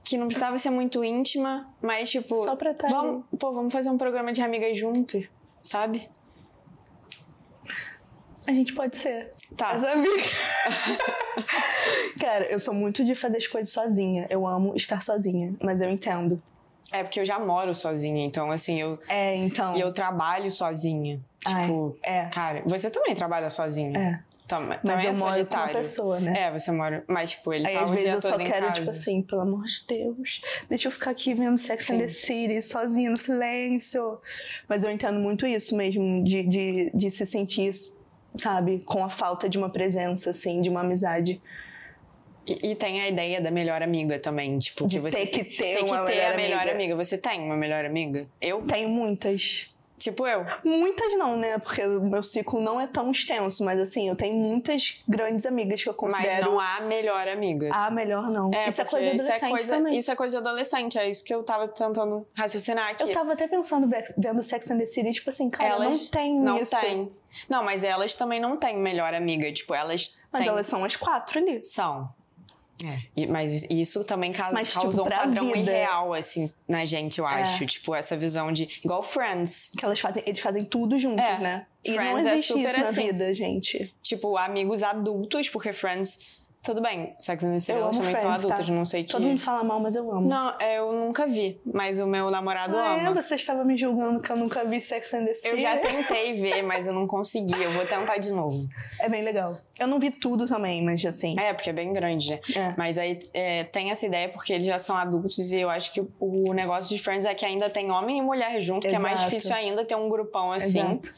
que 0.03 0.17
não 0.17 0.27
precisava 0.27 0.59
ser 0.59 0.71
muito 0.71 1.05
íntima, 1.05 1.73
mas 1.83 2.11
tipo, 2.11 2.35
Só 2.43 2.57
pra 2.57 2.71
estar 2.71 2.89
vamos, 2.89 3.25
pô, 3.39 3.53
vamos 3.53 3.73
fazer 3.73 3.91
um 3.91 3.99
programa 3.99 4.33
de 4.33 4.41
amigas 4.41 4.77
juntos, 4.77 5.27
sabe? 5.63 6.09
A 8.49 8.53
gente 8.53 8.73
pode 8.73 8.97
ser. 8.97 9.31
Tá. 9.57 9.73
As 9.73 9.85
amigas. 9.85 10.51
Cara, 12.19 12.47
eu 12.47 12.59
sou 12.59 12.73
muito 12.73 13.05
de 13.05 13.15
fazer 13.15 13.37
as 13.37 13.47
coisas 13.47 13.71
sozinha. 13.71 14.27
Eu 14.31 14.47
amo 14.47 14.75
estar 14.75 15.03
sozinha, 15.03 15.55
mas 15.63 15.81
eu 15.81 15.91
entendo. 15.91 16.43
É 16.93 17.03
porque 17.03 17.21
eu 17.21 17.25
já 17.25 17.39
moro 17.39 17.75
sozinha, 17.75 18.25
então 18.25 18.51
assim, 18.51 18.81
eu 18.81 18.99
É, 19.09 19.35
então. 19.37 19.77
e 19.77 19.81
eu 19.81 19.93
trabalho 19.93 20.51
sozinha. 20.51 21.21
Ai, 21.47 21.63
Tipo, 21.67 21.97
é. 22.03 22.27
cara, 22.27 22.63
você 22.67 22.91
também 22.91 23.15
trabalha 23.15 23.49
sozinha. 23.51 23.99
É. 23.99 24.31
Tam, 24.49 24.63
Mas 24.67 24.81
também 24.83 25.07
eu 25.07 25.13
é 25.13 25.15
moro 25.15 25.19
com 25.19 25.27
uma 25.27 25.33
solitário. 25.37 25.75
pessoa, 25.77 26.19
né? 26.19 26.41
É, 26.41 26.51
você 26.51 26.73
mora. 26.73 27.05
Mas, 27.07 27.31
tipo, 27.31 27.53
ele 27.53 27.69
Aí 27.69 27.75
tá 27.77 27.85
às 27.85 27.91
vezes 27.91 28.13
eu 28.13 28.21
só 28.21 28.37
quero, 28.37 28.67
casa. 28.67 28.73
tipo 28.81 28.91
assim, 28.91 29.23
pelo 29.23 29.43
amor 29.43 29.63
de 29.65 29.85
Deus, 29.87 30.41
deixa 30.69 30.89
eu 30.89 30.93
ficar 30.93 31.13
aqui 31.13 31.33
vendo 31.35 31.57
Sex 31.57 31.85
Sim. 31.87 31.95
and 31.95 31.99
the 32.01 32.09
City 32.09 32.61
sozinha 32.61 33.11
no 33.11 33.17
silêncio. 33.17 34.19
Mas 34.69 34.83
eu 34.83 34.91
entendo 34.91 35.21
muito 35.21 35.47
isso 35.47 35.77
mesmo, 35.77 36.25
de, 36.25 36.43
de, 36.43 36.91
de 36.93 37.11
se 37.13 37.25
sentir, 37.25 37.71
sabe, 38.37 38.81
com 38.81 39.05
a 39.05 39.09
falta 39.09 39.49
de 39.49 39.57
uma 39.57 39.71
presença, 39.71 40.31
assim, 40.31 40.61
de 40.61 40.69
uma 40.69 40.81
amizade. 40.81 41.41
E, 42.51 42.71
e 42.73 42.75
tem 42.75 43.01
a 43.01 43.09
ideia 43.09 43.41
da 43.41 43.51
melhor 43.51 43.83
amiga 43.83 44.19
também, 44.19 44.59
tipo, 44.59 44.87
De 44.87 44.97
que 44.97 45.03
você 45.03 45.19
ter 45.19 45.27
que 45.27 45.45
ter 45.45 45.77
tem 45.77 45.85
que 45.85 45.91
ter 45.91 45.97
melhor 46.07 46.33
a 46.33 46.37
melhor 46.37 46.61
amiga. 46.63 46.73
amiga. 46.73 46.97
Você 46.97 47.17
tem 47.17 47.41
uma 47.41 47.57
melhor 47.57 47.85
amiga? 47.85 48.27
Eu, 48.41 48.63
Tenho 48.63 48.89
muitas. 48.89 49.71
tipo 49.99 50.27
eu. 50.27 50.45
Muitas 50.65 51.13
não, 51.17 51.37
né? 51.37 51.59
Porque 51.59 51.83
o 51.87 52.01
meu 52.01 52.23
ciclo 52.23 52.61
não 52.61 52.81
é 52.81 52.87
tão 52.87 53.11
extenso, 53.11 53.63
mas 53.65 53.79
assim, 53.79 54.09
eu 54.09 54.17
tenho 54.17 54.35
muitas 54.37 55.03
grandes 55.07 55.45
amigas 55.47 55.83
que 55.83 55.89
eu 55.89 55.97
Mas 56.03 56.13
considero. 56.15 56.51
não 56.53 56.59
há 56.61 56.81
melhor 56.81 57.29
amiga. 57.29 57.71
Ah, 57.73 57.91
melhor 57.91 58.29
não. 58.31 58.51
É, 58.53 58.69
isso 58.69 58.81
é 58.81 58.85
coisa 58.85 59.11
de 59.11 59.17
isso 59.17 59.27
é 59.31 59.35
adolescente 59.35 59.51
coisa, 59.51 59.77
também. 59.77 59.99
isso 59.99 60.11
é 60.11 60.17
coisa 60.17 60.41
de 60.41 60.49
adolescente, 60.49 60.99
é 60.99 61.09
isso 61.09 61.23
que 61.25 61.35
eu 61.35 61.43
tava 61.45 61.69
tentando 61.69 62.27
raciocinar 62.35 62.89
aqui. 62.91 63.03
Eu 63.05 63.13
tava 63.13 63.33
até 63.35 63.47
pensando, 63.47 63.87
ve- 63.87 64.03
vendo 64.19 64.43
Sex 64.43 64.71
and 64.71 64.79
the 64.79 64.87
City, 64.87 65.11
tipo 65.13 65.29
assim, 65.31 65.49
cara, 65.51 65.69
Elas 65.75 66.03
não 66.05 66.11
tem 66.11 66.35
não 66.41 66.57
isso. 66.59 66.81
tem. 66.81 67.13
Não, 67.49 67.63
mas 67.63 67.85
elas 67.85 68.17
também 68.17 68.41
não 68.41 68.57
têm 68.57 68.77
melhor 68.77 69.15
amiga. 69.15 69.53
Tipo, 69.53 69.73
elas 69.75 70.17
Mas 70.33 70.41
têm... 70.43 70.49
elas 70.51 70.67
são 70.67 70.85
as 70.85 70.97
quatro 70.97 71.39
ali. 71.39 71.63
São. 71.63 72.09
É, 72.85 72.99
e- 73.17 73.27
mas 73.27 73.65
isso 73.69 74.03
também 74.05 74.33
ca- 74.33 74.51
Mas, 74.53 74.69
tipo, 74.71 74.83
causou 74.83 75.05
um 75.05 75.09
pra 75.09 75.19
padrão 75.19 75.45
vida- 75.53 75.71
irreal, 75.71 76.15
assim, 76.15 76.51
na 76.69 76.85
gente, 76.85 77.19
eu 77.19 77.27
É. 77.29 77.43
acho. 77.43 77.67
Tipo, 77.67 77.95
essa 77.95 78.17
visão 78.17 78.51
de. 78.53 78.69
Igual 78.85 79.03
Friends. 79.03 79.71
Que 79.77 79.85
elas 79.85 80.01
fazem, 80.01 80.23
eles 80.27 80.41
fazem 80.41 80.65
tudo 80.65 80.99
juntos, 80.99 81.25
É. 81.25 81.39
né? 81.39 81.67
E 81.85 81.91
não 81.91 81.97
Friends 81.97 82.25
é 82.27 82.33
existe 82.35 82.49
super 82.49 82.69
isso 82.69 82.77
na 82.79 82.83
assim. 82.85 83.03
vida, 83.03 83.35
gente. 83.35 83.95
Tipo, 84.03 84.37
amigos 84.37 84.83
adultos, 84.83 85.49
porque 85.49 85.73
Friends 85.73 86.40
Tudo 86.63 86.83
bem, 86.83 87.17
Sex 87.19 87.43
and 87.43 87.53
the 87.55 87.59
City 87.59 87.73
Eu 87.73 87.85
elas 87.85 87.97
também 87.97 88.15
são 88.15 88.25
Friends, 88.25 88.45
adultas, 88.45 88.67
tá? 88.67 88.73
não 88.73 88.85
sei 88.85 89.05
que. 89.05 89.13
Todo 89.13 89.23
mundo 89.23 89.41
fala 89.41 89.65
mal, 89.65 89.81
mas 89.81 89.95
eu 89.95 90.11
amo. 90.13 90.29
Não, 90.29 90.55
é, 90.61 90.79
eu 90.79 90.93
nunca 90.93 91.27
vi, 91.27 91.59
mas 91.65 91.99
o 91.99 92.07
meu 92.07 92.31
namorado 92.31 92.77
ah, 92.77 92.99
é? 92.99 93.07
ama. 93.07 93.23
Você 93.23 93.35
estava 93.35 93.65
me 93.65 93.79
julgando 93.79 94.21
que 94.21 94.31
eu 94.31 94.37
nunca 94.37 94.63
vi 94.65 94.79
Sex 94.79 95.15
and 95.15 95.25
the 95.25 95.33
City? 95.33 95.49
Eu 95.49 95.59
já 95.59 95.79
tentei 95.79 96.35
ver, 96.41 96.63
mas 96.63 96.87
eu 96.87 96.93
não 96.93 97.07
consegui. 97.07 97.55
Eu 97.63 97.73
vou 97.73 97.87
tentar 97.87 98.19
de 98.19 98.31
novo. 98.31 98.69
É 98.99 99.09
bem 99.09 99.23
legal. 99.23 99.59
Eu 99.79 99.87
não 99.89 99.99
vi 99.99 100.11
tudo 100.11 100.47
também, 100.47 100.85
mas 100.85 101.03
assim. 101.07 101.35
É, 101.41 101.55
porque 101.55 101.71
é 101.71 101.73
bem 101.73 101.95
grande, 101.95 102.29
né? 102.29 102.41
É. 102.55 102.75
Mas 102.77 102.99
aí 102.99 103.19
é, 103.33 103.65
tem 103.65 103.91
essa 103.91 104.05
ideia 104.05 104.29
porque 104.29 104.53
eles 104.53 104.67
já 104.67 104.79
são 104.79 104.95
adultos 104.95 105.53
e 105.53 105.61
eu 105.61 105.71
acho 105.71 105.91
que 105.91 106.03
o 106.19 106.53
negócio 106.53 106.95
de 106.95 107.03
Friends 107.03 107.25
é 107.25 107.33
que 107.33 107.47
ainda 107.47 107.71
tem 107.71 107.91
homem 107.91 108.19
e 108.19 108.23
mulher 108.23 108.61
junto, 108.61 108.87
que 108.87 108.95
é 108.95 108.99
mais 108.99 109.21
Exato. 109.21 109.31
difícil 109.31 109.55
ainda 109.55 109.83
ter 109.83 109.95
um 109.95 110.11
grupão 110.11 110.53
assim. 110.53 110.81
Exato. 110.81 111.09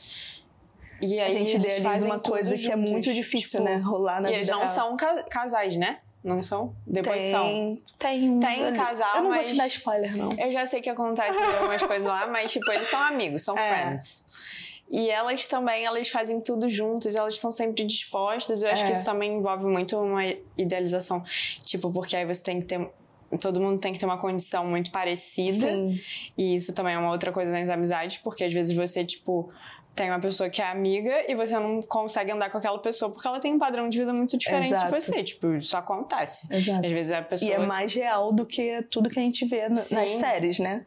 E 1.03 1.19
aí 1.19 1.31
A 1.31 1.39
gente 1.39 1.57
idealiza 1.57 2.07
uma 2.07 2.19
coisa 2.21 2.57
que 2.57 2.67
é 2.71 2.77
juntos, 2.77 2.91
muito 2.91 3.13
difícil, 3.13 3.61
tipo, 3.61 3.73
né? 3.73 3.79
Rolar 3.79 4.21
na 4.21 4.29
e 4.29 4.33
vida 4.33 4.37
eles 4.39 4.49
não 4.49 4.59
real. 4.59 4.69
são 4.69 4.97
ca- 4.97 5.25
casais, 5.25 5.75
né? 5.77 5.99
Não 6.23 6.41
são? 6.43 6.73
Depois 6.87 7.21
são. 7.25 7.43
tem, 7.45 7.83
tem, 7.99 8.39
Tem 8.39 8.65
ali. 8.67 8.77
casal, 8.77 9.17
Eu 9.17 9.23
não 9.25 9.35
vou 9.35 9.43
te 9.43 9.57
dar 9.57 9.67
spoiler, 9.67 10.17
não. 10.17 10.29
Eu 10.39 10.53
já 10.53 10.65
sei 10.65 10.81
que 10.81 10.89
acontece 10.89 11.37
algumas 11.61 11.83
coisas 11.83 12.07
lá, 12.07 12.29
mas 12.29 12.53
tipo, 12.53 12.71
eles 12.71 12.87
são 12.87 13.01
amigos, 13.01 13.43
são 13.43 13.59
É. 13.59 13.83
friends. 13.83 14.25
E 14.89 15.11
elas 15.11 15.47
também, 15.49 15.85
elas 15.85 16.09
fazem 16.11 16.41
tudo 16.41 16.69
juntos, 16.69 17.17
elas 17.17 17.35
estão 17.35 17.51
sempre 17.51 17.83
dispostas. 17.85 18.63
Eu 18.63 18.69
acho 18.71 18.85
É. 18.85 18.87
que 18.87 18.93
isso 18.97 19.05
também 19.05 19.33
envolve 19.35 19.65
muito 19.65 19.99
uma 19.99 20.23
idealização. 20.57 21.23
Tipo, 21.65 21.91
porque 21.91 22.15
aí 22.15 22.25
você 22.27 22.43
tem 22.43 22.61
que 22.61 22.67
ter. 22.67 22.89
Todo 23.41 23.59
mundo 23.59 23.81
tem 23.81 23.95
que 23.95 23.99
ter 23.99 24.05
uma 24.05 24.19
condição 24.19 24.67
muito 24.67 24.91
parecida. 24.93 25.67
Sim. 25.67 25.99
E 26.37 26.55
isso 26.55 26.75
também 26.75 26.95
é 26.95 26.99
uma 26.99 27.11
outra 27.11 27.33
coisa 27.33 27.51
nas 27.51 27.71
amizades, 27.71 28.19
porque 28.19 28.45
às 28.45 28.53
vezes 28.53 28.77
você, 28.77 29.03
tipo, 29.05 29.51
tem 29.95 30.09
uma 30.11 30.19
pessoa 30.21 30.49
que 30.49 30.61
é 30.63 30.67
amiga 30.71 31.31
e 31.31 31.35
você 31.35 31.59
não 31.59 31.81
consegue 31.83 32.33
andar 32.33 32.51
com 32.51 32.59
aquela 32.59 32.79
pessoa 32.79 33.11
porque 33.11 33.27
ela 33.29 33.39
tem 33.39 33.53
um 33.55 33.59
padrão 33.59 33.89
de 33.89 33.99
vida 33.99 34.13
muito 34.13 34.37
diferente 34.39 34.69
Exato. 34.73 34.87
de 34.87 34.91
você. 35.01 35.23
Tipo, 35.23 35.55
isso 35.55 35.77
acontece. 35.77 36.47
Exato. 36.55 36.87
Às 36.87 36.93
vezes 36.93 37.13
a 37.13 37.23
pessoa. 37.23 37.51
E 37.51 37.55
é 37.55 37.59
mais 37.59 37.93
real 37.95 38.33
do 38.33 38.47
que 38.47 38.83
tudo 38.91 39.11
que 39.11 39.19
a 39.19 39.23
gente 39.23 39.45
vê 39.45 39.63
no- 39.65 39.71
nas 39.71 40.11
séries, 40.11 40.59
né? 40.59 40.85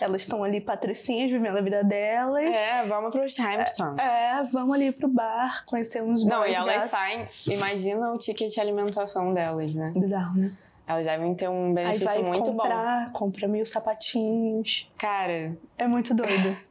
Elas 0.00 0.22
estão 0.22 0.44
ali 0.44 0.60
patricinhas, 0.60 1.28
vivendo 1.30 1.56
a 1.58 1.60
vida 1.60 1.82
delas. 1.82 2.54
É, 2.54 2.84
vamos 2.86 3.10
pros 3.10 3.36
Hamptons. 3.38 3.98
É, 3.98 4.44
vamos 4.44 4.74
ali 4.76 4.92
pro 4.92 5.08
bar, 5.08 5.64
conhecer 5.66 6.02
uns 6.02 6.22
Não, 6.24 6.46
e 6.46 6.54
elas 6.54 6.74
gatos. 6.74 6.90
saem, 6.90 7.26
imagina 7.48 8.12
o 8.12 8.18
ticket 8.18 8.52
de 8.52 8.60
alimentação 8.60 9.34
delas, 9.34 9.74
né? 9.74 9.92
Bizarro, 9.96 10.38
né? 10.38 10.52
Elas 10.86 11.04
devem 11.04 11.34
ter 11.34 11.48
um 11.48 11.66
Aí 11.68 11.74
benefício 11.74 12.06
vai 12.06 12.22
muito 12.22 12.50
bom. 12.52 12.58
comprar, 12.62 13.12
compra 13.12 13.46
mil 13.48 13.66
sapatinhos. 13.66 14.90
Cara, 14.96 15.56
É 15.76 15.86
muito 15.86 16.14
doido. 16.14 16.56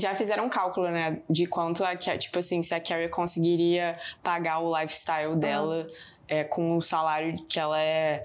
já 0.00 0.14
fizeram 0.14 0.46
um 0.46 0.48
cálculo, 0.48 0.90
né? 0.90 1.18
De 1.28 1.46
quanto 1.46 1.84
a 1.84 1.96
tipo 1.96 2.38
assim, 2.38 2.62
se 2.62 2.74
a 2.74 2.80
Carrie 2.80 3.08
conseguiria 3.08 3.98
pagar 4.22 4.60
o 4.60 4.78
lifestyle 4.78 5.36
dela 5.36 5.86
é, 6.28 6.44
com 6.44 6.76
o 6.76 6.82
salário 6.82 7.32
que 7.48 7.58
ela 7.58 7.80
é 7.80 8.22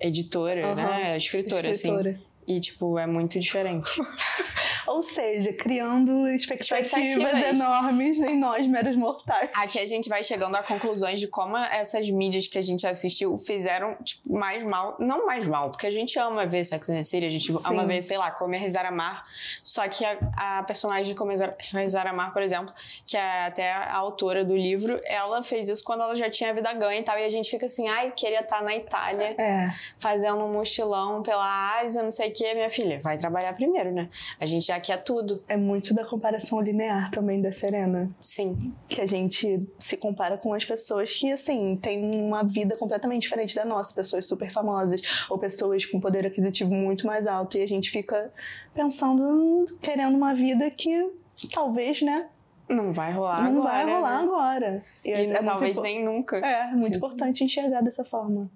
editora, 0.00 0.66
Aham. 0.66 0.74
né? 0.74 1.16
Escritora, 1.16 1.70
assim. 1.70 1.90
Escritora. 1.90 2.20
E, 2.46 2.60
tipo, 2.60 2.98
é 2.98 3.06
muito 3.06 3.40
diferente. 3.40 3.90
Ou 4.86 5.02
seja, 5.02 5.52
criando 5.52 6.28
expectativas, 6.28 6.92
Expectativas. 6.92 7.58
enormes 7.60 8.18
em 8.20 8.36
nós, 8.38 8.66
meros 8.66 8.96
mortais. 8.96 9.50
Aqui 9.54 9.78
a 9.78 9.86
gente 9.86 10.08
vai 10.08 10.22
chegando 10.22 10.54
a 10.56 10.62
conclusões 10.62 11.18
de 11.20 11.26
como 11.28 11.56
essas 11.56 12.08
mídias 12.10 12.46
que 12.46 12.58
a 12.58 12.62
gente 12.62 12.86
assistiu 12.86 13.36
fizeram, 13.38 13.96
tipo, 14.02 14.32
mais 14.32 14.62
mal. 14.62 14.96
Não 14.98 15.26
mais 15.26 15.46
mal, 15.46 15.70
porque 15.70 15.86
a 15.86 15.90
gente 15.90 16.18
ama 16.18 16.46
ver 16.46 16.64
Sex 16.64 16.88
and 16.90 16.94
the 16.94 17.02
City, 17.04 17.26
a 17.26 17.30
gente 17.30 17.52
Sim. 17.52 17.58
ama 17.66 17.84
ver, 17.84 18.00
sei 18.02 18.18
lá, 18.18 18.30
Comer, 18.30 18.58
Rezar, 18.58 18.86
Amar. 18.86 19.24
Só 19.62 19.86
que 19.88 20.04
a, 20.04 20.58
a 20.58 20.62
personagem 20.62 21.06
de 21.06 21.14
Comer, 21.14 21.54
Rezar- 21.72 22.06
Amar, 22.06 22.32
por 22.32 22.42
exemplo, 22.42 22.74
que 23.06 23.16
é 23.16 23.46
até 23.46 23.72
a 23.72 23.94
autora 23.96 24.44
do 24.44 24.56
livro, 24.56 25.00
ela 25.04 25.42
fez 25.42 25.68
isso 25.68 25.82
quando 25.84 26.02
ela 26.02 26.14
já 26.14 26.30
tinha 26.30 26.50
a 26.50 26.52
vida 26.52 26.72
ganha 26.72 27.00
e 27.00 27.02
tal. 27.02 27.18
E 27.18 27.24
a 27.24 27.28
gente 27.30 27.50
fica 27.50 27.66
assim, 27.66 27.88
ai, 27.88 28.12
queria 28.16 28.40
estar 28.40 28.62
na 28.62 28.74
Itália 28.76 29.34
É, 29.38 29.68
fazendo 29.98 30.44
um 30.44 30.52
mochilão 30.52 31.22
pela 31.22 31.78
Ásia, 31.80 32.02
não 32.02 32.10
sei 32.10 32.28
o 32.28 32.32
que, 32.32 32.54
minha 32.54 32.70
filha. 32.70 33.00
Vai 33.00 33.16
trabalhar 33.16 33.52
primeiro, 33.54 33.92
né? 33.92 34.08
A 34.40 34.46
gente 34.46 34.66
já 34.66 34.75
quer 34.80 35.02
tudo. 35.02 35.42
é 35.48 35.56
muito 35.56 35.94
da 35.94 36.04
comparação 36.04 36.60
linear 36.60 37.10
também 37.10 37.40
da 37.40 37.52
Serena. 37.52 38.10
Sim. 38.20 38.72
Que 38.88 39.00
a 39.00 39.06
gente 39.06 39.66
se 39.78 39.96
compara 39.96 40.36
com 40.36 40.52
as 40.52 40.64
pessoas 40.64 41.12
que, 41.12 41.32
assim, 41.32 41.76
têm 41.80 42.22
uma 42.22 42.42
vida 42.42 42.76
completamente 42.76 43.22
diferente 43.22 43.54
da 43.54 43.64
nossa. 43.64 43.94
Pessoas 43.94 44.26
super 44.26 44.50
famosas 44.50 45.00
ou 45.30 45.38
pessoas 45.38 45.84
com 45.84 46.00
poder 46.00 46.26
aquisitivo 46.26 46.70
muito 46.72 47.06
mais 47.06 47.26
alto. 47.26 47.56
E 47.58 47.62
a 47.62 47.68
gente 47.68 47.90
fica 47.90 48.32
pensando, 48.74 49.64
querendo 49.80 50.14
uma 50.16 50.34
vida 50.34 50.70
que 50.70 51.10
talvez, 51.52 52.02
né, 52.02 52.26
Não 52.68 52.92
vai 52.92 53.12
rolar 53.12 53.42
não 53.50 53.60
agora. 53.60 53.72
vai 53.84 53.94
rolar 53.94 54.18
né? 54.18 54.22
agora. 54.24 54.84
E, 55.04 55.10
E 55.10 55.12
é 55.12 55.42
talvez 55.42 55.78
nem 55.80 56.04
nunca. 56.04 56.38
É, 56.38 56.68
muito 56.68 56.82
Sim. 56.84 56.96
importante 56.96 57.44
enxergar 57.44 57.80
dessa 57.80 58.04
forma. 58.04 58.50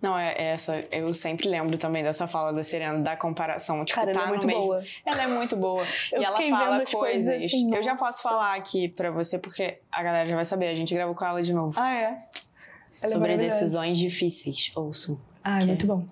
Não, 0.00 0.18
é 0.18 0.32
é 0.36 0.44
essa. 0.46 0.84
Eu 0.90 1.12
sempre 1.14 1.48
lembro 1.48 1.76
também 1.78 2.02
dessa 2.02 2.26
fala 2.26 2.52
da 2.52 2.62
Serena, 2.64 3.00
da 3.00 3.16
comparação. 3.16 3.84
Tipo, 3.84 4.00
Cara, 4.00 4.12
tá 4.12 4.18
ela 4.20 4.26
é 4.26 4.28
muito 4.28 4.42
no 4.42 4.46
mesmo. 4.48 4.62
boa. 4.62 4.84
Ela 5.04 5.22
é 5.22 5.26
muito 5.26 5.56
boa. 5.56 5.82
Eu 6.12 6.20
e 6.20 6.24
ela 6.24 6.36
fala 6.40 6.82
as 6.82 6.90
coisas. 6.90 7.42
assim, 7.44 7.74
eu 7.74 7.82
já 7.82 7.94
posso 7.96 8.22
falar 8.22 8.54
aqui 8.54 8.88
pra 8.88 9.10
você, 9.10 9.38
porque 9.38 9.78
a 9.90 10.02
galera 10.02 10.26
já 10.26 10.34
vai 10.34 10.44
saber. 10.44 10.68
A 10.68 10.74
gente 10.74 10.94
gravou 10.94 11.14
com 11.14 11.24
ela 11.24 11.42
de 11.42 11.52
novo. 11.52 11.72
Ah, 11.78 11.94
é? 11.94 12.02
Ela 12.04 12.18
é 13.02 13.06
sobre 13.06 13.18
maravilhosa. 13.20 13.56
decisões 13.60 13.98
difíceis. 13.98 14.72
Ouçam. 14.74 15.18
Ah, 15.42 15.60
é 15.60 15.66
muito 15.66 15.86
bom. 15.86 16.04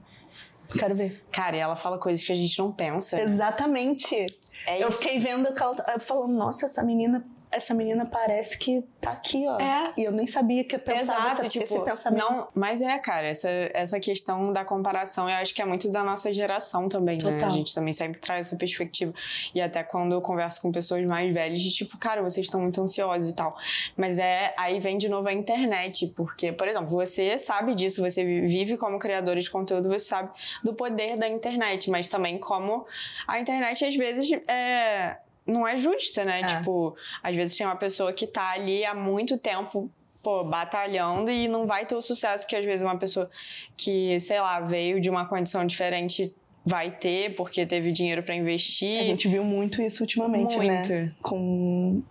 Quero 0.79 0.95
ver. 0.95 1.23
Cara, 1.31 1.57
e 1.57 1.61
ela 1.61 1.77
fala 1.77 1.99
coisas 1.99 2.25
que 2.25 2.33
a 2.33 2.35
gente 2.35 2.59
não 2.59 2.73
pensa. 2.73 3.21
Exatamente. 3.21 4.27
É 4.67 4.83
Eu 4.83 4.89
isso. 4.89 5.03
fiquei 5.03 5.19
vendo 5.19 5.47
aquela. 5.49 5.75
eu 5.93 6.01
Falando, 6.01 6.33
nossa, 6.35 6.67
essa 6.67 6.83
menina. 6.83 7.25
Essa 7.53 7.75
menina 7.75 8.07
parece 8.07 8.59
que 8.59 8.83
tá 9.01 9.13
aqui, 9.13 9.47
ó. 9.47 9.61
É. 9.61 9.93
E 9.97 10.05
eu 10.05 10.13
nem 10.13 10.27
sabia 10.27 10.65
que 10.65 10.75
eu 10.77 10.81
pensava 10.81 11.21
Exato, 11.21 11.41
essa, 11.43 11.49
tipo, 11.49 11.65
esse 11.65 11.81
pensamento. 11.81 12.25
não, 12.25 12.49
mas 12.55 12.81
é, 12.81 12.99
cara, 12.99 13.27
essa, 13.27 13.49
essa 13.75 14.01
questão 14.01 14.53
da 14.53 14.65
comparação, 14.65 15.29
eu 15.29 15.37
acho 15.37 15.55
que 15.55 15.61
é 15.61 15.65
muito 15.65 15.91
da 15.91 16.03
nossa 16.03 16.33
geração 16.33 16.89
também, 16.89 17.17
né? 17.23 17.33
Total. 17.33 17.49
A 17.49 17.53
gente 17.53 17.75
também 17.75 17.93
sempre 17.93 18.19
traz 18.19 18.47
essa 18.47 18.57
perspectiva. 18.57 19.13
E 19.55 19.61
até 19.61 19.83
quando 19.83 20.13
eu 20.13 20.23
converso 20.23 20.63
com 20.63 20.73
pessoas 20.73 21.05
mais 21.05 21.33
velhas, 21.33 21.61
de 21.61 21.71
tipo, 21.71 21.99
cara, 21.99 22.23
vocês 22.23 22.47
estão 22.47 22.61
muito 22.61 22.81
ansiosos 22.81 23.31
e 23.31 23.35
tal. 23.35 23.57
Mas 23.97 24.19
é, 24.19 24.55
aí 24.57 24.81
vem 24.81 24.97
de 24.97 25.09
novo 25.09 25.29
a 25.29 25.33
internet, 25.33 26.07
porque, 26.17 26.53
por 26.53 26.67
exemplo, 26.67 26.89
você 26.89 27.39
sabe 27.39 27.75
disso, 27.75 28.01
você 28.01 28.25
vive 28.25 28.77
como 28.77 28.99
criador 28.99 29.37
de 29.39 29.51
conteúdo, 29.51 29.89
você 29.89 30.07
sabe 30.07 30.31
do 30.65 30.73
poder 30.73 31.17
da 31.19 31.29
internet, 31.29 31.91
mas 31.91 32.09
também 32.09 32.39
como 32.39 32.87
a 33.27 33.39
internet 33.39 33.85
às 33.85 33.95
vezes 33.95 34.31
é 34.49 35.17
não 35.47 35.67
é 35.67 35.77
justa, 35.77 36.25
né? 36.25 36.41
É. 36.41 36.47
Tipo, 36.47 36.97
às 37.23 37.35
vezes 37.35 37.57
tem 37.57 37.67
uma 37.67 37.77
pessoa 37.77 38.13
que 38.13 38.27
tá 38.27 38.51
ali 38.51 38.85
há 38.85 38.95
muito 38.95 39.37
tempo 39.37 39.91
pô, 40.23 40.45
batalhando 40.45 41.31
e 41.31 41.49
não 41.49 41.67
vai 41.67 41.85
ter 41.85 41.97
o 41.97 42.03
sucesso 42.03 42.47
que 42.47 42.55
às 42.55 42.65
vezes 42.65 42.83
uma 42.83 42.97
pessoa 42.97 43.29
que, 43.77 44.19
sei 44.21 44.41
lá, 44.41 44.61
veio 44.61 45.01
de 45.01 45.11
uma 45.11 45.27
condição 45.27 45.67
diferente 45.67 46.33
vai 46.65 46.93
ter 46.93 47.35
porque 47.35 47.67
teve 47.67 47.91
dinheiro 47.91 48.23
pra 48.23 48.35
investir. 48.35 49.01
A 49.01 49.05
gente 49.05 49.27
viu 49.29 49.43
muito 49.43 49.83
isso 49.83 50.03
ultimamente, 50.03 50.57
muito. 50.57 50.89
né? 50.93 51.13
Com 51.21 52.03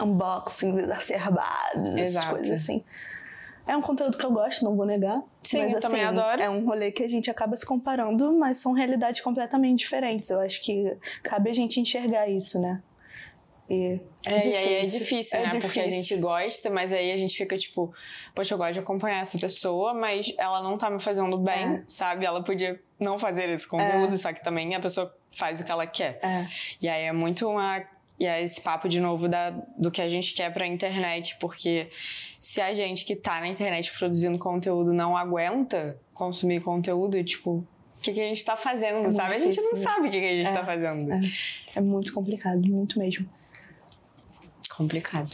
unboxings 0.00 0.78
exacerbados, 0.78 1.88
essas 1.88 1.98
Exato. 1.98 2.34
coisas 2.34 2.52
assim. 2.52 2.84
É 3.68 3.76
um 3.76 3.82
conteúdo 3.82 4.16
que 4.16 4.24
eu 4.24 4.32
gosto, 4.32 4.64
não 4.64 4.74
vou 4.74 4.86
negar. 4.86 5.22
Sim, 5.42 5.64
mas, 5.64 5.74
eu 5.74 5.80
também 5.80 6.00
assim, 6.02 6.18
adoro. 6.18 6.42
É 6.42 6.48
um 6.48 6.64
rolê 6.64 6.90
que 6.90 7.02
a 7.02 7.08
gente 7.08 7.30
acaba 7.30 7.56
se 7.56 7.66
comparando, 7.66 8.32
mas 8.32 8.56
são 8.56 8.72
realidades 8.72 9.20
completamente 9.20 9.80
diferentes. 9.80 10.30
Eu 10.30 10.40
acho 10.40 10.62
que 10.62 10.96
cabe 11.22 11.50
a 11.50 11.52
gente 11.52 11.78
enxergar 11.78 12.28
isso, 12.28 12.58
né? 12.60 12.82
E 13.70 14.00
É, 14.26 14.46
e 14.46 14.56
aí 14.56 14.74
é 14.76 14.80
difícil, 14.80 15.38
É 15.38 15.42
né? 15.42 15.48
Porque 15.60 15.78
a 15.78 15.84
difícil. 15.84 15.90
gente 16.16 16.16
gosta, 16.22 16.70
mas 16.70 16.90
aí 16.90 17.12
a 17.12 17.16
gente 17.16 17.36
fica 17.36 17.54
tipo, 17.56 17.92
poxa, 18.34 18.54
eu 18.54 18.58
gosto 18.58 18.72
de 18.72 18.78
acompanhar 18.78 19.20
essa 19.20 19.38
pessoa, 19.38 19.92
mas 19.92 20.32
ela 20.38 20.62
não 20.62 20.78
tá 20.78 20.88
me 20.88 20.98
fazendo 20.98 21.36
bem, 21.36 21.74
É. 21.76 21.82
sabe? 21.86 22.24
Ela 22.24 22.42
podia 22.42 22.80
não 22.98 23.18
fazer 23.18 23.50
esse 23.50 23.68
conteúdo, 23.68 24.16
só 24.16 24.32
que 24.32 24.42
também 24.42 24.74
a 24.74 24.80
pessoa 24.80 25.14
faz 25.30 25.60
o 25.60 25.64
que 25.64 25.70
ela 25.70 25.86
quer. 25.86 26.18
É. 26.22 26.46
E 26.80 26.88
aí 26.88 27.02
é 27.04 27.12
muito 27.12 27.46
uma. 27.46 27.82
E 28.18 28.26
é 28.26 28.42
esse 28.42 28.58
papo 28.60 28.88
de 28.88 29.00
novo 29.00 29.28
da, 29.28 29.50
do 29.76 29.90
que 29.90 30.00
a 30.02 30.08
gente 30.08 30.32
quer 30.34 30.52
pra 30.52 30.66
internet, 30.66 31.36
porque 31.38 31.88
se 32.38 32.60
a 32.60 32.72
gente 32.72 33.04
que 33.04 33.16
tá 33.16 33.40
na 33.40 33.48
internet 33.48 33.92
produzindo 33.98 34.38
conteúdo 34.38 34.92
não 34.92 35.16
aguenta 35.16 36.00
consumir 36.14 36.60
conteúdo, 36.60 37.22
tipo, 37.24 37.66
o 37.98 38.00
que, 38.00 38.12
que 38.12 38.20
a 38.20 38.24
gente 38.24 38.44
tá 38.44 38.56
fazendo, 38.56 39.00
muito 39.00 39.16
sabe? 39.16 39.34
A 39.34 39.38
gente 39.38 39.60
não 39.60 39.74
sabe 39.74 40.08
o 40.08 40.10
que, 40.10 40.20
que 40.20 40.26
a 40.26 40.36
gente 40.36 40.48
É, 40.48 40.52
tá 40.52 40.64
fazendo. 40.64 41.12
é. 41.12 41.20
É 41.76 41.80
muito 41.80 42.12
complicado, 42.12 42.60
muito 42.60 42.98
mesmo. 42.98 43.28
Complicado. 44.70 45.30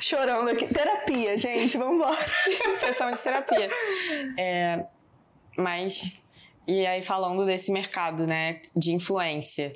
Chorando 0.00 0.48
aqui. 0.48 0.66
Terapia, 0.66 1.36
gente, 1.36 1.76
vambora. 1.76 2.16
Sessão 2.78 3.10
de 3.10 3.18
terapia. 3.18 3.68
É, 4.38 4.86
mas, 5.56 6.16
e 6.66 6.86
aí 6.86 7.02
falando 7.02 7.44
desse 7.44 7.70
mercado, 7.70 8.26
né, 8.26 8.62
de 8.74 8.92
influência, 8.92 9.74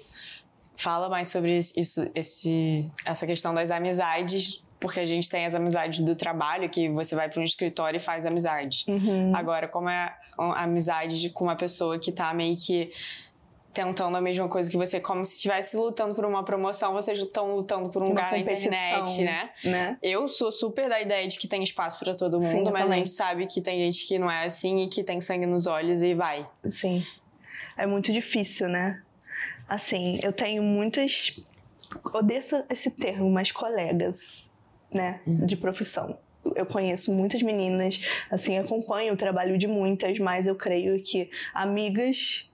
fala 0.74 1.08
mais 1.08 1.28
sobre 1.28 1.58
isso, 1.58 2.10
esse, 2.14 2.90
essa 3.04 3.26
questão 3.26 3.52
das 3.52 3.70
amizades, 3.70 4.64
porque 4.82 4.98
a 4.98 5.04
gente 5.04 5.30
tem 5.30 5.46
as 5.46 5.54
amizades 5.54 6.00
do 6.00 6.16
trabalho, 6.16 6.68
que 6.68 6.88
você 6.88 7.14
vai 7.14 7.28
para 7.28 7.40
um 7.40 7.44
escritório 7.44 7.96
e 7.98 8.00
faz 8.00 8.26
amizade. 8.26 8.84
Uhum. 8.88 9.32
Agora, 9.34 9.68
como 9.68 9.88
é 9.88 10.12
a 10.36 10.64
amizade 10.64 11.30
com 11.30 11.44
uma 11.44 11.54
pessoa 11.54 12.00
que 12.00 12.10
tá 12.10 12.34
meio 12.34 12.56
que 12.56 12.92
tentando 13.72 14.16
a 14.16 14.20
mesma 14.20 14.48
coisa 14.48 14.68
que 14.68 14.76
você, 14.76 15.00
como 15.00 15.24
se 15.24 15.36
estivesse 15.36 15.76
lutando 15.76 16.14
por 16.14 16.24
uma 16.26 16.44
promoção, 16.44 16.92
vocês 16.92 17.18
estão 17.18 17.54
lutando 17.54 17.88
por 17.90 18.02
um 18.02 18.06
Uma 18.06 18.10
lugar 18.10 18.32
na 18.32 18.38
internet, 18.38 19.22
né? 19.22 19.50
né? 19.64 19.96
Eu 20.02 20.26
sou 20.26 20.50
super 20.50 20.88
da 20.88 21.00
ideia 21.00 21.26
de 21.26 21.38
que 21.38 21.46
tem 21.46 21.62
espaço 21.62 21.98
pra 21.98 22.14
todo 22.14 22.34
mundo, 22.34 22.44
Sim, 22.50 22.64
mas 22.64 22.74
a 22.74 22.84
também. 22.84 22.98
gente 22.98 23.10
sabe 23.10 23.46
que 23.46 23.62
tem 23.62 23.78
gente 23.78 24.06
que 24.06 24.18
não 24.18 24.30
é 24.30 24.44
assim 24.44 24.82
e 24.82 24.88
que 24.88 25.02
tem 25.04 25.20
sangue 25.20 25.46
nos 25.46 25.66
olhos 25.66 26.02
e 26.02 26.12
vai. 26.12 26.46
Sim. 26.66 27.02
É 27.78 27.86
muito 27.86 28.12
difícil, 28.12 28.68
né? 28.68 29.00
Assim, 29.68 30.18
eu 30.22 30.32
tenho 30.32 30.62
muitas. 30.62 31.40
Odeio 32.12 32.40
esse 32.68 32.90
termo, 32.90 33.30
mas 33.30 33.52
colegas, 33.52 34.52
né? 34.92 35.20
De 35.26 35.56
profissão. 35.56 36.18
Eu 36.56 36.66
conheço 36.66 37.12
muitas 37.12 37.40
meninas, 37.42 38.00
assim, 38.30 38.58
acompanho 38.58 39.12
o 39.14 39.16
trabalho 39.16 39.56
de 39.56 39.68
muitas, 39.68 40.18
mas 40.18 40.46
eu 40.46 40.56
creio 40.56 41.00
que 41.02 41.30
amigas. 41.54 42.48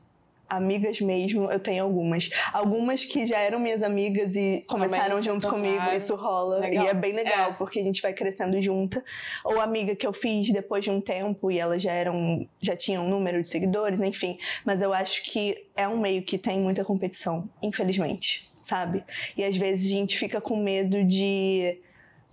Amigas 0.51 0.99
mesmo, 1.03 1.51
eu 1.51 1.61
tenho 1.61 1.85
algumas. 1.85 2.31
Algumas 2.55 3.05
que 3.05 3.27
já 3.27 3.39
eram 3.39 3.61
minhas 3.61 3.83
amigas 3.83 4.35
e 4.35 4.65
começaram 4.67 5.21
junto 5.23 5.47
comigo, 5.47 5.75
tornaram. 5.77 5.97
isso 5.99 6.17
rola. 6.17 6.61
Legal. 6.61 6.87
E 6.87 6.89
é 6.89 6.95
bem 6.95 7.13
legal, 7.13 7.51
É. 7.51 7.53
porque 7.53 7.79
a 7.79 7.83
gente 7.83 8.01
vai 8.01 8.15
crescendo 8.15 8.59
junta. 8.63 9.05
Ou 9.45 9.61
amiga 9.61 9.95
que 9.95 10.07
eu 10.07 10.13
fiz 10.15 10.51
depois 10.51 10.83
de 10.83 10.91
um 10.91 11.03
tempo 11.03 11.51
e 11.51 11.59
elas 11.59 11.83
já 11.83 11.93
eram. 11.93 12.49
já 12.63 12.75
tinham 12.75 13.05
um 13.05 13.11
número 13.11 13.43
de 13.43 13.49
seguidores, 13.49 14.01
enfim. 14.01 14.39
Mas 14.65 14.81
eu 14.81 14.91
acho 14.95 15.23
que 15.25 15.67
é 15.77 15.87
um 15.87 15.99
meio 15.99 16.23
que 16.23 16.39
tem 16.39 16.59
muita 16.59 16.83
competição, 16.83 17.47
infelizmente, 17.63 18.51
sabe? 18.63 19.05
E 19.37 19.45
às 19.45 19.55
vezes 19.55 19.85
a 19.85 19.95
gente 19.95 20.17
fica 20.19 20.41
com 20.41 20.57
medo 20.57 21.05
de 21.05 21.79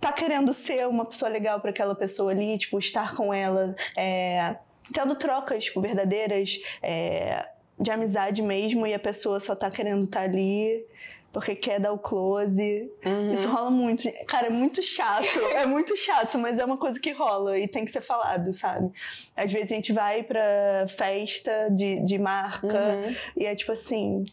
tá 0.00 0.12
querendo 0.12 0.52
ser 0.52 0.86
uma 0.86 1.04
pessoa 1.04 1.30
legal 1.30 1.60
para 1.60 1.70
aquela 1.70 1.94
pessoa 1.94 2.30
ali, 2.30 2.58
tipo, 2.58 2.78
estar 2.78 3.14
com 3.14 3.32
ela, 3.32 3.74
é, 3.96 4.56
tendo 4.92 5.14
trocas 5.14 5.64
tipo, 5.64 5.80
verdadeiras, 5.80 6.58
é, 6.82 7.46
de 7.78 7.90
amizade 7.90 8.42
mesmo, 8.42 8.86
e 8.86 8.94
a 8.94 8.98
pessoa 8.98 9.40
só 9.40 9.54
tá 9.54 9.70
querendo 9.70 10.04
estar 10.04 10.22
ali 10.22 10.84
porque 11.32 11.54
quer 11.54 11.78
dar 11.78 11.92
o 11.92 11.98
close. 11.98 12.90
Uhum. 13.04 13.30
Isso 13.30 13.46
rola 13.46 13.70
muito. 13.70 14.10
Cara, 14.26 14.46
é 14.46 14.50
muito 14.50 14.82
chato. 14.82 15.38
é 15.54 15.66
muito 15.66 15.94
chato, 15.94 16.38
mas 16.38 16.58
é 16.58 16.64
uma 16.64 16.78
coisa 16.78 16.98
que 16.98 17.12
rola 17.12 17.58
e 17.58 17.68
tem 17.68 17.84
que 17.84 17.90
ser 17.90 18.00
falado, 18.00 18.54
sabe? 18.54 18.90
Às 19.36 19.52
vezes 19.52 19.70
a 19.70 19.74
gente 19.74 19.92
vai 19.92 20.22
pra 20.22 20.86
festa 20.88 21.68
de, 21.70 22.02
de 22.02 22.18
marca 22.18 22.66
Uhum. 22.66 23.14
e 23.36 23.44
é 23.44 23.54
tipo 23.54 23.70
assim. 23.72 24.24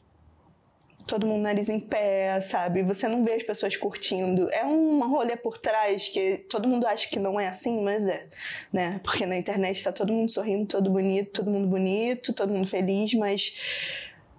Todo 1.05 1.27
mundo 1.27 1.41
nariz 1.41 1.67
em 1.67 1.79
pé, 1.79 2.39
sabe? 2.39 2.81
Você 2.83 3.07
não 3.07 3.25
vê 3.25 3.33
as 3.33 3.43
pessoas 3.43 3.75
curtindo. 3.75 4.49
É 4.51 4.63
uma 4.63 5.05
rolê 5.05 5.35
por 5.35 5.57
trás 5.57 6.07
que 6.07 6.37
todo 6.49 6.67
mundo 6.67 6.87
acha 6.87 7.09
que 7.09 7.19
não 7.19 7.37
é 7.39 7.47
assim, 7.47 7.81
mas 7.81 8.07
é, 8.07 8.25
né? 8.71 9.01
Porque 9.03 9.25
na 9.25 9.35
internet 9.35 9.83
tá 9.83 9.91
todo 9.91 10.13
mundo 10.13 10.31
sorrindo, 10.31 10.65
todo 10.65 10.89
bonito, 10.89 11.31
todo 11.43 11.51
mundo 11.51 11.67
bonito, 11.67 12.31
todo 12.33 12.53
mundo 12.53 12.67
feliz, 12.67 13.13
mas 13.15 13.53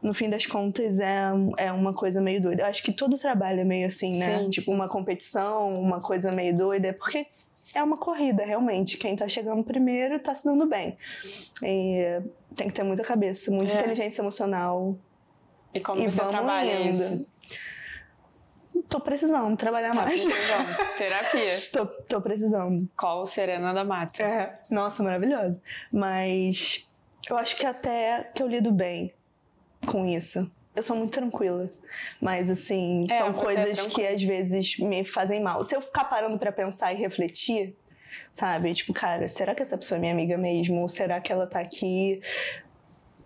no 0.02 0.12
fim 0.14 0.28
das 0.30 0.46
contas 0.46 0.98
é, 1.00 1.24
é 1.58 1.72
uma 1.72 1.92
coisa 1.92 2.20
meio 2.20 2.40
doida. 2.40 2.62
Eu 2.62 2.66
acho 2.66 2.82
que 2.82 2.92
todo 2.92 3.16
trabalho 3.18 3.60
é 3.60 3.64
meio 3.64 3.86
assim, 3.86 4.18
né? 4.18 4.38
Sim, 4.38 4.50
tipo 4.50 4.66
sim. 4.66 4.74
uma 4.74 4.88
competição, 4.88 5.78
uma 5.80 6.00
coisa 6.00 6.32
meio 6.32 6.56
doida, 6.56 6.92
porque 6.92 7.26
é 7.74 7.82
uma 7.82 7.96
corrida, 7.96 8.44
realmente. 8.44 8.96
Quem 8.96 9.16
tá 9.16 9.26
chegando 9.26 9.64
primeiro 9.64 10.18
tá 10.18 10.34
se 10.34 10.44
dando 10.44 10.66
bem. 10.66 10.96
E 11.62 12.20
tem 12.54 12.68
que 12.68 12.74
ter 12.74 12.82
muita 12.84 13.02
cabeça, 13.02 13.50
muita 13.50 13.72
É. 13.72 13.76
inteligência 13.78 14.22
emocional. 14.22 14.96
E 15.74 15.80
como 15.80 16.00
E 16.02 16.10
você 16.10 16.24
trabalha 16.24 16.80
indo. 16.80 16.90
isso? 16.90 17.26
Tô 18.88 19.00
precisando 19.00 19.56
trabalhar 19.56 19.92
Tá 19.94 20.02
mais. 20.04 20.24
precisando. 20.24 20.76
Terapia. 20.98 21.60
tô, 21.72 21.86
tô 21.86 22.20
precisando. 22.20 22.88
Qual 22.96 23.24
Serena 23.26 23.72
da 23.72 23.84
Mata? 23.84 24.22
É, 24.22 24.60
nossa, 24.70 25.02
maravilhosa. 25.02 25.62
Mas 25.92 26.88
eu 27.28 27.36
acho 27.36 27.56
que 27.56 27.64
até 27.66 28.30
que 28.34 28.42
eu 28.42 28.46
lido 28.48 28.72
bem 28.72 29.12
com 29.86 30.06
isso. 30.06 30.50
Eu 30.74 30.82
sou 30.82 30.96
muito 30.96 31.12
tranquila. 31.12 31.70
Mas, 32.20 32.50
assim, 32.50 33.04
É, 33.08 33.18
são 33.18 33.28
é 33.28 33.32
coisas 33.32 33.64
que 33.80 33.82
tranquila. 33.82 34.08
às 34.10 34.22
vezes 34.24 34.78
me 34.80 35.04
fazem 35.04 35.40
mal. 35.40 35.62
Se 35.62 35.76
eu 35.76 35.80
ficar 35.80 36.04
parando 36.04 36.36
pra 36.36 36.50
pensar 36.50 36.92
e 36.92 36.96
refletir, 36.96 37.76
sabe? 38.32 38.74
Tipo, 38.74 38.92
cara, 38.92 39.28
será 39.28 39.54
que 39.54 39.62
essa 39.62 39.78
pessoa 39.78 39.98
é 39.98 40.00
minha 40.00 40.12
amiga 40.12 40.36
mesmo? 40.36 40.80
Ou 40.80 40.88
será 40.88 41.20
que 41.20 41.32
ela 41.32 41.46
tá 41.46 41.60
aqui, 41.60 42.20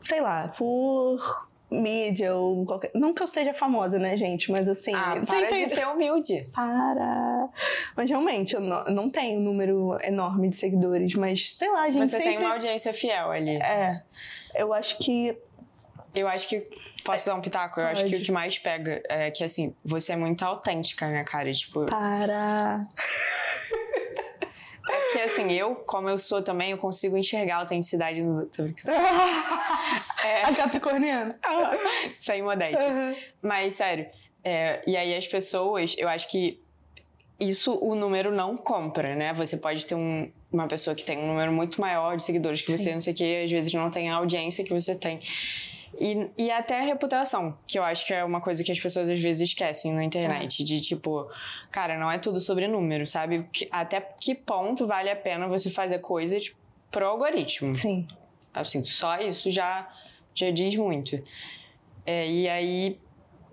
sei 0.04 0.20
lá, 0.20 0.48
por 0.48 1.47
mídia 1.70 2.34
ou 2.34 2.64
qualquer. 2.64 2.90
Não 2.94 3.12
que 3.12 3.22
eu 3.22 3.26
seja 3.26 3.52
famosa, 3.52 3.98
né, 3.98 4.16
gente? 4.16 4.50
Mas 4.50 4.66
assim. 4.68 4.94
Ah, 4.94 5.16
você 5.16 5.36
para 5.36 5.46
entende? 5.46 5.64
de 5.64 5.70
ser 5.70 5.86
humilde. 5.86 6.48
Para! 6.52 7.48
Mas 7.96 8.08
realmente, 8.08 8.54
eu 8.54 8.60
não, 8.60 8.84
não 8.84 9.10
tenho 9.10 9.38
um 9.38 9.42
número 9.42 9.98
enorme 10.02 10.48
de 10.48 10.56
seguidores, 10.56 11.14
mas 11.14 11.54
sei 11.54 11.70
lá, 11.70 11.82
a 11.82 11.90
gente 11.90 12.06
Você 12.06 12.16
sempre... 12.16 12.36
tem 12.36 12.38
uma 12.38 12.52
audiência 12.52 12.92
fiel 12.94 13.30
ali. 13.30 13.56
É, 13.56 14.02
eu 14.54 14.72
acho 14.72 14.98
que... 14.98 15.36
Eu 16.14 16.26
acho 16.26 16.48
que. 16.48 16.66
Posso 17.04 17.26
dar 17.26 17.34
um 17.34 17.40
pitaco? 17.40 17.80
Eu 17.80 17.86
acho 17.86 18.04
que 18.04 18.16
o 18.16 18.20
que 18.20 18.32
mais 18.32 18.58
pega 18.58 19.02
é 19.08 19.30
que, 19.30 19.44
assim, 19.44 19.74
você 19.84 20.12
é 20.12 20.16
muito 20.16 20.42
autêntica, 20.44 21.06
né, 21.06 21.22
cara? 21.22 21.52
Tipo, 21.52 21.86
Para! 21.86 22.86
é 24.88 25.12
que, 25.12 25.18
assim, 25.20 25.52
eu, 25.52 25.74
como 25.74 26.08
eu 26.08 26.16
sou 26.18 26.42
também, 26.42 26.70
eu 26.72 26.78
consigo 26.78 27.16
enxergar 27.16 27.56
a 27.56 27.58
autenticidade 27.60 28.20
nos 28.22 28.38
outros. 28.38 28.74
É, 30.24 30.42
A 30.44 30.54
Capricorniana. 30.54 31.38
sem 32.18 32.42
modéstias. 32.42 32.96
Uhum. 32.96 33.14
Mas, 33.40 33.74
sério, 33.74 34.06
é, 34.44 34.82
e 34.86 34.96
aí 34.96 35.16
as 35.16 35.26
pessoas, 35.26 35.94
eu 35.96 36.08
acho 36.08 36.28
que 36.28 36.60
isso 37.38 37.78
o 37.80 37.94
número 37.94 38.32
não 38.32 38.56
compra, 38.56 39.14
né? 39.14 39.32
Você 39.34 39.56
pode 39.56 39.86
ter 39.86 39.94
um- 39.94 40.30
uma 40.52 40.66
pessoa 40.66 40.94
que 40.96 41.04
tem 41.04 41.16
um 41.18 41.26
número 41.28 41.52
muito 41.52 41.80
maior 41.80 42.16
de 42.16 42.22
seguidores 42.24 42.60
que 42.62 42.70
você, 42.70 42.84
Sim. 42.84 42.94
não 42.94 43.00
sei 43.00 43.12
o 43.12 43.16
quê, 43.16 43.42
às 43.44 43.50
vezes 43.50 43.72
não 43.72 43.90
tem 43.90 44.10
a 44.10 44.16
audiência 44.16 44.64
que 44.64 44.72
você 44.74 44.94
tem. 44.94 45.20
E, 46.00 46.30
e 46.38 46.50
até 46.50 46.78
a 46.78 46.82
reputação, 46.82 47.58
que 47.66 47.78
eu 47.78 47.82
acho 47.82 48.06
que 48.06 48.14
é 48.14 48.22
uma 48.22 48.40
coisa 48.40 48.62
que 48.62 48.70
as 48.70 48.78
pessoas 48.78 49.08
às 49.08 49.18
vezes 49.18 49.48
esquecem 49.48 49.92
na 49.92 50.04
internet. 50.04 50.62
De 50.62 50.80
tipo, 50.80 51.28
cara, 51.70 51.98
não 51.98 52.10
é 52.10 52.18
tudo 52.18 52.38
sobre 52.38 52.68
número, 52.68 53.06
sabe? 53.06 53.46
Até 53.70 54.00
que 54.00 54.34
ponto 54.34 54.86
vale 54.86 55.10
a 55.10 55.16
pena 55.16 55.48
você 55.48 55.68
fazer 55.68 55.98
coisas 55.98 56.54
pro 56.90 57.04
algoritmo. 57.04 57.74
Sim. 57.74 58.06
Assim, 58.54 58.82
só 58.84 59.18
isso 59.18 59.50
já, 59.50 59.88
já 60.34 60.50
diz 60.50 60.76
muito. 60.76 61.20
É, 62.06 62.26
e 62.28 62.48
aí 62.48 62.98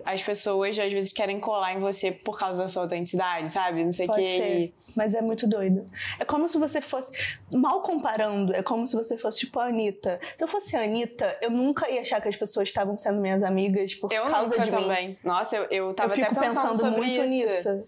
as 0.06 0.22
pessoas 0.22 0.78
às 0.78 0.92
vezes 0.92 1.12
querem 1.12 1.40
colar 1.40 1.74
em 1.74 1.80
você 1.80 2.10
por 2.12 2.38
causa 2.38 2.62
da 2.62 2.68
sua 2.68 2.82
autenticidade, 2.82 3.50
sabe? 3.50 3.84
Não 3.84 3.92
sei 3.92 4.06
o 4.06 4.12
quê. 4.12 4.26
ser. 4.28 4.74
Mas 4.96 5.14
é 5.14 5.20
muito 5.20 5.46
doido. 5.46 5.88
É 6.18 6.24
como 6.24 6.46
se 6.48 6.56
você 6.56 6.80
fosse. 6.80 7.12
Mal 7.54 7.82
comparando, 7.82 8.54
é 8.54 8.62
como 8.62 8.86
se 8.86 8.94
você 8.96 9.18
fosse 9.18 9.40
tipo 9.40 9.58
a 9.58 9.66
Anitta. 9.66 10.18
Se 10.34 10.44
eu 10.44 10.48
fosse 10.48 10.76
a 10.76 10.82
Anitta, 10.82 11.36
eu 11.42 11.50
nunca 11.50 11.90
ia 11.90 12.00
achar 12.00 12.20
que 12.20 12.28
as 12.28 12.36
pessoas 12.36 12.68
estavam 12.68 12.96
sendo 12.96 13.20
minhas 13.20 13.42
amigas 13.42 13.94
por 13.94 14.12
Eu 14.12 14.24
causa 14.26 14.54
nunca 14.56 14.62
de 14.64 14.70
mim. 14.76 14.82
também. 14.82 15.18
Nossa, 15.24 15.56
eu, 15.56 15.66
eu 15.70 15.86
Eu 15.88 15.94
tava 15.94 16.14
fico 16.14 16.30
até 16.30 16.40
pensando, 16.40 16.68
pensando 16.68 16.96
muito 16.96 17.20
isso. 17.20 17.24
nisso. 17.24 17.84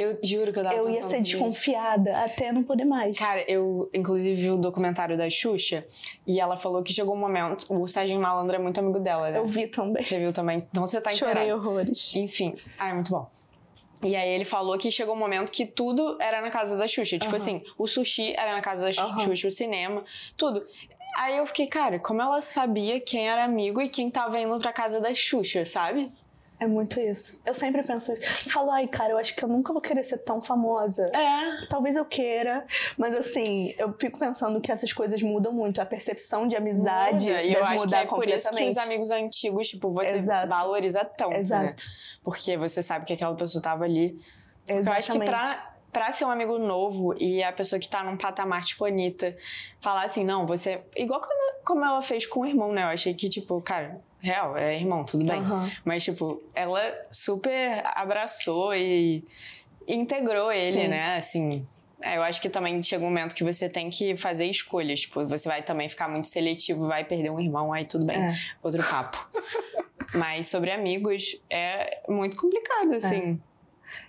Eu 0.00 0.18
juro 0.22 0.50
que 0.50 0.58
eu 0.58 0.62
tava 0.64 0.76
Eu 0.76 0.88
ia 0.88 0.94
ser 0.96 1.02
sobre 1.02 1.16
isso. 1.18 1.32
desconfiada 1.32 2.16
até 2.24 2.50
não 2.50 2.62
poder 2.62 2.86
mais. 2.86 3.18
Cara, 3.18 3.44
eu 3.46 3.90
inclusive 3.92 4.34
vi 4.40 4.50
o 4.50 4.56
documentário 4.56 5.14
da 5.14 5.28
Xuxa 5.28 5.84
e 6.26 6.40
ela 6.40 6.56
falou 6.56 6.82
que 6.82 6.90
chegou 6.90 7.14
um 7.14 7.18
momento. 7.18 7.66
O 7.68 7.86
Serginho 7.86 8.18
Malandro 8.18 8.56
é 8.56 8.58
muito 8.58 8.80
amigo 8.80 8.98
dela, 8.98 9.30
né? 9.30 9.36
Eu 9.38 9.46
vi 9.46 9.66
também. 9.66 10.02
Você 10.02 10.18
viu 10.18 10.32
também? 10.32 10.66
Então 10.70 10.86
você 10.86 11.00
tá 11.02 11.10
Chorei 11.10 11.32
inteirado. 11.44 11.60
horrores. 11.68 12.14
Enfim, 12.14 12.54
ah, 12.78 12.88
é 12.88 12.94
muito 12.94 13.10
bom. 13.10 13.30
E 14.02 14.16
aí 14.16 14.30
ele 14.30 14.46
falou 14.46 14.78
que 14.78 14.90
chegou 14.90 15.14
um 15.14 15.18
momento 15.18 15.52
que 15.52 15.66
tudo 15.66 16.16
era 16.18 16.40
na 16.40 16.48
casa 16.48 16.78
da 16.78 16.86
Xuxa. 16.88 17.18
Tipo 17.18 17.26
Aham. 17.26 17.36
assim, 17.36 17.62
o 17.76 17.86
sushi 17.86 18.32
era 18.38 18.52
na 18.52 18.62
casa 18.62 18.90
da 18.90 19.02
Aham. 19.02 19.18
Xuxa, 19.18 19.48
o 19.48 19.50
cinema, 19.50 20.02
tudo. 20.34 20.66
Aí 21.18 21.36
eu 21.36 21.44
fiquei, 21.44 21.66
cara, 21.66 21.98
como 21.98 22.22
ela 22.22 22.40
sabia 22.40 22.98
quem 22.98 23.28
era 23.28 23.44
amigo 23.44 23.82
e 23.82 23.88
quem 23.90 24.10
tava 24.10 24.40
indo 24.40 24.58
pra 24.58 24.72
casa 24.72 24.98
da 24.98 25.12
Xuxa, 25.12 25.66
sabe? 25.66 26.10
É 26.60 26.66
muito 26.66 27.00
isso. 27.00 27.40
Eu 27.46 27.54
sempre 27.54 27.82
penso 27.82 28.12
isso. 28.12 28.22
Eu 28.22 28.52
falo, 28.52 28.70
ai, 28.70 28.86
cara, 28.86 29.14
eu 29.14 29.18
acho 29.18 29.34
que 29.34 29.42
eu 29.42 29.48
nunca 29.48 29.72
vou 29.72 29.80
querer 29.80 30.04
ser 30.04 30.18
tão 30.18 30.42
famosa. 30.42 31.06
É. 31.06 31.66
Talvez 31.70 31.96
eu 31.96 32.04
queira, 32.04 32.66
mas 32.98 33.16
assim, 33.16 33.74
eu 33.78 33.94
fico 33.98 34.18
pensando 34.18 34.60
que 34.60 34.70
essas 34.70 34.92
coisas 34.92 35.22
mudam 35.22 35.54
muito. 35.54 35.80
A 35.80 35.86
percepção 35.86 36.46
de 36.46 36.54
amizade 36.56 37.24
Muda. 37.26 37.42
E 37.42 37.48
deve 37.48 37.54
eu 37.54 37.64
acho 37.64 37.72
que 37.72 37.78
mudar 37.78 37.98
é 38.00 38.04
por 38.04 38.28
isso 38.28 38.36
que 38.36 38.44
completamente. 38.44 38.68
os 38.68 38.76
amigos 38.76 39.10
antigos, 39.10 39.68
tipo, 39.68 39.90
você 39.90 40.16
Exato. 40.16 40.48
valoriza 40.48 41.02
tanto, 41.02 41.30
né? 41.30 41.38
Exato. 41.38 41.84
Porque 42.22 42.58
você 42.58 42.82
sabe 42.82 43.06
que 43.06 43.14
aquela 43.14 43.34
pessoa 43.34 43.62
tava 43.62 43.84
ali. 43.84 44.20
Eu 44.68 44.76
acho 44.76 44.84
que 44.84 45.18
Exatamente. 45.18 45.30
pra, 45.30 45.74
pra 45.90 46.12
ser 46.12 46.26
um 46.26 46.30
amigo 46.30 46.58
novo 46.58 47.14
e 47.18 47.42
a 47.42 47.52
pessoa 47.52 47.80
que 47.80 47.88
tá 47.88 48.04
num 48.04 48.18
patamar, 48.18 48.62
tipo, 48.64 48.84
Anitta, 48.84 49.34
falar 49.80 50.04
assim, 50.04 50.24
não, 50.24 50.46
você. 50.46 50.82
Igual 50.94 51.22
quando, 51.22 51.64
como 51.64 51.82
ela 51.84 52.02
fez 52.02 52.26
com 52.26 52.40
o 52.40 52.46
irmão, 52.46 52.70
né? 52.70 52.82
Eu 52.82 52.88
achei 52.88 53.14
que, 53.14 53.30
tipo, 53.30 53.58
cara, 53.62 53.98
real, 54.20 54.56
é 54.56 54.76
irmão, 54.76 55.04
tudo 55.04 55.24
bem. 55.24 55.40
Aham. 55.40 55.70
Mas, 55.84 56.04
tipo, 56.04 56.42
ela 56.54 56.80
super 57.10 57.82
abraçou 57.94 58.74
e 58.74 59.24
integrou 59.88 60.52
ele, 60.52 60.82
Sim. 60.82 60.88
né? 60.88 61.16
Assim. 61.16 61.66
é, 62.02 62.16
Eu 62.16 62.22
acho 62.22 62.40
que 62.40 62.48
também 62.48 62.82
chega 62.82 63.04
um 63.04 63.08
momento 63.08 63.34
que 63.34 63.44
você 63.44 63.68
tem 63.68 63.90
que 63.90 64.16
fazer 64.16 64.46
escolhas. 64.46 65.00
Tipo, 65.00 65.26
você 65.26 65.48
vai 65.48 65.62
também 65.62 65.88
ficar 65.88 66.08
muito 66.08 66.28
seletivo, 66.28 66.86
vai 66.86 67.04
perder 67.04 67.30
um 67.30 67.40
irmão, 67.40 67.72
aí 67.72 67.84
tudo 67.84 68.04
bem. 68.06 68.16
É. 68.16 68.34
Outro 68.62 68.82
papo. 68.82 69.26
Mas 70.14 70.48
sobre 70.48 70.70
amigos 70.70 71.40
é 71.48 72.00
muito 72.08 72.36
complicado, 72.36 72.94
assim. 72.94 73.40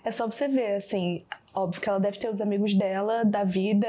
É 0.04 0.12
só 0.12 0.26
você 0.28 0.48
ver, 0.48 0.76
assim, 0.76 1.24
óbvio 1.54 1.82
que 1.82 1.90
ela 1.90 2.00
deve 2.00 2.18
ter 2.18 2.30
os 2.30 2.42
amigos 2.42 2.74
dela, 2.74 3.24
da 3.24 3.44
vida, 3.44 3.88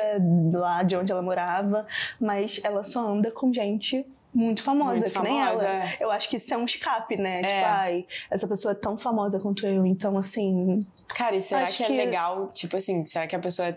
lá 0.52 0.82
de 0.82 0.96
onde 0.96 1.12
ela 1.12 1.22
morava, 1.22 1.86
mas 2.20 2.60
ela 2.64 2.82
só 2.82 3.06
anda 3.06 3.30
com 3.30 3.52
gente 3.52 4.06
muito 4.34 4.62
famosa, 4.62 5.00
Muito 5.00 5.12
que 5.12 5.18
nem 5.20 5.44
famosa, 5.44 5.66
ela. 5.66 5.84
é. 5.84 5.96
Eu 6.00 6.10
acho 6.10 6.28
que 6.28 6.36
isso 6.36 6.52
é 6.54 6.56
um 6.56 6.64
escape, 6.64 7.16
né? 7.16 7.40
É. 7.40 7.42
Tipo, 7.42 7.66
ai, 7.66 8.06
essa 8.30 8.48
pessoa 8.48 8.72
é 8.72 8.74
tão 8.74 8.96
famosa 8.96 9.38
quanto 9.38 9.66
eu, 9.66 9.84
então 9.86 10.16
assim. 10.16 10.78
Cara, 11.08 11.36
e 11.36 11.40
será 11.40 11.66
que, 11.66 11.84
que- 11.84 11.84
é 11.84 11.88
legal? 12.04 12.48
Tipo 12.48 12.76
assim, 12.76 13.04
será 13.04 13.26
que 13.26 13.36
a 13.36 13.38
pessoa 13.38 13.76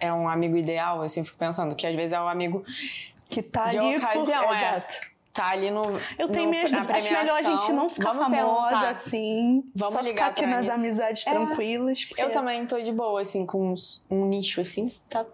é 0.00 0.12
um 0.12 0.28
amigo 0.28 0.56
ideal? 0.56 1.02
Assim, 1.02 1.20
eu 1.20 1.24
fico 1.26 1.38
pensando 1.38 1.74
que 1.76 1.86
às 1.86 1.94
vezes 1.94 2.12
é 2.12 2.20
um 2.20 2.26
amigo 2.28 2.64
Que 3.28 3.42
tá 3.42 3.66
De 3.66 3.78
ali. 3.78 3.96
ocasião, 3.96 4.44
por... 4.46 4.54
é. 4.56 4.60
Exato. 4.70 5.12
tá 5.32 5.48
ali 5.50 5.70
no. 5.70 5.80
Eu 6.18 6.28
tenho 6.28 6.44
no, 6.46 6.50
minhas 6.50 6.70
na 6.70 6.80
dúvidas. 6.80 7.04
Acho 7.04 7.12
melhor 7.14 7.38
a 7.38 7.42
gente 7.42 7.72
não 7.72 7.88
ficar 7.88 8.12
Vamos 8.12 8.24
famosa 8.36 8.68
perguntar. 8.68 8.88
assim. 8.90 9.64
Vamos 9.74 9.94
só 9.94 10.00
ligar 10.00 10.30
ficar 10.34 10.42
aqui 10.42 10.46
nas 10.46 10.68
amizades 10.68 11.26
É. 11.26 11.30
tranquilas. 11.30 12.04
porque 12.04 12.20
Eu 12.20 12.30
também 12.30 12.66
tô 12.66 12.78
de 12.80 12.92
boa, 12.92 13.20
assim, 13.22 13.46
com 13.46 13.72
uns- 13.72 14.04
um 14.10 14.26
nicho 14.26 14.60
assim. 14.60 14.92
Tá. 15.08 15.24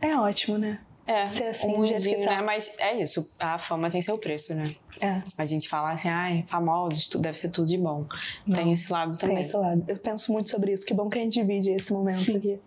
É 0.00 0.16
ótimo, 0.16 0.56
né? 0.56 0.78
É, 1.06 1.26
Ser 1.26 1.48
assim, 1.48 1.68
um 1.68 1.84
jeito 1.84 2.02
que 2.02 2.10
mundinho, 2.10 2.28
tá. 2.28 2.36
né? 2.36 2.42
Mas 2.42 2.72
é 2.78 2.94
isso, 3.00 3.30
a 3.38 3.58
fama 3.58 3.90
tem 3.90 4.00
seu 4.00 4.16
preço, 4.16 4.54
né? 4.54 4.74
É. 5.02 5.20
A 5.36 5.44
gente 5.44 5.68
fala 5.68 5.92
assim, 5.92 6.08
ai, 6.08 6.44
famosos, 6.46 7.06
tudo 7.06 7.22
deve 7.22 7.36
ser 7.36 7.50
tudo 7.50 7.66
de 7.66 7.76
bom. 7.76 8.06
Não, 8.46 8.54
tem 8.54 8.72
esse 8.72 8.90
lado 8.90 9.10
Tem 9.18 9.28
também. 9.28 9.42
esse 9.42 9.56
lado. 9.56 9.84
Eu 9.86 9.98
penso 9.98 10.32
muito 10.32 10.48
sobre 10.50 10.72
isso. 10.72 10.86
Que 10.86 10.94
bom 10.94 11.08
que 11.10 11.18
a 11.18 11.22
gente 11.22 11.40
divide 11.40 11.70
esse 11.70 11.92
momento 11.92 12.36
aqui. 12.36 12.58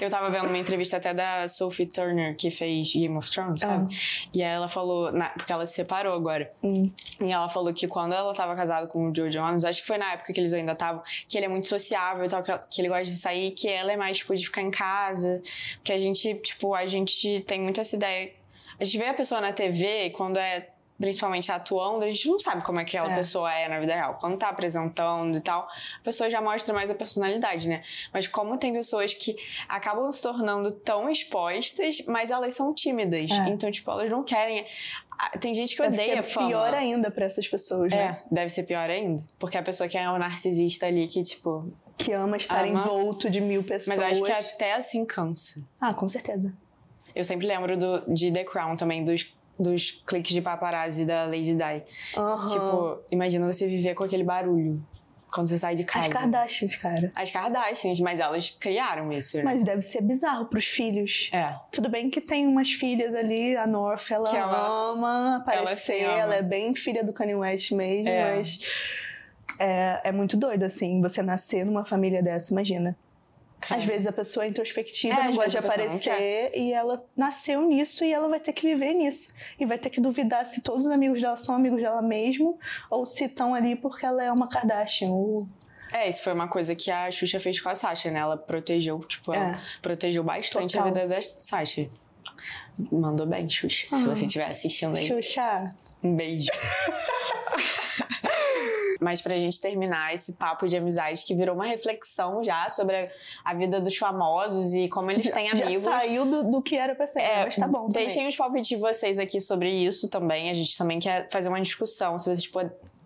Eu 0.02 0.10
tava 0.10 0.30
vendo 0.30 0.48
uma 0.48 0.58
entrevista 0.58 0.98
até 0.98 1.14
da 1.14 1.48
Sophie 1.48 1.86
Turner, 1.86 2.36
que 2.36 2.50
fez 2.50 2.94
Game 2.94 3.16
of 3.18 3.30
Thrones, 3.30 3.62
sabe? 3.62 3.94
E 4.34 4.42
aí 4.44 4.50
ela 4.56 4.68
falou, 4.68 5.12
na- 5.12 5.30
porque 5.30 5.52
ela 5.52 5.66
se 5.66 5.74
separou 5.74 6.14
agora. 6.14 6.52
Ah. 6.64 6.68
Hum. 6.68 6.92
E 7.20 7.32
ela 7.32 7.50
falou 7.50 7.74
que 7.74 7.88
quando 7.88 8.14
ela 8.14 8.34
tava 8.34 8.56
casada 8.56 8.88
com 8.88 9.10
o 9.10 9.16
Joe 9.16 9.32
Jonas, 9.32 9.66
acho 9.66 9.82
que 9.82 9.88
foi 9.88 9.98
na 9.98 10.14
época 10.14 10.34
que 10.34 10.40
eles 10.40 10.54
ainda 10.54 10.72
estavam, 10.74 11.02
que 11.28 11.38
ele 11.38 11.46
é 11.46 11.50
muito 11.50 11.68
sociável 11.68 12.26
e 12.26 12.30
tal, 12.30 12.42
que, 12.44 12.52
que 12.70 12.82
ele 12.82 12.88
gosta 12.90 13.04
de 13.06 13.16
sair, 13.18 13.52
que 13.52 13.68
ela 13.68 13.92
é 13.92 13.98
mais, 13.98 14.18
tipo, 14.18 14.36
de 14.36 14.44
ficar 14.46 14.62
em 14.62 14.72
casa. 14.72 15.42
Que 15.84 15.92
a 15.94 15.98
gente, 15.98 16.34
tipo, 16.36 16.74
a 16.74 16.86
gente 16.86 17.42
tem 17.42 17.62
muito 17.62 17.80
essa 17.82 17.96
ideia. 17.96 18.32
A 18.80 18.84
gente 18.84 18.98
vê 18.98 19.06
a 19.06 19.14
pessoa 19.14 19.40
na 19.42 19.52
TV 19.54 20.06
e 20.06 20.10
quando 20.10 20.38
é 20.38 20.68
principalmente 21.02 21.52
atuando, 21.52 22.06
a 22.06 22.10
gente 22.10 22.28
não 22.30 22.40
sabe 22.40 22.64
como 22.64 22.80
é 22.80 22.86
que 22.86 22.96
aquela 22.96 23.12
É. 23.12 23.16
pessoa 23.18 23.52
é 23.54 23.68
na 23.68 23.80
vida 23.80 23.94
real. 23.94 24.18
Quando 24.22 24.38
tá 24.38 24.48
apresentando 24.50 25.36
e 25.38 25.42
tal, 25.42 25.64
a 25.64 26.04
pessoa 26.04 26.30
já 26.30 26.40
mostra 26.42 26.74
mais 26.74 26.90
a 26.90 26.96
personalidade, 26.96 27.68
né? 27.68 27.82
Mas 28.14 28.28
como 28.28 28.58
tem 28.58 28.72
pessoas 28.72 29.14
que 29.14 29.36
acabam 29.68 30.10
se 30.12 30.22
tornando 30.22 30.72
tão 30.72 31.10
expostas, 31.10 32.02
mas 32.08 32.32
elas 32.32 32.54
são 32.54 32.74
tímidas. 32.74 33.30
É. 33.32 33.50
Então, 33.50 33.70
tipo, 33.72 33.90
elas 33.92 34.10
não 34.10 34.24
querem. 34.24 34.66
Ah, 35.20 35.38
Tem 35.38 35.54
gente 35.54 35.76
que 35.76 35.82
Deve 35.82 35.96
odeia 35.96 36.24
ser 36.24 36.30
fama. 36.30 36.48
pior 36.48 36.74
ainda 36.74 37.12
pra 37.12 37.26
essas 37.26 37.48
pessoas, 37.48 37.92
né? 37.92 38.22
É, 38.24 38.34
deve 38.34 38.50
ser 38.50 38.64
pior 38.64 38.90
ainda. 38.90 39.22
Porque 39.38 39.58
a 39.58 39.62
pessoa 39.64 39.88
que 39.90 39.98
é 39.98 40.10
um 40.10 40.18
narcisista 40.18 40.86
ali, 40.88 41.08
que, 41.08 41.22
tipo. 41.24 41.72
Que 41.98 42.12
ama 42.14 42.38
estar 42.38 42.66
Ama. 42.66 42.80
envolto 42.80 43.30
de 43.30 43.40
mil 43.42 43.64
pessoas. 43.64 43.98
Mas 43.98 44.00
eu 44.00 44.12
acho 44.12 44.24
que 44.24 44.32
até 44.32 44.74
assim 44.74 45.06
cansa. 45.06 45.68
Ah, 45.80 45.94
com 45.94 46.08
certeza. 46.10 46.52
Eu 47.14 47.24
sempre 47.24 47.46
lembro 47.46 47.78
do, 47.78 48.12
de 48.14 48.32
The 48.32 48.44
Crown 48.46 48.76
também, 48.76 49.04
dos, 49.04 49.32
dos 49.62 49.92
cliques 50.06 50.34
de 50.34 50.42
paparazzi 50.42 51.06
da 51.06 51.26
Lady 51.26 51.56
Di. 51.56 51.84
Aham. 52.18 52.48
Tipo, 52.48 53.00
imagina 53.12 53.46
você 53.52 53.68
viver 53.68 53.94
com 53.94 54.04
aquele 54.04 54.24
barulho 54.24 54.82
quando 55.32 55.48
você 55.48 55.58
sai 55.58 55.76
de 55.76 55.86
casa. 55.86 56.08
As 56.08 56.14
Kardashians, 56.14 56.76
cara. 56.76 57.12
As 57.16 57.32
Kardashians, 57.32 58.00
mas 58.02 58.20
elas 58.20 58.50
criaram 58.50 59.14
isso, 59.14 59.38
né? 59.38 59.44
Mas 59.44 59.64
deve 59.64 59.82
ser 59.82 60.02
bizarro 60.02 60.46
pros 60.48 60.66
filhos. 60.66 61.30
É. 61.32 61.56
Tudo 61.72 61.88
bem 61.90 62.10
que 62.10 62.20
tem 62.20 62.46
umas 62.48 62.74
filhas 62.74 63.16
ali, 63.16 63.56
a 63.56 63.66
North, 63.66 64.12
ela, 64.12 64.28
ela- 64.38 64.92
ama 64.92 65.38
aparecer, 65.38 66.02
ela 66.02 66.20
ela, 66.20 66.36
é 66.36 66.42
bem 66.42 66.76
filha 66.76 67.02
do 67.04 67.14
Kanye 67.14 67.36
West 67.36 67.72
mesmo, 67.72 68.10
É. 68.10 68.36
mas 68.36 68.60
é, 69.58 70.02
é 70.06 70.12
muito 70.12 70.36
doido, 70.36 70.64
assim, 70.64 71.00
você 71.02 71.22
nascer 71.24 71.66
numa 71.66 71.86
família 71.86 72.22
dessa, 72.22 72.52
imagina. 72.52 72.98
Às 73.70 73.84
vezes 73.86 74.08
a 74.08 74.12
pessoa 74.12 74.46
é 74.46 74.50
introspectiva, 74.50 75.14
É, 75.20 75.24
não 75.26 75.34
gosta 75.36 75.50
de 75.52 75.58
aparecer 75.60 76.52
e 76.56 76.74
ela 76.74 77.04
nasceu 77.16 77.62
nisso 77.62 78.04
e 78.04 78.12
ela 78.12 78.28
vai 78.28 78.40
ter 78.40 78.54
que 78.54 78.66
viver 78.68 78.94
nisso. 78.94 79.34
E 79.60 79.66
vai 79.66 79.78
ter 79.78 79.90
que 79.90 80.02
duvidar 80.02 80.46
se 80.46 80.62
todos 80.62 80.86
os 80.86 80.92
amigos 80.92 81.22
dela 81.22 81.36
são 81.36 81.56
amigos 81.56 81.82
dela 81.82 82.02
mesmo 82.02 82.58
ou 82.90 83.06
se 83.06 83.26
estão 83.26 83.54
ali 83.54 83.76
porque 83.76 84.06
ela 84.06 84.24
é 84.24 84.32
uma 84.32 84.48
Kardashian. 84.50 85.10
Ou... 85.10 85.46
É, 85.94 86.08
isso 86.10 86.24
foi 86.24 86.34
uma 86.34 86.48
coisa 86.48 86.74
que 86.74 86.90
a 86.90 87.10
Xuxa 87.12 87.40
fez 87.40 87.60
com 87.60 87.70
a 87.70 87.76
Sasha, 87.76 88.10
né? 88.10 88.20
Ela 88.20 88.38
protegeu, 88.38 89.00
tipo, 89.00 89.34
ela 89.34 89.52
É. 89.56 89.60
protegeu 89.82 90.24
bastante 90.24 90.74
Total. 90.74 90.88
a 90.88 90.92
vida 90.94 91.08
da 91.08 91.22
Sasha. 91.22 91.90
Mandou 92.92 93.28
bem, 93.28 93.48
Xuxa. 93.50 93.88
Se 93.96 94.06
Ah. 94.06 94.08
você 94.16 94.26
estiver 94.26 94.46
assistindo 94.46 94.96
aí, 94.98 95.08
Xuxa, 95.08 95.76
um 96.04 96.16
beijo. 96.16 96.50
Mas 99.02 99.20
pra 99.22 99.40
gente 99.40 99.60
terminar 99.60 100.14
esse 100.14 100.34
papo 100.34 100.68
de 100.68 100.78
amizade 100.78 101.26
que 101.26 101.34
virou 101.34 101.56
uma 101.56 101.66
reflexão 101.66 102.44
já 102.44 102.70
sobre 102.70 102.96
a- 102.96 103.10
a 103.44 103.54
vida 103.56 103.82
dos 103.82 103.98
famosos 103.98 104.74
e 104.76 104.88
como 104.90 105.10
eles 105.10 105.32
têm 105.32 105.48
já 105.58 105.66
amigos. 105.66 105.84
saiu 105.84 106.24
do, 106.26 106.44
do 106.44 106.62
que 106.62 106.78
era 106.78 106.94
pra 106.94 107.08
ser, 107.08 107.22
É, 107.22 107.44
mas 107.46 107.56
tá 107.56 107.68
bom 107.68 107.88
também. 107.88 108.06
Deixem 108.06 108.28
os 108.28 108.36
palpites 108.36 108.70
de 108.70 108.76
vocês 108.78 109.18
aqui 109.18 109.42
sobre 109.42 109.70
isso 109.72 110.08
também. 110.08 110.52
A 110.52 110.54
gente 110.54 110.78
também 110.78 111.00
quer 111.00 111.28
fazer 111.32 111.50
uma 111.50 111.60
discussão. 111.60 112.20
Se 112.20 112.26
vocês 112.26 112.46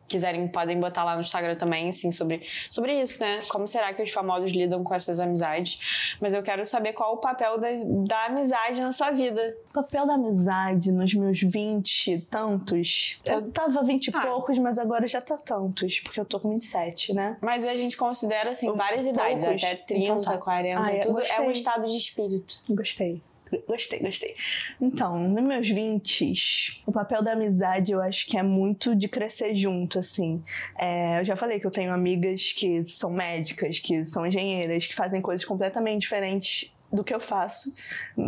quiserem, 0.07 0.47
podem 0.47 0.79
botar 0.79 1.03
lá 1.03 1.15
no 1.15 1.21
Instagram 1.21 1.55
também, 1.55 1.89
assim, 1.89 2.11
sobre, 2.11 2.41
sobre 2.69 3.01
isso, 3.01 3.19
né? 3.21 3.39
Como 3.49 3.67
será 3.67 3.93
que 3.93 4.01
os 4.03 4.11
famosos 4.11 4.51
lidam 4.51 4.83
com 4.83 4.93
essas 4.93 5.19
amizades? 5.19 6.15
Mas 6.21 6.33
eu 6.33 6.43
quero 6.43 6.65
saber 6.65 6.93
qual 6.93 7.13
o 7.13 7.17
papel 7.17 7.57
da, 7.59 7.67
da 8.07 8.25
amizade 8.25 8.81
na 8.81 8.91
sua 8.91 9.11
vida. 9.11 9.41
O 9.71 9.73
papel 9.73 10.05
da 10.05 10.13
amizade 10.13 10.91
nos 10.91 11.13
meus 11.13 11.41
20 11.41 12.11
e 12.11 12.21
tantos. 12.21 13.17
Eu 13.25 13.51
tava 13.51 13.83
20 13.83 14.07
e 14.07 14.11
Ah. 14.15 14.21
poucos, 14.21 14.57
mas 14.59 14.77
agora 14.77 15.07
já 15.07 15.19
tá 15.21 15.37
tantos, 15.37 15.99
porque 15.99 16.19
eu 16.19 16.25
tô 16.25 16.39
com 16.39 16.49
27, 16.51 17.13
né? 17.13 17.37
Mas 17.41 17.65
a 17.65 17.75
gente 17.75 17.97
considera, 17.97 18.51
assim, 18.51 18.71
várias 18.75 19.05
idades, 19.05 19.43
poucos. 19.43 19.63
até 19.63 19.75
30, 19.75 20.03
Então 20.03 20.21
tá. 20.21 20.37
40, 20.37 20.79
Ah, 20.79 20.99
tudo. 21.01 21.19
É 21.19 21.41
um 21.41 21.51
estado 21.51 21.85
de 21.87 21.97
espírito. 21.97 22.63
Gostei. 22.69 23.21
Gostei, 23.67 23.99
gostei. 23.99 24.35
Então, 24.81 25.19
nos 25.19 25.43
meus 25.43 25.69
20, 25.69 26.83
o 26.85 26.91
papel 26.91 27.23
da 27.23 27.33
amizade 27.33 27.91
eu 27.91 28.01
acho 28.01 28.25
que 28.25 28.37
é 28.37 28.43
muito 28.43 28.95
de 28.95 29.07
crescer 29.07 29.53
junto, 29.55 29.99
assim. 29.99 30.43
É, 30.77 31.19
eu 31.19 31.25
já 31.25 31.35
falei 31.35 31.59
que 31.59 31.67
eu 31.67 31.71
tenho 31.71 31.93
amigas 31.93 32.51
que 32.51 32.83
são 32.85 33.11
médicas, 33.11 33.79
que 33.79 34.03
são 34.03 34.25
engenheiras, 34.25 34.87
que 34.87 34.95
fazem 34.95 35.21
coisas 35.21 35.45
completamente 35.45 36.01
diferentes 36.01 36.73
do 36.91 37.03
que 37.03 37.13
eu 37.13 37.19
faço. 37.19 37.71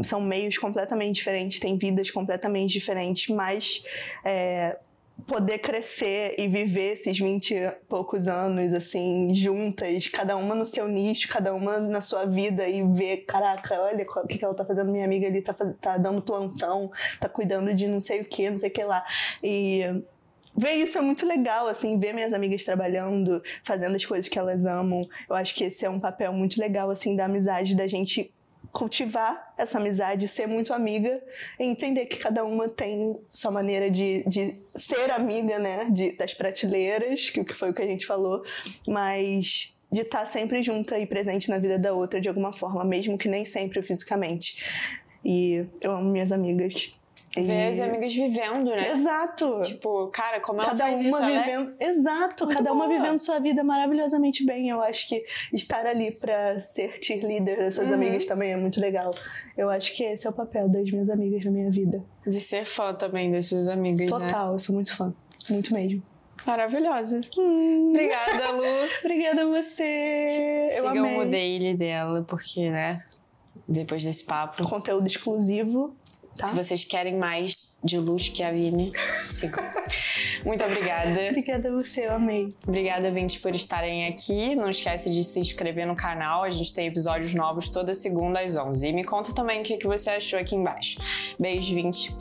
São 0.04 0.22
meios 0.22 0.58
completamente 0.58 1.16
diferentes, 1.16 1.60
têm 1.60 1.78
vidas 1.78 2.12
completamente 2.12 2.74
diferentes, 2.74 3.34
mas 3.34 3.84
é, 4.24 4.78
poder 5.26 5.60
crescer 5.60 6.36
e 6.38 6.48
viver 6.48 6.94
esses 6.94 7.18
20 7.18 7.54
e 7.54 7.72
poucos 7.90 8.28
anos, 8.28 8.74
assim, 8.74 9.34
juntas, 9.34 10.08
cada 10.08 10.38
uma 10.38 10.54
no 10.54 10.66
seu 10.66 10.88
nicho, 10.88 11.28
cada 11.28 11.54
uma 11.54 11.80
na 11.80 12.02
sua 12.02 12.26
vida 12.26 12.68
e 12.68 12.84
ver, 12.84 13.26
caraca, 13.26 13.82
olha 13.82 14.06
o 14.06 14.28
que, 14.28 14.38
que 14.38 14.46
ela 14.46 14.54
tá 14.54 14.64
fazendo, 14.64 14.92
minha 14.92 15.06
amiga 15.06 15.28
ali 15.28 15.42
tá, 15.42 15.54
tá 15.54 15.98
dando 15.98 16.22
plantão, 16.22 16.92
tá 17.20 17.28
cuidando 17.28 17.74
de 17.74 17.88
não 17.88 18.00
sei 18.00 18.22
o 18.22 18.26
que, 18.26 18.50
não 18.50 18.58
sei 18.58 18.70
o 18.70 18.74
que 18.74 18.84
lá. 18.84 19.04
E 19.44 19.82
ver 20.56 20.74
isso 20.74 20.98
é 20.98 21.02
muito 21.02 21.26
legal, 21.26 21.68
assim, 21.68 22.00
ver 22.00 22.14
minhas 22.14 22.34
amigas 22.34 22.64
trabalhando, 22.64 23.42
fazendo 23.64 23.96
as 23.96 24.06
coisas 24.06 24.28
que 24.28 24.40
elas 24.40 24.66
amam. 24.66 25.08
Eu 25.30 25.36
acho 25.36 25.54
que 25.56 25.64
esse 25.66 25.86
é 25.86 25.90
um 25.90 26.00
papel 26.00 26.32
muito 26.32 26.60
legal, 26.60 26.90
assim, 26.90 27.16
da 27.16 27.26
amizade, 27.26 27.76
da 27.76 27.88
gente 27.88 28.34
cultivar 28.72 29.54
essa 29.58 29.78
amizade, 29.78 30.28
ser 30.28 30.48
muito 30.48 30.74
amiga 30.74 31.22
entender 31.60 32.06
que 32.06 32.18
cada 32.18 32.44
uma 32.44 32.70
tem 32.70 33.20
sua 33.30 33.52
maneira 33.52 33.90
de, 33.90 34.24
de 34.28 34.56
ser 34.76 35.12
amiga, 35.12 35.60
né? 35.60 35.90
De, 35.90 36.12
das 36.14 36.34
prateleiras, 36.34 37.30
que, 37.30 37.44
foi 37.54 37.72
o 37.72 37.74
que 37.74 37.82
a 37.82 37.88
gente 37.88 38.06
falou, 38.06 38.44
mas 38.88 39.76
de 39.92 40.02
estar 40.02 40.26
sempre 40.26 40.62
junta 40.62 41.00
e 41.00 41.06
presente 41.06 41.50
na 41.50 41.58
vida 41.58 41.80
da 41.80 41.94
outra 41.94 42.20
de 42.20 42.28
alguma 42.28 42.52
forma, 42.52 42.84
mesmo 42.84 43.18
que 43.18 43.28
nem 43.28 43.46
sempre 43.46 43.82
fisicamente. 43.82 44.64
E 45.24 45.66
eu 45.82 45.92
amo 45.92 46.12
minhas 46.12 46.32
amigas. 46.32 46.98
E- 47.40 47.44
Ver 47.44 47.68
as 47.70 47.80
amigas 47.80 48.14
vivendo, 48.14 48.66
né? 48.72 48.92
Exato! 48.92 49.62
Tipo, 49.62 50.08
cara, 50.08 50.40
como 50.40 50.60
ela 50.62 50.70
cada 50.72 50.84
faz 50.86 51.00
uma 51.00 51.10
isso, 51.10 51.22
é 51.24 51.40
vivendo. 51.44 51.74
Exato, 51.80 52.46
muito 52.46 52.58
cada 52.58 52.74
uma 52.74 52.88
boa. 52.88 52.98
vivendo 53.00 53.20
sua 53.20 53.40
vida 53.40 53.64
maravilhosamente 53.64 54.46
bem. 54.46 54.70
Eu 54.70 54.82
acho 54.82 55.08
que 55.08 55.24
estar 55.54 55.86
ali 55.86 56.12
pra 56.12 56.60
ser 56.60 56.96
cheerleader 57.02 57.58
das 57.58 57.76
suas 57.76 57.88
Uhum. 57.90 57.94
amigas 57.96 58.26
também 58.26 58.52
é 58.52 58.58
muito 58.58 58.80
legal. 58.80 59.12
Eu 59.58 59.70
acho 59.70 59.96
que 59.96 60.04
esse 60.04 60.26
é 60.28 60.30
o 60.30 60.34
papel 60.34 60.68
das 60.70 60.90
minhas 60.92 61.10
amigas 61.10 61.44
na 61.46 61.52
minha 61.52 61.72
vida. 61.72 62.04
de 62.26 62.42
ser 62.42 62.66
fã 62.66 62.94
também 62.94 63.32
das 63.32 63.46
suas 63.48 63.68
amigas, 63.68 64.10
né? 64.12 64.18
Total, 64.28 64.54
eu 64.54 64.60
sou 64.60 64.76
muito 64.76 64.96
fã. 64.96 65.14
Muito 65.50 65.74
mesmo. 65.74 66.02
Maravilhosa. 66.46 67.22
Hum, 67.38 67.90
Obrigada, 67.90 68.52
Lu. 68.52 68.64
obrigada 69.04 69.42
a 69.44 69.46
você. 69.46 70.64
eu 70.64 70.68
Sigam 70.68 71.06
amei. 71.06 71.20
o 71.20 71.26
daily 71.30 71.74
dela, 71.76 72.24
porque, 72.28 72.70
né? 72.70 73.02
Depois 73.68 74.04
desse 74.04 74.24
papo. 74.24 74.64
Conteúdo 74.68 75.08
exclusivo, 75.08 75.96
tá? 76.38 76.48
Se 76.48 76.56
vocês 76.56 76.84
querem 76.84 77.16
mais 77.16 77.58
de 77.84 77.98
luz 77.98 78.28
que 78.28 78.42
a 78.44 78.52
Vini, 78.52 78.92
sigam. 79.30 79.64
Muito 80.44 80.64
obrigada. 80.64 81.30
Obrigada 81.30 81.70
a 81.70 81.72
você, 81.72 82.08
eu 82.08 82.14
amei. 82.14 82.54
Obrigada, 82.68 83.12
Vintes, 83.12 83.38
por 83.38 83.56
estarem 83.56 84.08
aqui. 84.08 84.56
Não 84.56 84.70
esquece 84.70 85.10
de 85.10 85.24
se 85.24 85.40
inscrever 85.40 85.88
no 85.88 85.96
canal. 85.96 86.44
A 86.44 86.50
gente 86.50 86.74
tem 86.74 86.88
episódios 86.88 87.34
novos 87.34 87.70
toda 87.70 87.94
segunda 87.94 88.40
às 88.40 88.58
11. 88.58 88.88
E 88.88 88.94
me 88.94 89.04
conta 89.04 89.34
também 89.34 89.62
o 89.62 89.64
que 89.64 89.78
que 89.78 89.88
você 89.88 90.10
achou 90.10 90.40
aqui 90.40 90.56
embaixo. 90.56 90.98
Beijo, 91.40 91.74
Vintes. 91.74 92.16